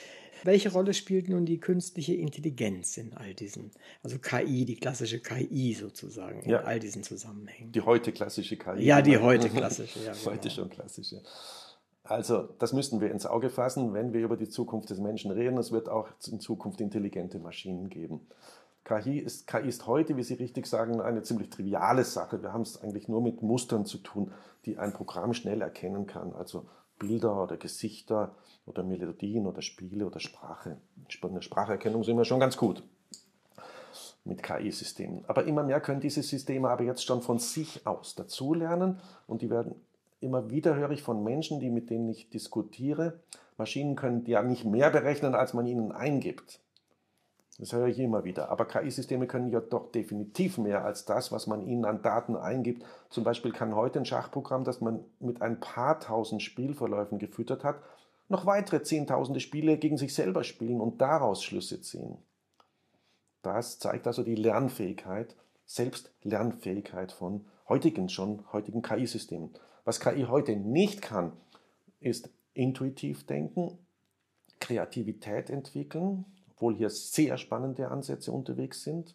Welche 0.43 0.73
Rolle 0.73 0.93
spielt 0.93 1.31
nun 1.31 1.47
die 1.47 1.59
künstliche 1.59 2.13
Intelligenz 2.13 2.99
in 2.99 3.15
all 3.15 3.33
diesen, 3.33 3.71
also 4.03 4.19
KI, 4.19 4.67
die 4.67 4.77
klassische 4.77 5.21
KI 5.21 5.73
sozusagen, 5.73 6.43
in 6.43 6.51
ja. 6.51 6.65
all 6.65 6.79
diesen 6.79 7.03
Zusammenhängen? 7.03 7.73
Die 7.73 7.81
heute 7.81 8.13
klassische 8.13 8.59
KI. 8.59 8.85
Ja, 8.85 9.01
die 9.01 9.17
heute 9.17 9.49
klassische. 9.49 10.01
Ja, 10.01 10.13
genau. 10.23 10.33
Heute 10.33 10.51
schon 10.51 10.69
klassische. 10.69 11.23
Also, 12.05 12.49
das 12.59 12.75
müssen 12.75 13.01
wir 13.01 13.11
ins 13.11 13.25
Auge 13.25 13.49
fassen, 13.49 13.95
wenn 13.95 14.13
wir 14.13 14.21
über 14.21 14.37
die 14.37 14.49
Zukunft 14.49 14.91
des 14.91 14.99
Menschen 14.99 15.31
reden. 15.31 15.57
Es 15.57 15.73
wird 15.73 15.89
auch 15.89 16.09
in 16.27 16.39
Zukunft 16.39 16.81
intelligente 16.83 17.39
Maschinen 17.39 17.89
geben. 17.89 18.27
KI 18.85 19.19
ist, 19.19 19.47
KI 19.47 19.67
ist 19.67 19.87
heute, 19.87 20.15
wie 20.19 20.23
Sie 20.23 20.35
richtig 20.35 20.67
sagen, 20.67 21.01
eine 21.01 21.23
ziemlich 21.23 21.49
triviale 21.49 22.05
Sache. 22.05 22.43
Wir 22.43 22.53
haben 22.53 22.61
es 22.61 22.83
eigentlich 22.83 23.09
nur 23.09 23.23
mit 23.23 23.41
Mustern 23.41 23.87
zu 23.87 23.97
tun, 23.97 24.33
die 24.67 24.77
ein 24.77 24.93
Programm 24.93 25.33
schnell 25.33 25.63
erkennen 25.63 26.07
kann. 26.07 26.35
Also 26.35 26.67
Bilder 26.99 27.43
oder 27.43 27.57
Gesichter 27.57 28.35
oder 28.67 28.83
Melodien 28.83 29.47
oder 29.47 29.63
Spiele 29.63 30.07
oder 30.07 30.21
Sprache. 30.21 30.77
In 31.23 31.35
der 31.35 31.41
Spracherkennung 31.41 32.05
sind 32.05 32.19
wir 32.19 32.27
schon 32.27 32.41
ganz 32.41 32.59
gut 32.59 32.83
mit 34.25 34.43
KI-Systemen. 34.43 35.25
Aber 35.27 35.45
immer 35.45 35.63
mehr 35.63 35.81
können 35.81 36.01
diese 36.01 36.23
Systeme 36.23 36.69
aber 36.69 36.83
jetzt 36.83 37.05
schon 37.05 37.23
von 37.23 37.39
sich 37.39 37.87
aus 37.87 38.15
dazulernen 38.15 39.01
und 39.27 39.43
die 39.43 39.51
werden 39.51 39.75
immer 40.25 40.51
wieder 40.51 40.75
höre 40.75 40.91
ich 40.91 41.03
von 41.03 41.23
Menschen, 41.23 41.61
die 41.61 41.71
mit 41.71 41.91
denen 41.91 42.09
ich 42.09 42.31
diskutiere, 42.31 43.21
Maschinen 43.57 43.95
können 43.95 44.25
ja 44.27 44.43
nicht 44.43 44.65
mehr 44.65 44.91
berechnen, 44.91 45.35
als 45.35 45.55
man 45.55 45.67
ihnen 45.67 45.93
eingibt. 45.93 46.61
Das 47.59 47.73
höre 47.73 47.87
ich 47.87 48.01
immer 48.01 48.25
wieder. 48.25 48.49
Aber 48.49 48.65
KI-Systeme 48.65 49.29
können 49.29 49.49
ja 49.49 49.61
doch 49.61 49.93
definitiv 49.93 50.59
mehr 50.59 50.85
als 50.85 51.05
das, 51.05 51.31
was 51.31 51.47
man 51.47 51.63
ihnen 51.63 51.85
an 51.85 52.03
Daten 52.03 52.35
eingibt. 52.35 52.85
Zum 53.11 53.23
Beispiel 53.23 53.53
kann 53.53 53.77
heute 53.77 54.01
ein 54.01 54.07
Schachprogramm, 54.07 54.65
das 54.65 54.81
man 54.81 55.05
mit 55.21 55.41
ein 55.41 55.61
paar 55.61 56.01
tausend 56.01 56.43
Spielverläufen 56.43 57.21
gefüttert 57.21 57.63
hat, 57.63 57.77
noch 58.29 58.47
weitere 58.47 58.83
zehntausende 58.83 59.39
Spiele 59.39 59.79
gegen 59.79 59.99
sich 59.99 60.15
selber 60.15 60.43
spielen 60.43 60.81
und 60.81 61.01
daraus 61.01 61.45
Schlüsse 61.45 61.81
ziehen. 61.81 62.19
Das 63.43 63.79
zeigt 63.79 64.07
also 64.07 64.25
die 64.25 64.35
Lernfähigkeit, 64.35 65.37
Selbstlernfähigkeit 65.67 67.13
von 67.13 67.45
heutigen 67.69 68.09
schon, 68.09 68.43
heutigen 68.53 68.83
KI-Systemen. 68.83 69.51
Was 69.85 70.01
KI 70.01 70.25
heute 70.29 70.57
nicht 70.57 71.03
kann, 71.03 71.33
ist 72.01 72.31
intuitiv 72.55 73.27
denken, 73.27 73.79
Kreativität 74.61 75.51
entwickeln, 75.51 76.25
obwohl 76.51 76.77
hier 76.77 76.91
sehr 76.91 77.37
spannende 77.37 77.89
Ansätze 77.91 78.33
unterwegs 78.33 78.83
sind. 78.83 79.15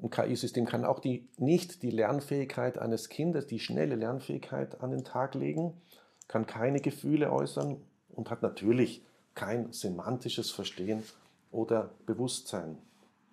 Ein 0.00 0.10
KI-System 0.10 0.64
kann 0.64 0.84
auch 0.84 1.00
die, 1.00 1.28
nicht 1.36 1.82
die 1.82 1.90
Lernfähigkeit 1.90 2.78
eines 2.78 3.08
Kindes, 3.08 3.46
die 3.46 3.58
schnelle 3.58 3.96
Lernfähigkeit 3.96 4.80
an 4.80 4.90
den 4.90 5.04
Tag 5.04 5.34
legen, 5.34 5.80
kann 6.28 6.46
keine 6.46 6.80
Gefühle 6.80 7.32
äußern 7.32 7.80
und 8.10 8.30
hat 8.30 8.42
natürlich 8.42 9.04
kein 9.34 9.72
semantisches 9.72 10.50
Verstehen 10.50 11.02
oder 11.50 11.94
Bewusstsein. 12.06 12.78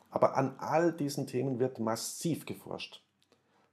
Aber 0.10 0.38
an 0.38 0.56
all 0.60 0.93
diesen 0.93 1.28
Themen 1.28 1.60
wird 1.60 1.80
massiv 1.80 2.46
geforscht. 2.46 3.05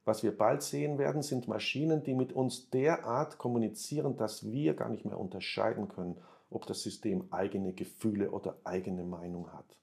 Was 0.04 0.24
wir 0.24 0.36
bald 0.36 0.62
sehen 0.62 0.98
werden, 0.98 1.22
sind 1.22 1.46
Maschinen, 1.46 2.02
die 2.02 2.14
mit 2.14 2.32
uns 2.32 2.70
derart 2.70 3.38
kommunizieren, 3.38 4.16
dass 4.16 4.50
wir 4.50 4.74
gar 4.74 4.88
nicht 4.88 5.04
mehr 5.04 5.18
unterscheiden 5.18 5.88
können, 5.88 6.16
ob 6.50 6.66
das 6.66 6.82
System 6.82 7.28
eigene 7.30 7.72
Gefühle 7.72 8.30
oder 8.32 8.56
eigene 8.64 9.04
Meinung 9.04 9.52
hat. 9.52 9.78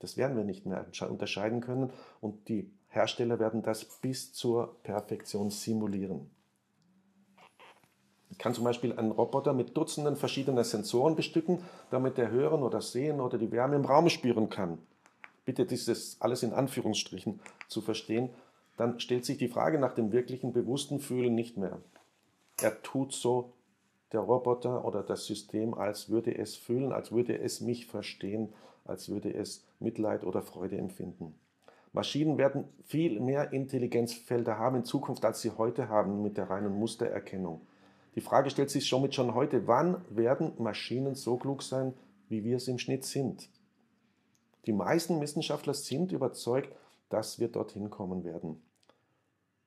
Das 0.00 0.16
werden 0.16 0.36
wir 0.36 0.44
nicht 0.44 0.66
mehr 0.66 0.84
unterscheiden 1.08 1.60
können 1.60 1.92
und 2.20 2.48
die 2.48 2.72
Hersteller 2.88 3.38
werden 3.38 3.62
das 3.62 3.84
bis 3.84 4.32
zur 4.32 4.76
Perfektion 4.82 5.50
simulieren. 5.50 6.28
Ich 8.30 8.38
kann 8.38 8.54
zum 8.54 8.64
Beispiel 8.64 8.98
einen 8.98 9.12
Roboter 9.12 9.52
mit 9.52 9.76
Dutzenden 9.76 10.16
verschiedener 10.16 10.64
Sensoren 10.64 11.14
bestücken, 11.14 11.62
damit 11.90 12.18
er 12.18 12.30
hören 12.30 12.62
oder 12.62 12.80
sehen 12.80 13.20
oder 13.20 13.38
die 13.38 13.52
Wärme 13.52 13.76
im 13.76 13.84
Raum 13.84 14.08
spüren 14.08 14.50
kann. 14.50 14.78
Bitte 15.44 15.64
dieses 15.64 16.20
alles 16.20 16.42
in 16.42 16.52
Anführungsstrichen 16.52 17.40
zu 17.68 17.80
verstehen 17.80 18.30
dann 18.82 18.98
stellt 18.98 19.24
sich 19.24 19.38
die 19.38 19.46
Frage 19.46 19.78
nach 19.78 19.94
dem 19.94 20.10
wirklichen 20.10 20.52
bewussten 20.52 20.98
Fühlen 20.98 21.36
nicht 21.36 21.56
mehr. 21.56 21.78
Er 22.60 22.82
tut 22.82 23.12
so, 23.12 23.52
der 24.10 24.18
Roboter 24.18 24.84
oder 24.84 25.04
das 25.04 25.24
System, 25.24 25.72
als 25.72 26.08
würde 26.08 26.36
es 26.36 26.56
fühlen, 26.56 26.90
als 26.90 27.12
würde 27.12 27.38
es 27.38 27.60
mich 27.60 27.86
verstehen, 27.86 28.52
als 28.84 29.08
würde 29.08 29.32
es 29.32 29.64
Mitleid 29.78 30.24
oder 30.24 30.42
Freude 30.42 30.78
empfinden. 30.78 31.36
Maschinen 31.92 32.38
werden 32.38 32.64
viel 32.84 33.20
mehr 33.20 33.52
Intelligenzfelder 33.52 34.58
haben 34.58 34.78
in 34.78 34.84
Zukunft, 34.84 35.24
als 35.24 35.42
sie 35.42 35.52
heute 35.52 35.88
haben 35.88 36.20
mit 36.20 36.36
der 36.36 36.50
reinen 36.50 36.74
Mustererkennung. 36.74 37.60
Die 38.16 38.20
Frage 38.20 38.50
stellt 38.50 38.70
sich 38.70 38.88
somit 38.88 39.14
schon 39.14 39.32
heute, 39.32 39.68
wann 39.68 40.04
werden 40.10 40.54
Maschinen 40.58 41.14
so 41.14 41.36
klug 41.36 41.62
sein, 41.62 41.94
wie 42.28 42.42
wir 42.42 42.56
es 42.56 42.66
im 42.66 42.78
Schnitt 42.78 43.04
sind? 43.04 43.48
Die 44.66 44.72
meisten 44.72 45.20
Wissenschaftler 45.20 45.72
sind 45.72 46.10
überzeugt, 46.10 46.74
dass 47.10 47.38
wir 47.38 47.46
dorthin 47.46 47.88
kommen 47.88 48.24
werden. 48.24 48.60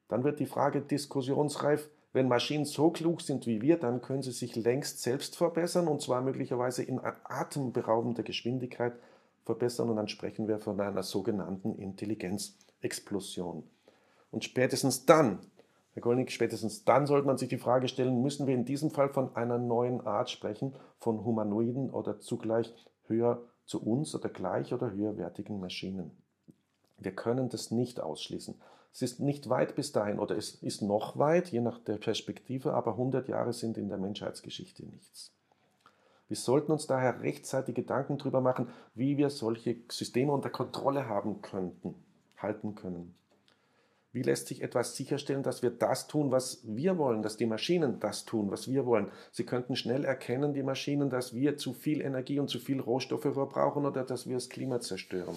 Dann 0.08 0.24
wird 0.24 0.40
die 0.40 0.46
Frage 0.46 0.82
diskussionsreif, 0.82 1.90
wenn 2.14 2.28
Maschinen 2.30 2.64
so 2.64 2.92
klug 2.92 3.22
sind 3.22 3.46
wie 3.46 3.62
wir, 3.62 3.78
dann 3.78 4.02
können 4.02 4.22
sie 4.22 4.32
sich 4.32 4.56
längst 4.56 5.02
selbst 5.02 5.36
verbessern 5.36 5.90
und 5.90 6.02
zwar 6.02 6.22
möglicherweise 6.22 6.82
in 6.82 7.02
atemberaubender 7.04 8.24
Geschwindigkeit 8.24 8.94
verbessern 9.44 9.90
und 9.90 9.98
dann 9.98 10.08
sprechen 10.08 10.48
wir 10.48 10.60
von 10.60 10.80
einer 10.80 11.04
sogenannten 11.04 11.76
Intelligenzexplosion. 11.76 13.64
Und 14.32 14.44
spätestens 14.44 15.06
dann, 15.06 15.40
Herr 15.92 16.02
Golnick, 16.02 16.32
spätestens 16.32 16.86
dann 16.86 17.06
sollte 17.06 17.28
man 17.28 17.38
sich 17.38 17.50
die 17.50 17.58
Frage 17.58 17.88
stellen, 17.88 18.22
müssen 18.22 18.48
wir 18.48 18.56
in 18.56 18.66
diesem 18.66 18.92
Fall 18.92 19.10
von 19.10 19.36
einer 19.36 19.58
neuen 19.58 20.02
Art 20.02 20.30
sprechen, 20.30 20.74
von 21.00 21.24
Humanoiden 21.26 21.90
oder 21.90 22.20
zugleich 22.20 22.74
höher 23.08 23.44
zu 23.66 23.84
uns 23.84 24.16
oder 24.16 24.30
gleich 24.30 24.74
oder 24.74 24.92
höherwertigen 24.92 25.60
Maschinen. 25.60 26.12
Wir 26.98 27.14
können 27.14 27.50
das 27.50 27.72
nicht 27.72 28.00
ausschließen. 28.00 28.56
Es 28.96 29.02
ist 29.02 29.20
nicht 29.20 29.50
weit 29.50 29.76
bis 29.76 29.92
dahin 29.92 30.20
oder 30.20 30.38
es 30.38 30.56
ist 30.56 30.82
noch 30.82 31.18
weit, 31.18 31.50
je 31.50 31.60
nach 31.60 31.80
der 31.80 31.98
Perspektive, 31.98 32.74
aber 32.74 32.92
100 32.92 33.28
Jahre 33.28 33.52
sind 33.52 33.78
in 33.78 33.90
der 33.90 33.98
Menschheitsgeschichte 33.98 34.86
nichts. 34.86 35.34
Wir 36.30 36.38
sollten 36.38 36.72
uns 36.72 36.88
daher 36.88 37.20
rechtzeitig 37.20 37.76
Gedanken 37.76 38.18
darüber 38.18 38.40
machen, 38.40 38.70
wie 38.94 39.18
wir 39.18 39.30
solche 39.30 39.76
Systeme 39.92 40.32
unter 40.32 40.50
Kontrolle 40.50 41.10
haben 41.10 41.42
könnten, 41.42 41.94
halten 42.38 42.76
können. 42.76 43.16
Wie 44.14 44.22
lässt 44.22 44.48
sich 44.48 44.62
etwas 44.62 44.96
sicherstellen, 44.96 45.44
dass 45.44 45.62
wir 45.62 45.72
das 45.72 46.08
tun, 46.08 46.32
was 46.32 46.62
wir 46.64 46.98
wollen, 46.98 47.22
dass 47.22 47.36
die 47.36 47.48
Maschinen 47.48 48.00
das 48.00 48.24
tun, 48.24 48.50
was 48.50 48.72
wir 48.72 48.86
wollen? 48.86 49.12
Sie 49.34 49.46
könnten 49.46 49.76
schnell 49.76 50.06
erkennen, 50.06 50.54
die 50.54 50.64
Maschinen, 50.64 51.10
dass 51.10 51.36
wir 51.36 51.58
zu 51.58 51.74
viel 51.74 52.00
Energie 52.00 52.40
und 52.40 52.50
zu 52.50 52.60
viel 52.60 52.80
Rohstoffe 52.80 53.24
verbrauchen 53.34 53.86
oder 53.86 54.06
dass 54.06 54.26
wir 54.26 54.36
das 54.36 54.48
Klima 54.48 54.80
zerstören. 54.80 55.36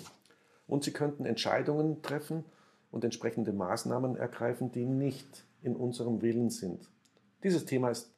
Und 0.68 0.84
sie 0.84 0.92
könnten 0.92 1.26
Entscheidungen 1.26 2.02
treffen 2.02 2.44
und 2.90 3.04
entsprechende 3.04 3.52
Maßnahmen 3.52 4.16
ergreifen, 4.16 4.72
die 4.72 4.84
nicht 4.84 5.44
in 5.62 5.76
unserem 5.76 6.22
Willen 6.22 6.50
sind. 6.50 6.88
Dieses 7.42 7.64
Thema 7.64 7.90
ist, 7.90 8.12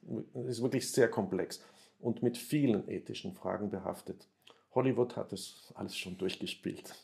ist 0.47 0.61
wirklich 0.61 0.91
sehr 0.91 1.09
komplex 1.09 1.61
und 1.99 2.23
mit 2.23 2.37
vielen 2.37 2.89
ethischen 2.89 3.33
Fragen 3.33 3.69
behaftet. 3.69 4.27
Hollywood 4.73 5.15
hat 5.17 5.33
es 5.33 5.71
alles 5.75 5.97
schon 5.97 6.17
durchgespielt. 6.17 6.95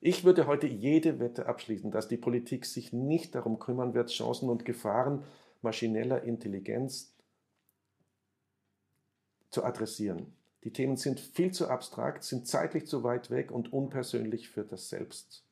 Ich 0.00 0.24
würde 0.24 0.46
heute 0.46 0.66
jede 0.66 1.18
Wette 1.18 1.46
abschließen, 1.46 1.90
dass 1.90 2.08
die 2.08 2.16
Politik 2.16 2.64
sich 2.64 2.92
nicht 2.92 3.34
darum 3.34 3.58
kümmern 3.58 3.94
wird, 3.94 4.10
Chancen 4.10 4.48
und 4.48 4.64
Gefahren 4.64 5.24
maschineller 5.62 6.22
Intelligenz 6.22 7.12
zu 9.50 9.64
adressieren. 9.64 10.32
Die 10.64 10.72
Themen 10.72 10.96
sind 10.96 11.18
viel 11.18 11.52
zu 11.52 11.68
abstrakt, 11.68 12.24
sind 12.24 12.46
zeitlich 12.46 12.86
zu 12.86 13.04
weit 13.04 13.30
weg 13.30 13.50
und 13.50 13.72
unpersönlich 13.72 14.48
für 14.48 14.64
das 14.64 14.88
Selbst. 14.88 15.45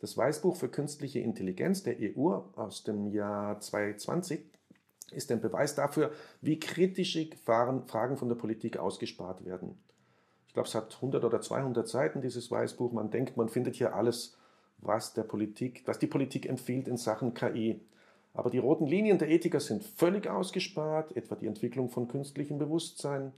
Das 0.00 0.16
Weißbuch 0.16 0.54
für 0.54 0.68
künstliche 0.68 1.18
Intelligenz 1.18 1.82
der 1.82 1.96
EU 1.98 2.40
aus 2.54 2.84
dem 2.84 3.08
Jahr 3.08 3.58
2020 3.58 4.44
ist 5.10 5.32
ein 5.32 5.40
Beweis 5.40 5.74
dafür, 5.74 6.12
wie 6.40 6.60
kritische 6.60 7.28
Fragen 7.44 8.16
von 8.16 8.28
der 8.28 8.36
Politik 8.36 8.76
ausgespart 8.76 9.44
werden. 9.44 9.76
Ich 10.46 10.54
glaube, 10.54 10.68
es 10.68 10.74
hat 10.74 10.94
100 10.94 11.24
oder 11.24 11.40
200 11.40 11.88
Seiten, 11.88 12.20
dieses 12.20 12.50
Weißbuch. 12.50 12.92
Man 12.92 13.10
denkt, 13.10 13.36
man 13.36 13.48
findet 13.48 13.76
hier 13.76 13.94
alles, 13.94 14.36
was 14.78 15.14
der 15.14 15.24
Politik, 15.24 15.82
was 15.86 15.98
die 15.98 16.06
Politik 16.06 16.46
empfiehlt 16.46 16.86
in 16.86 16.96
Sachen 16.96 17.34
KI. 17.34 17.80
Aber 18.34 18.50
die 18.50 18.58
roten 18.58 18.86
Linien 18.86 19.18
der 19.18 19.28
Ethiker 19.28 19.58
sind 19.58 19.82
völlig 19.82 20.28
ausgespart, 20.28 21.16
etwa 21.16 21.34
die 21.34 21.46
Entwicklung 21.46 21.88
von 21.88 22.06
künstlichem 22.06 22.58
Bewusstsein. 22.58 23.32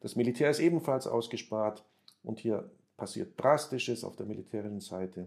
Das 0.00 0.14
Militär 0.14 0.50
ist 0.50 0.60
ebenfalls 0.60 1.06
ausgespart 1.06 1.84
und 2.22 2.38
hier 2.38 2.70
passiert 2.96 3.32
Drastisches 3.36 4.04
auf 4.04 4.14
der 4.14 4.26
militärischen 4.26 4.80
Seite. 4.80 5.26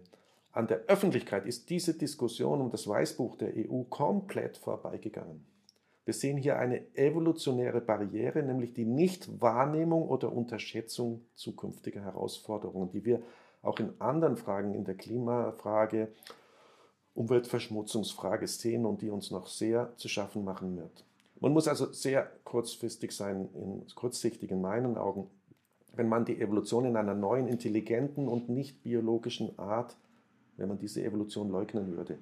An 0.51 0.67
der 0.67 0.79
Öffentlichkeit 0.87 1.45
ist 1.45 1.69
diese 1.69 1.93
Diskussion 1.93 2.59
um 2.61 2.71
das 2.71 2.87
Weißbuch 2.87 3.35
der 3.35 3.53
EU 3.55 3.83
komplett 3.83 4.57
vorbeigegangen. 4.57 5.45
Wir 6.05 6.13
sehen 6.13 6.37
hier 6.37 6.57
eine 6.57 6.95
evolutionäre 6.95 7.81
Barriere, 7.81 8.41
nämlich 8.41 8.73
die 8.73 8.85
Nichtwahrnehmung 8.85 10.09
oder 10.09 10.33
Unterschätzung 10.33 11.21
zukünftiger 11.35 12.01
Herausforderungen, 12.01 12.89
die 12.89 13.05
wir 13.05 13.21
auch 13.61 13.79
in 13.79 13.93
anderen 13.99 14.35
Fragen, 14.35 14.73
in 14.73 14.85
der 14.85 14.95
Klimafrage, 14.95 16.07
Umweltverschmutzungsfrage 17.13 18.47
sehen 18.47 18.85
und 18.85 19.03
die 19.03 19.11
uns 19.11 19.29
noch 19.29 19.47
sehr 19.47 19.93
zu 19.97 20.07
schaffen 20.07 20.43
machen 20.43 20.77
wird. 20.77 21.05
Man 21.41 21.53
muss 21.53 21.67
also 21.67 21.91
sehr 21.91 22.29
kurzfristig 22.43 23.11
sein, 23.11 23.49
in, 23.53 23.85
kurzsichtig 23.93 24.49
in 24.49 24.61
meinen 24.61 24.97
Augen, 24.97 25.29
wenn 25.93 26.09
man 26.09 26.25
die 26.25 26.41
Evolution 26.41 26.85
in 26.85 26.95
einer 26.95 27.13
neuen, 27.13 27.47
intelligenten 27.47 28.27
und 28.27 28.49
nicht 28.49 28.81
biologischen 28.81 29.59
Art 29.59 29.95
wenn 30.59 30.69
man 30.69 30.77
diese 30.77 31.03
Evolution 31.03 31.49
leugnen 31.49 31.95
würde. 31.95 32.17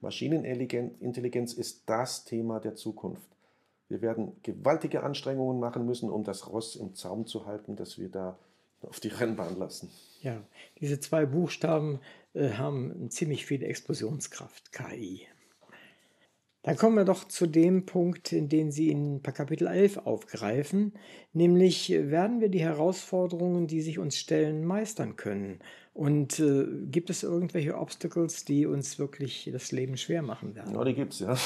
Maschinenintelligenz 0.00 1.54
ist 1.54 1.82
das 1.86 2.24
Thema 2.24 2.60
der 2.60 2.74
Zukunft. 2.74 3.28
Wir 3.88 4.00
werden 4.02 4.32
gewaltige 4.42 5.02
Anstrengungen 5.02 5.60
machen 5.60 5.84
müssen, 5.84 6.10
um 6.10 6.24
das 6.24 6.50
Ross 6.50 6.76
im 6.76 6.94
Zaum 6.94 7.26
zu 7.26 7.46
halten, 7.46 7.76
das 7.76 7.98
wir 7.98 8.08
da 8.08 8.38
auf 8.82 9.00
die 9.00 9.08
Rennbahn 9.08 9.58
lassen. 9.58 9.90
Ja, 10.22 10.42
diese 10.80 11.00
zwei 11.00 11.26
Buchstaben 11.26 12.00
äh, 12.34 12.50
haben 12.50 13.10
ziemlich 13.10 13.46
viel 13.46 13.62
Explosionskraft, 13.62 14.72
KI. 14.72 15.26
Dann 16.62 16.76
kommen 16.76 16.96
wir 16.96 17.04
doch 17.04 17.24
zu 17.24 17.46
dem 17.46 17.84
Punkt, 17.84 18.32
in 18.32 18.48
den 18.48 18.72
Sie 18.72 18.88
in 18.88 19.22
Kapitel 19.22 19.66
11 19.66 19.98
aufgreifen, 19.98 20.94
nämlich 21.34 21.90
werden 21.90 22.40
wir 22.40 22.48
die 22.48 22.62
Herausforderungen, 22.62 23.66
die 23.66 23.82
sich 23.82 23.98
uns 23.98 24.16
stellen, 24.16 24.64
meistern 24.64 25.16
können? 25.16 25.60
Und 25.94 26.40
äh, 26.40 26.66
gibt 26.86 27.08
es 27.08 27.22
irgendwelche 27.22 27.78
Obstacles, 27.78 28.44
die 28.44 28.66
uns 28.66 28.98
wirklich 28.98 29.48
das 29.52 29.70
Leben 29.70 29.96
schwer 29.96 30.22
machen 30.22 30.56
werden? 30.56 30.74
Ja, 30.74 30.84
die 30.84 30.94
gibt 30.94 31.14
es, 31.14 31.20
ja. 31.20 31.34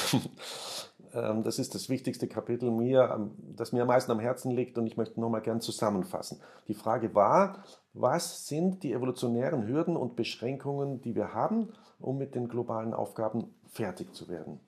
Ähm, 1.13 1.43
das 1.43 1.57
ist 1.57 1.73
das 1.73 1.89
wichtigste 1.89 2.27
Kapitel 2.27 2.69
mir, 2.69 3.31
das 3.55 3.71
mir 3.71 3.81
am 3.81 3.87
meisten 3.87 4.11
am 4.11 4.19
Herzen 4.19 4.51
liegt 4.51 4.77
und 4.77 4.85
ich 4.85 4.97
möchte 4.97 5.19
nochmal 5.19 5.41
gern 5.41 5.61
zusammenfassen. 5.61 6.39
Die 6.67 6.73
Frage 6.73 7.15
war, 7.15 7.63
was 7.93 8.47
sind 8.47 8.83
die 8.83 8.93
evolutionären 8.93 9.67
Hürden 9.67 9.97
und 9.97 10.15
Beschränkungen, 10.15 11.01
die 11.01 11.15
wir 11.15 11.33
haben, 11.33 11.69
um 11.99 12.17
mit 12.17 12.35
den 12.35 12.47
globalen 12.47 12.93
Aufgaben 12.93 13.55
fertig 13.65 14.13
zu 14.13 14.29
werden? 14.29 14.59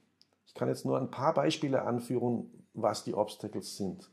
Ich 0.48 0.54
kann 0.54 0.68
jetzt 0.68 0.86
nur 0.86 1.00
ein 1.00 1.12
paar 1.12 1.34
Beispiele 1.34 1.84
anführen, 1.84 2.50
was 2.74 3.04
die 3.04 3.14
Obstacles 3.14 3.78
sind. 3.78 4.10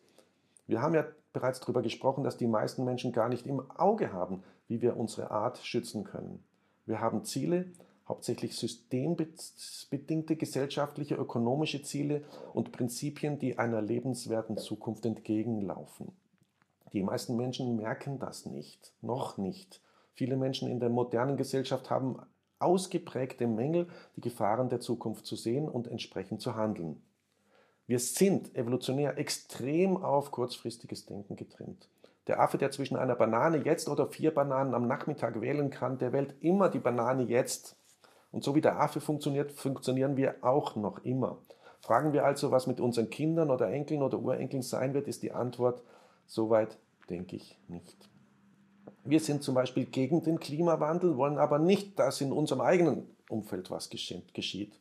Wir 0.66 0.82
haben 0.82 0.94
ja 0.94 1.06
bereits 1.32 1.60
darüber 1.60 1.82
gesprochen, 1.82 2.24
dass 2.24 2.36
die 2.36 2.46
meisten 2.46 2.84
Menschen 2.84 3.12
gar 3.12 3.28
nicht 3.28 3.46
im 3.46 3.70
Auge 3.70 4.12
haben, 4.12 4.42
wie 4.68 4.80
wir 4.82 4.96
unsere 4.96 5.30
Art 5.30 5.58
schützen 5.58 6.04
können. 6.04 6.44
Wir 6.86 7.00
haben 7.00 7.24
Ziele, 7.24 7.66
hauptsächlich 8.06 8.56
systembedingte 8.56 10.36
gesellschaftliche, 10.36 11.16
ökonomische 11.16 11.82
Ziele 11.82 12.24
und 12.54 12.72
Prinzipien, 12.72 13.38
die 13.38 13.58
einer 13.58 13.82
lebenswerten 13.82 14.56
Zukunft 14.56 15.04
entgegenlaufen. 15.04 16.12
Die 16.92 17.02
meisten 17.02 17.36
Menschen 17.36 17.76
merken 17.76 18.18
das 18.18 18.46
nicht, 18.46 18.92
noch 19.02 19.36
nicht. 19.36 19.80
Viele 20.14 20.36
Menschen 20.36 20.68
in 20.68 20.80
der 20.80 20.88
modernen 20.88 21.36
Gesellschaft 21.36 21.90
haben 21.90 22.18
ausgeprägte 22.58 23.46
Mängel, 23.46 23.88
die 24.16 24.22
Gefahren 24.22 24.68
der 24.68 24.80
Zukunft 24.80 25.26
zu 25.26 25.36
sehen 25.36 25.68
und 25.68 25.86
entsprechend 25.86 26.40
zu 26.40 26.56
handeln. 26.56 27.00
Wir 27.86 27.98
sind 27.98 28.54
evolutionär 28.54 29.16
extrem 29.16 29.96
auf 29.96 30.30
kurzfristiges 30.30 31.06
Denken 31.06 31.36
getrimmt. 31.36 31.88
Der 32.28 32.40
Affe, 32.40 32.58
der 32.58 32.70
zwischen 32.70 32.96
einer 32.96 33.16
Banane 33.16 33.58
jetzt 33.64 33.88
oder 33.88 34.06
vier 34.06 34.32
Bananen 34.32 34.74
am 34.74 34.86
Nachmittag 34.86 35.40
wählen 35.40 35.70
kann, 35.70 35.98
der 35.98 36.12
wählt 36.12 36.34
immer 36.40 36.68
die 36.68 36.78
Banane 36.78 37.22
jetzt. 37.22 37.76
Und 38.30 38.44
so 38.44 38.54
wie 38.54 38.60
der 38.60 38.78
Affe 38.78 39.00
funktioniert, 39.00 39.50
funktionieren 39.50 40.16
wir 40.16 40.36
auch 40.42 40.76
noch 40.76 41.02
immer. 41.04 41.38
Fragen 41.80 42.12
wir 42.12 42.26
also, 42.26 42.50
was 42.50 42.66
mit 42.66 42.80
unseren 42.80 43.08
Kindern 43.08 43.50
oder 43.50 43.68
Enkeln 43.70 44.02
oder 44.02 44.18
Urenkeln 44.18 44.62
sein 44.62 44.92
wird, 44.92 45.08
ist 45.08 45.22
die 45.22 45.32
Antwort, 45.32 45.82
soweit 46.26 46.76
denke 47.08 47.36
ich 47.36 47.58
nicht. 47.68 47.96
Wir 49.04 49.20
sind 49.20 49.42
zum 49.42 49.54
Beispiel 49.54 49.86
gegen 49.86 50.22
den 50.22 50.38
Klimawandel, 50.38 51.16
wollen 51.16 51.38
aber 51.38 51.58
nicht, 51.58 51.98
dass 51.98 52.20
in 52.20 52.32
unserem 52.32 52.60
eigenen 52.60 53.08
Umfeld 53.30 53.70
was 53.70 53.88
geschieht. 53.88 54.78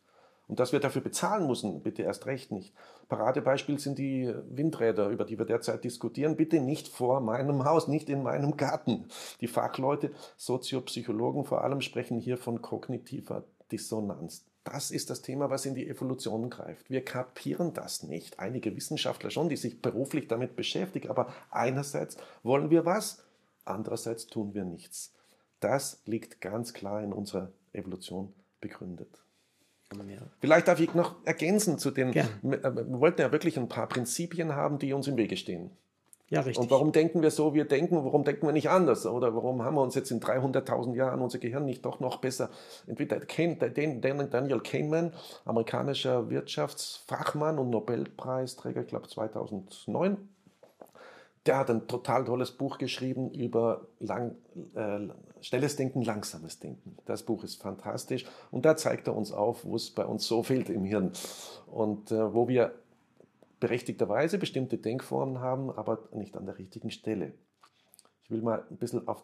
Und 0.47 0.59
dass 0.59 0.71
wir 0.71 0.79
dafür 0.79 1.01
bezahlen 1.01 1.45
müssen, 1.45 1.81
bitte 1.81 2.03
erst 2.03 2.25
recht 2.25 2.51
nicht. 2.51 2.73
Paradebeispiel 3.09 3.79
sind 3.79 3.99
die 3.99 4.33
Windräder, 4.49 5.09
über 5.09 5.25
die 5.25 5.37
wir 5.37 5.45
derzeit 5.45 5.83
diskutieren. 5.83 6.37
Bitte 6.37 6.61
nicht 6.61 6.87
vor 6.87 7.19
meinem 7.19 7.65
Haus, 7.65 7.87
nicht 7.87 8.09
in 8.09 8.23
meinem 8.23 8.55
Garten. 8.55 9.05
Die 9.41 9.47
Fachleute, 9.47 10.11
Soziopsychologen 10.37 11.43
vor 11.43 11.63
allem, 11.63 11.81
sprechen 11.81 12.19
hier 12.19 12.37
von 12.37 12.61
kognitiver 12.61 13.43
Dissonanz. 13.71 14.45
Das 14.63 14.91
ist 14.91 15.09
das 15.09 15.21
Thema, 15.21 15.49
was 15.49 15.65
in 15.65 15.75
die 15.75 15.87
Evolution 15.87 16.49
greift. 16.49 16.89
Wir 16.89 17.03
kapieren 17.03 17.73
das 17.73 18.03
nicht. 18.03 18.39
Einige 18.39 18.75
Wissenschaftler 18.75 19.29
schon, 19.29 19.47
die 19.49 19.55
sich 19.55 19.81
beruflich 19.81 20.27
damit 20.27 20.55
beschäftigen. 20.55 21.09
Aber 21.09 21.33
einerseits 21.51 22.17
wollen 22.43 22.69
wir 22.69 22.85
was, 22.85 23.23
andererseits 23.63 24.27
tun 24.27 24.53
wir 24.53 24.65
nichts. 24.65 25.13
Das 25.59 26.01
liegt 26.05 26.41
ganz 26.41 26.73
klar 26.73 27.01
in 27.01 27.13
unserer 27.13 27.51
Evolution 27.73 28.33
begründet. 28.59 29.23
Ja. 29.93 30.17
Vielleicht 30.39 30.67
darf 30.67 30.79
ich 30.79 30.93
noch 30.93 31.15
ergänzen 31.25 31.77
zu 31.77 31.91
den, 31.91 32.11
Gern. 32.11 32.27
wir 32.41 32.61
wir 32.61 32.99
wollten 32.99 33.21
ja 33.21 33.31
wirklich 33.31 33.57
ein 33.57 33.69
paar 33.69 33.87
Prinzipien 33.87 34.53
haben, 34.53 34.79
die 34.79 34.93
uns 34.93 35.07
im 35.07 35.17
Wege 35.17 35.37
stehen. 35.37 35.71
Ja, 36.29 36.41
richtig. 36.41 36.61
Und 36.61 36.71
warum 36.71 36.91
denken 36.91 37.21
wir 37.21 37.31
so, 37.31 37.53
wir 37.53 37.63
denken, 37.63 38.03
warum 38.03 38.25
denken 38.25 38.45
wir 38.45 38.51
nicht 38.51 38.69
anders? 38.69 39.05
Oder 39.05 39.33
warum 39.33 39.63
haben 39.63 39.75
wir 39.75 39.81
uns 39.81 39.95
jetzt 39.95 40.11
in 40.11 40.19
300.000 40.19 40.93
Jahren 40.93 41.21
unser 41.21 41.39
Gehirn 41.39 41.63
nicht 41.63 41.85
doch 41.85 42.01
noch 42.01 42.17
besser 42.17 42.49
entwickelt? 42.85 43.27
Daniel 43.29 44.59
Kahneman, 44.59 45.13
amerikanischer 45.45 46.29
Wirtschaftsfachmann 46.29 47.57
und 47.57 47.69
Nobelpreisträger, 47.69 48.81
ich 48.81 48.87
glaube 48.87 49.07
2009, 49.07 50.17
der 51.47 51.57
hat 51.57 51.69
ein 51.69 51.87
total 51.87 52.25
tolles 52.25 52.51
Buch 52.51 52.77
geschrieben 52.77 53.31
über 53.31 53.87
lang, 53.99 54.35
äh, 54.75 55.07
schnelles 55.41 55.75
Denken, 55.75 56.01
langsames 56.01 56.59
Denken. 56.59 56.97
Das 57.05 57.23
Buch 57.23 57.43
ist 57.43 57.61
fantastisch 57.61 58.25
und 58.51 58.65
da 58.65 58.75
zeigt 58.75 59.07
er 59.07 59.15
uns 59.15 59.31
auf, 59.31 59.65
wo 59.65 59.75
es 59.75 59.91
bei 59.91 60.05
uns 60.05 60.25
so 60.25 60.43
fehlt 60.43 60.69
im 60.69 60.83
Hirn 60.83 61.11
und 61.67 62.11
äh, 62.11 62.33
wo 62.33 62.47
wir 62.47 62.73
berechtigterweise 63.59 64.37
bestimmte 64.37 64.77
Denkformen 64.77 65.39
haben, 65.39 65.71
aber 65.71 65.99
nicht 66.11 66.37
an 66.37 66.45
der 66.45 66.57
richtigen 66.57 66.91
Stelle. 66.91 67.33
Ich 68.23 68.31
will 68.31 68.41
mal 68.41 68.63
ein 68.69 68.77
bisschen 68.77 69.07
auf, 69.07 69.23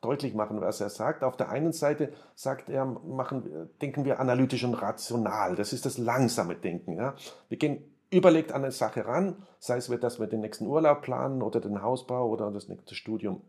deutlich 0.00 0.34
machen, 0.34 0.60
was 0.60 0.80
er 0.80 0.90
sagt. 0.90 1.24
Auf 1.24 1.36
der 1.36 1.48
einen 1.48 1.72
Seite 1.72 2.12
sagt 2.34 2.68
er, 2.68 2.84
machen, 2.84 3.70
denken 3.80 4.04
wir 4.04 4.20
analytisch 4.20 4.64
und 4.64 4.74
rational. 4.74 5.56
Das 5.56 5.72
ist 5.72 5.86
das 5.86 5.98
langsame 5.98 6.54
Denken. 6.54 6.96
Ja? 6.96 7.14
Wir 7.48 7.58
gehen 7.58 7.82
überlegt 8.10 8.52
an 8.52 8.62
eine 8.62 8.72
Sache 8.72 9.06
ran, 9.06 9.36
sei 9.58 9.76
es, 9.76 9.88
dass 9.88 10.20
wir 10.20 10.26
den 10.26 10.40
nächsten 10.40 10.66
Urlaub 10.66 11.02
planen 11.02 11.42
oder 11.42 11.60
den 11.60 11.82
Hausbau 11.82 12.28
oder 12.28 12.50
das 12.50 12.68
nächste 12.68 12.94
Studium 12.94 13.42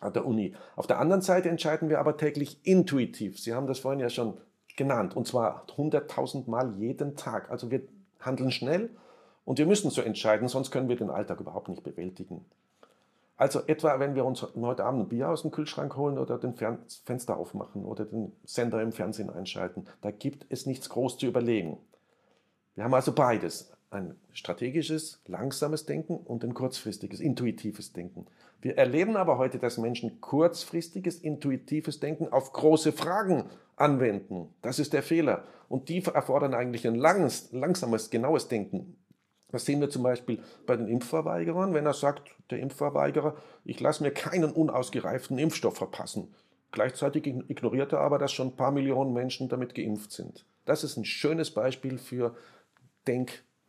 an 0.00 0.12
der 0.12 0.26
Uni. 0.26 0.54
Auf 0.76 0.86
der 0.86 0.98
anderen 0.98 1.22
Seite 1.22 1.48
entscheiden 1.48 1.88
wir 1.88 1.98
aber 1.98 2.16
täglich 2.16 2.60
intuitiv. 2.64 3.40
Sie 3.40 3.54
haben 3.54 3.66
das 3.66 3.80
vorhin 3.80 4.00
ja 4.00 4.08
schon 4.08 4.38
genannt, 4.76 5.16
und 5.16 5.26
zwar 5.26 5.66
100.000 5.76 6.48
Mal 6.48 6.74
jeden 6.76 7.16
Tag. 7.16 7.50
Also 7.50 7.70
wir 7.70 7.82
handeln 8.20 8.50
schnell 8.50 8.90
und 9.44 9.58
wir 9.58 9.66
müssen 9.66 9.90
so 9.90 10.00
entscheiden, 10.00 10.48
sonst 10.48 10.70
können 10.70 10.88
wir 10.88 10.96
den 10.96 11.10
Alltag 11.10 11.40
überhaupt 11.40 11.68
nicht 11.68 11.82
bewältigen. 11.82 12.44
Also 13.36 13.60
etwa, 13.66 13.98
wenn 13.98 14.14
wir 14.14 14.26
uns 14.26 14.42
heute 14.42 14.84
Abend 14.84 15.00
ein 15.00 15.08
Bier 15.08 15.30
aus 15.30 15.42
dem 15.42 15.50
Kühlschrank 15.50 15.96
holen 15.96 16.18
oder 16.18 16.36
den 16.36 16.54
Fern 16.54 16.78
Fenster 17.04 17.38
aufmachen 17.38 17.86
oder 17.86 18.04
den 18.04 18.32
Sender 18.44 18.82
im 18.82 18.92
Fernsehen 18.92 19.30
einschalten, 19.30 19.86
da 20.02 20.10
gibt 20.10 20.46
es 20.50 20.66
nichts 20.66 20.90
groß 20.90 21.16
zu 21.16 21.26
überlegen. 21.26 21.78
Wir 22.74 22.84
haben 22.84 22.94
also 22.94 23.12
beides. 23.12 23.72
Ein 23.92 24.16
strategisches, 24.32 25.20
langsames 25.26 25.84
Denken 25.84 26.16
und 26.16 26.44
ein 26.44 26.54
kurzfristiges, 26.54 27.18
intuitives 27.18 27.92
Denken. 27.92 28.26
Wir 28.60 28.78
erleben 28.78 29.16
aber 29.16 29.36
heute, 29.36 29.58
dass 29.58 29.78
Menschen 29.78 30.20
kurzfristiges, 30.20 31.16
intuitives 31.16 31.98
Denken 31.98 32.28
auf 32.28 32.52
große 32.52 32.92
Fragen 32.92 33.50
anwenden. 33.74 34.54
Das 34.62 34.78
ist 34.78 34.92
der 34.92 35.02
Fehler. 35.02 35.42
Und 35.68 35.88
die 35.88 36.04
erfordern 36.04 36.54
eigentlich 36.54 36.86
ein 36.86 36.94
langes, 36.94 37.50
langsames, 37.50 38.10
genaues 38.10 38.46
Denken. 38.46 38.96
Das 39.48 39.64
sehen 39.64 39.80
wir 39.80 39.90
zum 39.90 40.04
Beispiel 40.04 40.40
bei 40.66 40.76
den 40.76 40.86
Impfverweigerern, 40.86 41.74
wenn 41.74 41.86
er 41.86 41.94
sagt, 41.94 42.30
der 42.50 42.60
Impfverweigerer, 42.60 43.36
ich 43.64 43.80
lasse 43.80 44.04
mir 44.04 44.12
keinen 44.12 44.52
unausgereiften 44.52 45.36
Impfstoff 45.36 45.76
verpassen. 45.76 46.32
Gleichzeitig 46.70 47.26
ignoriert 47.26 47.92
er 47.92 48.00
aber, 48.00 48.18
dass 48.18 48.30
schon 48.30 48.48
ein 48.48 48.56
paar 48.56 48.70
Millionen 48.70 49.12
Menschen 49.12 49.48
damit 49.48 49.74
geimpft 49.74 50.12
sind. 50.12 50.46
Das 50.64 50.84
ist 50.84 50.96
ein 50.96 51.04
schönes 51.04 51.50
Beispiel 51.50 51.98
für 51.98 52.36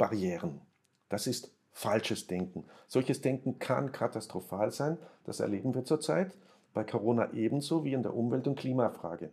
Denkbarrieren. 0.02 0.62
Das 1.10 1.28
ist 1.28 1.52
falsches 1.72 2.28
Denken. 2.28 2.66
Solches 2.88 3.22
Denken 3.22 3.60
kann 3.60 3.92
katastrophal 3.92 4.72
sein. 4.72 4.98
Das 5.26 5.40
erleben 5.40 5.76
wir 5.76 5.86
zurzeit 5.86 6.36
bei 6.74 6.84
Corona 6.84 7.32
ebenso 7.34 7.84
wie 7.84 7.94
in 7.94 8.02
der 8.02 8.16
Umwelt- 8.16 8.48
und 8.48 8.58
Klimafrage. 8.58 9.30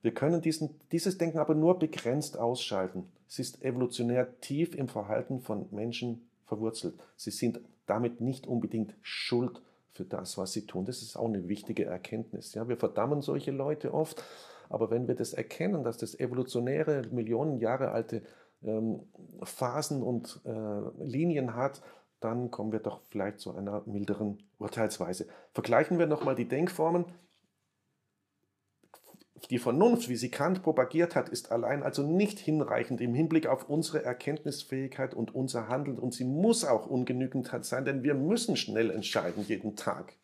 Wir 0.00 0.14
können 0.14 0.40
diesen, 0.40 0.70
dieses 0.92 1.18
Denken 1.18 1.38
aber 1.38 1.54
nur 1.54 1.78
begrenzt 1.78 2.38
ausschalten. 2.38 3.04
Es 3.28 3.38
ist 3.38 3.62
evolutionär 3.62 4.40
tief 4.40 4.74
im 4.74 4.88
Verhalten 4.88 5.40
von 5.40 5.66
Menschen 5.72 6.26
verwurzelt. 6.46 6.94
Sie 7.16 7.30
sind 7.30 7.60
damit 7.86 8.20
nicht 8.20 8.46
unbedingt 8.46 8.94
schuld 9.02 9.60
für 9.92 10.04
das, 10.04 10.38
was 10.38 10.52
sie 10.52 10.66
tun. 10.66 10.86
Das 10.86 11.02
ist 11.02 11.16
auch 11.16 11.26
eine 11.26 11.48
wichtige 11.48 11.84
Erkenntnis. 11.84 12.54
Ja, 12.54 12.68
wir 12.68 12.76
verdammen 12.76 13.20
solche 13.20 13.50
Leute 13.50 13.92
oft, 13.92 14.22
aber 14.70 14.90
wenn 14.90 15.08
wir 15.08 15.16
das 15.16 15.34
erkennen, 15.34 15.82
dass 15.82 15.98
das 15.98 16.18
evolutionäre, 16.18 17.02
Millionen 17.10 17.58
Jahre 17.58 17.90
alte 17.90 18.22
ähm, 18.62 19.02
Phasen 19.42 20.02
und 20.02 20.40
äh, 20.44 21.04
Linien 21.04 21.54
hat, 21.54 21.82
dann 22.20 22.50
kommen 22.50 22.72
wir 22.72 22.80
doch 22.80 23.02
vielleicht 23.08 23.38
zu 23.40 23.54
einer 23.54 23.82
milderen 23.86 24.42
Urteilsweise. 24.58 25.28
Vergleichen 25.52 25.98
wir 25.98 26.06
nochmal 26.06 26.34
die 26.34 26.48
Denkformen. 26.48 27.06
Die 29.50 29.58
Vernunft, 29.58 30.08
wie 30.08 30.16
sie 30.16 30.30
Kant 30.30 30.62
propagiert 30.64 31.14
hat, 31.14 31.28
ist 31.28 31.52
allein 31.52 31.84
also 31.84 32.02
nicht 32.02 32.40
hinreichend 32.40 33.00
im 33.00 33.14
Hinblick 33.14 33.46
auf 33.46 33.68
unsere 33.68 34.02
Erkenntnisfähigkeit 34.02 35.14
und 35.14 35.32
unser 35.32 35.68
Handeln 35.68 35.98
und 35.98 36.12
sie 36.12 36.24
muss 36.24 36.64
auch 36.64 36.86
ungenügend 36.86 37.48
sein, 37.64 37.84
denn 37.84 38.02
wir 38.02 38.14
müssen 38.14 38.56
schnell 38.56 38.90
entscheiden 38.90 39.44
jeden 39.46 39.76
Tag. 39.76 40.16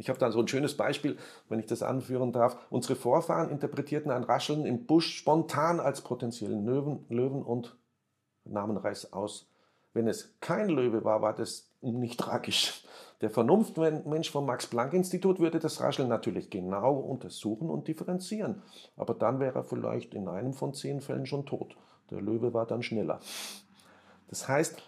Ich 0.00 0.08
habe 0.08 0.18
da 0.18 0.32
so 0.32 0.40
ein 0.40 0.48
schönes 0.48 0.78
Beispiel, 0.78 1.18
wenn 1.50 1.60
ich 1.60 1.66
das 1.66 1.82
anführen 1.82 2.32
darf. 2.32 2.56
Unsere 2.70 2.96
Vorfahren 2.96 3.50
interpretierten 3.50 4.10
ein 4.10 4.24
Rascheln 4.24 4.64
im 4.64 4.86
Busch 4.86 5.14
spontan 5.14 5.78
als 5.78 6.00
potenziellen 6.00 6.64
Löwen, 6.64 7.04
Löwen 7.10 7.42
und 7.42 7.76
nahmen 8.44 8.78
Reis 8.78 9.12
aus. 9.12 9.50
Wenn 9.92 10.08
es 10.08 10.40
kein 10.40 10.70
Löwe 10.70 11.04
war, 11.04 11.20
war 11.20 11.34
das 11.34 11.70
nicht 11.82 12.18
tragisch. 12.18 12.82
Der 13.20 13.28
Vernunftmensch 13.28 14.30
vom 14.30 14.46
Max-Planck-Institut 14.46 15.38
würde 15.38 15.58
das 15.58 15.82
Rascheln 15.82 16.08
natürlich 16.08 16.48
genau 16.48 16.94
untersuchen 16.94 17.68
und 17.68 17.86
differenzieren. 17.86 18.62
Aber 18.96 19.12
dann 19.12 19.38
wäre 19.38 19.58
er 19.58 19.64
vielleicht 19.64 20.14
in 20.14 20.28
einem 20.28 20.54
von 20.54 20.72
zehn 20.72 21.02
Fällen 21.02 21.26
schon 21.26 21.44
tot. 21.44 21.76
Der 22.10 22.22
Löwe 22.22 22.54
war 22.54 22.64
dann 22.64 22.82
schneller. 22.82 23.20
Das 24.28 24.48
heißt, 24.48 24.82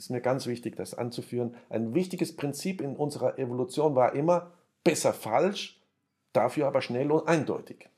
ist 0.00 0.10
mir 0.10 0.20
ganz 0.22 0.46
wichtig, 0.46 0.76
das 0.76 0.94
anzuführen. 0.94 1.54
Ein 1.68 1.94
wichtiges 1.94 2.34
Prinzip 2.34 2.80
in 2.80 2.96
unserer 2.96 3.38
Evolution 3.38 3.94
war 3.94 4.14
immer 4.14 4.50
besser 4.82 5.12
falsch, 5.12 5.78
dafür 6.32 6.66
aber 6.66 6.80
schnell 6.80 7.12
und 7.12 7.28
eindeutig. 7.28 7.88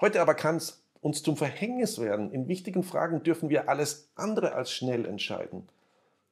Heute 0.00 0.20
aber 0.20 0.34
kann 0.34 0.56
es 0.56 0.84
uns 1.00 1.22
zum 1.22 1.36
Verhängnis 1.36 1.98
werden. 1.98 2.30
In 2.32 2.48
wichtigen 2.48 2.82
Fragen 2.82 3.22
dürfen 3.22 3.48
wir 3.48 3.68
alles 3.68 4.10
andere 4.14 4.52
als 4.52 4.70
schnell 4.70 5.06
entscheiden. 5.06 5.66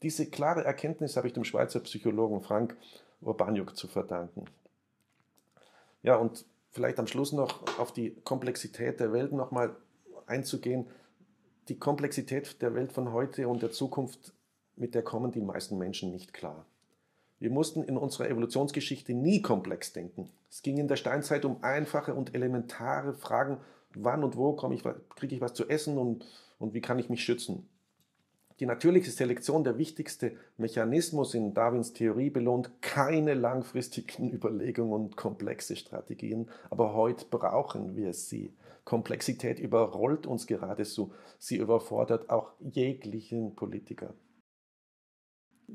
Diese 0.03 0.27
klare 0.27 0.65
Erkenntnis 0.65 1.17
habe 1.17 1.29
ich 1.29 1.33
dem 1.33 1.45
Schweizer 1.45 1.81
Psychologen 1.81 2.43
Frank 2.43 2.77
Urbaniuk 3.23 3.75
zu 3.75 3.89
verdanken. 3.89 4.45
Ja, 6.03 6.17
und 6.17 6.45
vielleicht 6.73 6.99
am 6.99 7.07
Schluss 7.07 7.33
noch 7.33 7.79
auf 7.79 7.93
die 7.93 8.11
Komplexität 8.23 9.01
der 9.01 9.13
Welt 9.13 9.33
nochmal 9.33 9.75
einzugehen. 10.27 10.89
Die 11.69 11.79
Komplexität 11.79 12.61
der 12.61 12.75
Welt 12.75 12.93
von 12.93 13.13
heute 13.13 13.49
und 13.49 13.63
der 13.63 13.73
Zukunft, 13.73 14.35
mit 14.77 14.95
der 14.95 15.03
kommen 15.03 15.33
die 15.33 15.41
meisten 15.41 15.79
Menschen 15.79 16.13
nicht 16.13 16.33
klar. 16.33 16.67
Wir 17.39 17.51
mussten 17.51 17.83
in 17.83 17.99
unserer 17.99 18.31
Evolutionsgeschichte 18.31 19.13
nie 19.13 19.43
komplex 19.43 19.93
denken. 19.93 20.31
Es 20.51 20.63
ging 20.63 20.79
in 20.79 20.89
der 20.89 20.97
Steinzeit 20.97 21.45
um 21.45 21.63
einfache 21.63 22.15
und 22.15 22.35
elementare 22.35 23.13
Fragen, 23.13 23.59
wann 23.95 24.25
und 24.25 24.37
wo 24.37 24.57
ich, 24.73 24.83
kriege 25.17 25.35
ich 25.35 25.41
was 25.41 25.55
zu 25.55 25.69
essen 25.69 25.99
und, 25.99 26.25
und 26.59 26.73
wie 26.73 26.81
kann 26.81 26.99
ich 26.99 27.11
mich 27.11 27.23
schützen. 27.23 27.69
Die 28.59 28.65
natürliche 28.65 29.11
Selektion, 29.11 29.65
der 29.65 29.77
wichtigste 29.77 30.33
Mechanismus 30.57 31.35
in 31.35 31.53
Darwins 31.53 31.93
Theorie, 31.93 32.31
belohnt 32.31 32.81
keine 32.81 33.35
langfristigen 33.35 34.33
Überlegungen 34.33 34.95
und 34.95 35.17
komplexe 35.17 35.77
Strategien, 35.77 36.49
aber 36.71 36.95
heute 36.95 37.27
brauchen 37.27 37.97
wir 37.97 38.15
sie. 38.15 38.55
Komplexität 38.87 39.59
überrollt 39.59 40.27
uns 40.27 40.47
geradezu. 40.47 41.13
Sie 41.39 41.57
überfordert 41.57 42.31
auch 42.31 42.53
jeglichen 42.61 43.55
Politiker. 43.57 44.15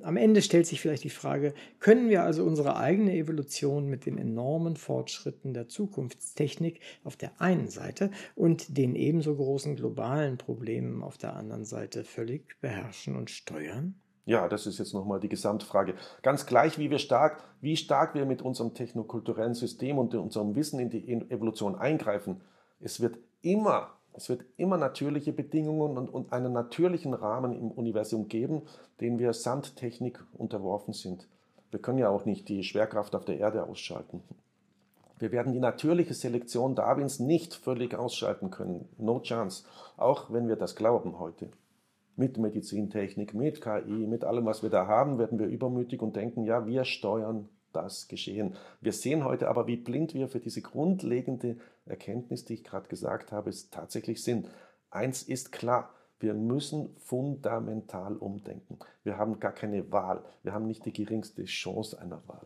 Am 0.04 0.16
Ende 0.16 0.42
stellt 0.42 0.66
sich 0.68 0.80
vielleicht 0.80 1.04
die 1.04 1.10
Frage, 1.10 1.54
können 1.80 2.10
wir 2.10 2.24
also 2.24 2.46
unsere 2.46 2.78
eigene 2.78 3.14
Evolution 3.14 3.88
mit 3.88 4.06
den 4.06 4.18
enormen 4.18 4.78
Fortschritten 4.78 5.54
der 5.54 5.68
Zukunftstechnik 5.68 6.80
auf 7.04 7.18
der 7.18 7.42
einen 7.42 7.68
Seite 7.68 8.10
und 8.36 8.78
den 8.78 8.96
ebenso 8.96 9.36
großen 9.36 9.76
globalen 9.76 10.38
Problemen 10.38 11.04
auf 11.04 11.18
der 11.18 11.36
anderen 11.36 11.66
Seite 11.66 12.06
völlig 12.06 12.60
beherrschen 12.62 13.18
und 13.18 13.30
steuern? 13.30 13.96
Ja, 14.26 14.48
das 14.48 14.66
ist 14.66 14.80
jetzt 14.80 14.94
nochmal 14.94 15.20
die 15.20 15.30
Gesamtfrage. 15.30 15.96
Ganz 16.22 16.46
gleich, 16.46 16.78
wie 16.78 16.90
wir 16.90 17.00
stark, 17.00 17.44
wie 17.60 17.76
stark 17.76 18.16
wir 18.16 18.26
mit 18.26 18.42
unserem 18.42 18.74
technokulturellen 18.74 19.56
System 19.56 19.98
und 19.98 20.16
unserem 20.16 20.56
Wissen 20.56 20.80
in 20.80 20.90
die 20.90 21.12
Evolution 21.30 21.76
eingreifen. 21.76 22.42
Es 22.80 23.02
wird 23.02 23.18
immer 23.42 24.01
es 24.14 24.30
wird 24.30 24.44
immer 24.58 24.78
natürliche 24.78 25.32
Bedingungen 25.34 25.98
und, 25.98 26.10
und, 26.10 26.34
einen 26.34 26.54
natürlichen 26.54 27.14
Rahmen 27.14 27.54
im 27.54 27.72
Universum 27.72 28.28
geben, 28.28 28.64
den 29.00 29.20
wir 29.20 29.34
samt 29.34 29.76
Technik 29.78 30.24
unterworfen 30.38 30.94
sind. 30.94 31.28
Wir 31.72 31.80
können 31.80 32.00
ja 32.00 32.10
auch 32.10 32.26
nicht 32.26 32.50
die 32.50 32.64
Schwerkraft 32.64 33.16
auf 33.16 33.26
der 33.26 33.38
Erde 33.38 33.64
ausschalten. 33.64 34.22
Wir 35.20 35.32
werden 35.32 35.54
die 35.54 35.60
natürliche 35.60 36.14
Selektion 36.14 36.76
Darwins 36.76 37.20
nicht 37.20 37.54
völlig 37.54 37.96
ausschalten 37.96 38.50
können. 38.50 38.90
No 38.98 39.20
chance. 39.20 39.66
Auch 39.96 40.34
wenn 40.34 40.48
wir 40.48 40.56
das 40.56 40.76
glauben 40.76 41.20
heute. 41.20 41.50
Mit 42.18 42.38
Medizintechnik, 42.38 43.34
mit 43.34 43.62
KI, 43.62 44.08
mit 44.08 44.24
allem, 44.26 44.46
was 44.46 44.64
wir 44.64 44.70
da 44.70 44.88
haben, 44.88 45.20
werden 45.20 45.40
wir 45.40 45.48
übermütig 45.48 46.02
und 46.02 46.16
denken, 46.16 46.44
ja, 46.44 46.66
wir 46.66 46.84
steuern 46.86 47.48
das 47.74 48.08
geschehen. 48.08 48.56
Wir 48.80 48.94
sehen 48.94 49.24
heute 49.24 49.50
aber, 49.50 49.68
wie 49.68 49.78
blind 49.78 50.14
wir 50.14 50.28
für 50.28 50.40
diese 50.40 50.62
grundlegende 50.62 51.58
Erkenntnis, 51.86 52.46
die 52.46 52.56
ich 52.56 52.64
gerade 52.64 52.88
gesagt 52.88 53.32
habe, 53.32 53.52
tatsächlich 53.72 54.24
sind. 54.24 54.50
Eins 54.90 55.24
ist 55.24 55.52
klar, 55.52 55.94
wir 56.20 56.34
müssen 56.34 56.96
fundamental 56.98 58.16
umdenken. 58.16 58.78
Wir 59.04 59.18
haben 59.18 59.40
gar 59.40 59.54
keine 59.54 59.92
Wahl. 59.92 60.24
Wir 60.44 60.54
haben 60.54 60.68
nicht 60.68 60.86
die 60.86 60.94
geringste 60.94 61.46
Chance 61.46 62.00
einer 62.00 62.22
Wahl. 62.28 62.46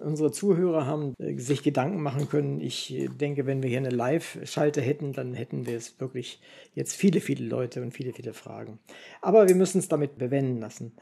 Unsere 0.00 0.32
Zuhörer 0.32 0.86
haben 0.86 1.14
äh, 1.18 1.38
sich 1.38 1.62
Gedanken 1.62 2.02
machen 2.02 2.28
können. 2.28 2.60
Ich 2.60 2.94
äh, 2.94 3.08
denke, 3.08 3.46
wenn 3.46 3.62
wir 3.62 3.70
hier 3.70 3.78
eine 3.78 3.90
Live-Schalte 3.90 4.80
hätten, 4.80 5.12
dann 5.12 5.34
hätten 5.34 5.66
wir 5.66 5.76
es 5.76 6.00
wirklich 6.00 6.40
jetzt 6.74 6.94
viele, 6.94 7.20
viele 7.20 7.44
Leute 7.44 7.82
und 7.82 7.92
viele, 7.92 8.12
viele 8.12 8.32
Fragen. 8.32 8.78
Aber 9.22 9.48
wir 9.48 9.54
müssen 9.54 9.78
es 9.78 9.88
damit 9.88 10.18
bewenden 10.18 10.60
lassen. 10.60 10.92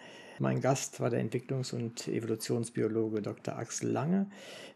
Mein 0.41 0.61
Gast 0.61 1.01
war 1.01 1.11
der 1.11 1.21
Entwicklungs- 1.21 1.73
und 1.73 2.09
Evolutionsbiologe 2.09 3.23
Dr. 3.23 3.57
Axel 3.57 3.91
Lange. 3.91 4.27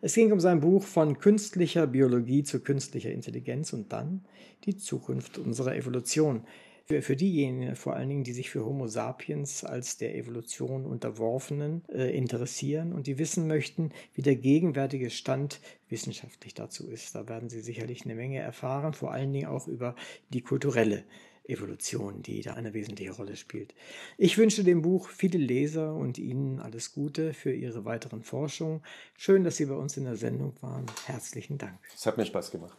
Es 0.00 0.14
ging 0.14 0.30
um 0.30 0.38
sein 0.38 0.60
Buch 0.60 0.84
von 0.84 1.18
künstlicher 1.18 1.88
Biologie 1.88 2.44
zu 2.44 2.60
künstlicher 2.60 3.10
Intelligenz 3.10 3.72
und 3.72 3.92
dann 3.92 4.24
die 4.64 4.76
Zukunft 4.76 5.36
unserer 5.38 5.74
Evolution. 5.74 6.42
Für, 6.90 7.02
für 7.02 7.16
diejenigen 7.16 7.76
vor 7.76 7.96
allen 7.96 8.08
Dingen, 8.08 8.24
die 8.24 8.32
sich 8.32 8.48
für 8.48 8.64
Homo 8.64 8.86
sapiens 8.86 9.62
als 9.62 9.98
der 9.98 10.16
Evolution 10.16 10.86
unterworfenen 10.86 11.82
äh, 11.90 12.16
interessieren 12.16 12.94
und 12.94 13.06
die 13.06 13.18
wissen 13.18 13.46
möchten, 13.46 13.92
wie 14.14 14.22
der 14.22 14.36
gegenwärtige 14.36 15.10
Stand 15.10 15.60
wissenschaftlich 15.90 16.54
dazu 16.54 16.88
ist. 16.88 17.14
Da 17.14 17.28
werden 17.28 17.50
sie 17.50 17.60
sicherlich 17.60 18.06
eine 18.06 18.14
Menge 18.14 18.38
erfahren, 18.38 18.94
vor 18.94 19.12
allen 19.12 19.34
Dingen 19.34 19.48
auch 19.48 19.68
über 19.68 19.96
die 20.30 20.40
kulturelle 20.40 21.04
Evolution, 21.44 22.22
die 22.22 22.40
da 22.40 22.54
eine 22.54 22.72
wesentliche 22.72 23.12
Rolle 23.12 23.36
spielt. 23.36 23.74
Ich 24.16 24.38
wünsche 24.38 24.64
dem 24.64 24.80
Buch 24.80 25.10
viele 25.10 25.36
Leser 25.36 25.94
und 25.94 26.16
Ihnen 26.16 26.58
alles 26.58 26.92
Gute 26.92 27.34
für 27.34 27.52
Ihre 27.52 27.84
weiteren 27.84 28.22
Forschungen. 28.22 28.80
Schön, 29.18 29.44
dass 29.44 29.58
Sie 29.58 29.66
bei 29.66 29.74
uns 29.74 29.98
in 29.98 30.04
der 30.04 30.16
Sendung 30.16 30.54
waren. 30.62 30.86
Herzlichen 31.04 31.58
Dank. 31.58 31.78
Es 31.94 32.06
hat 32.06 32.16
mir 32.16 32.24
Spaß 32.24 32.50
gemacht. 32.50 32.78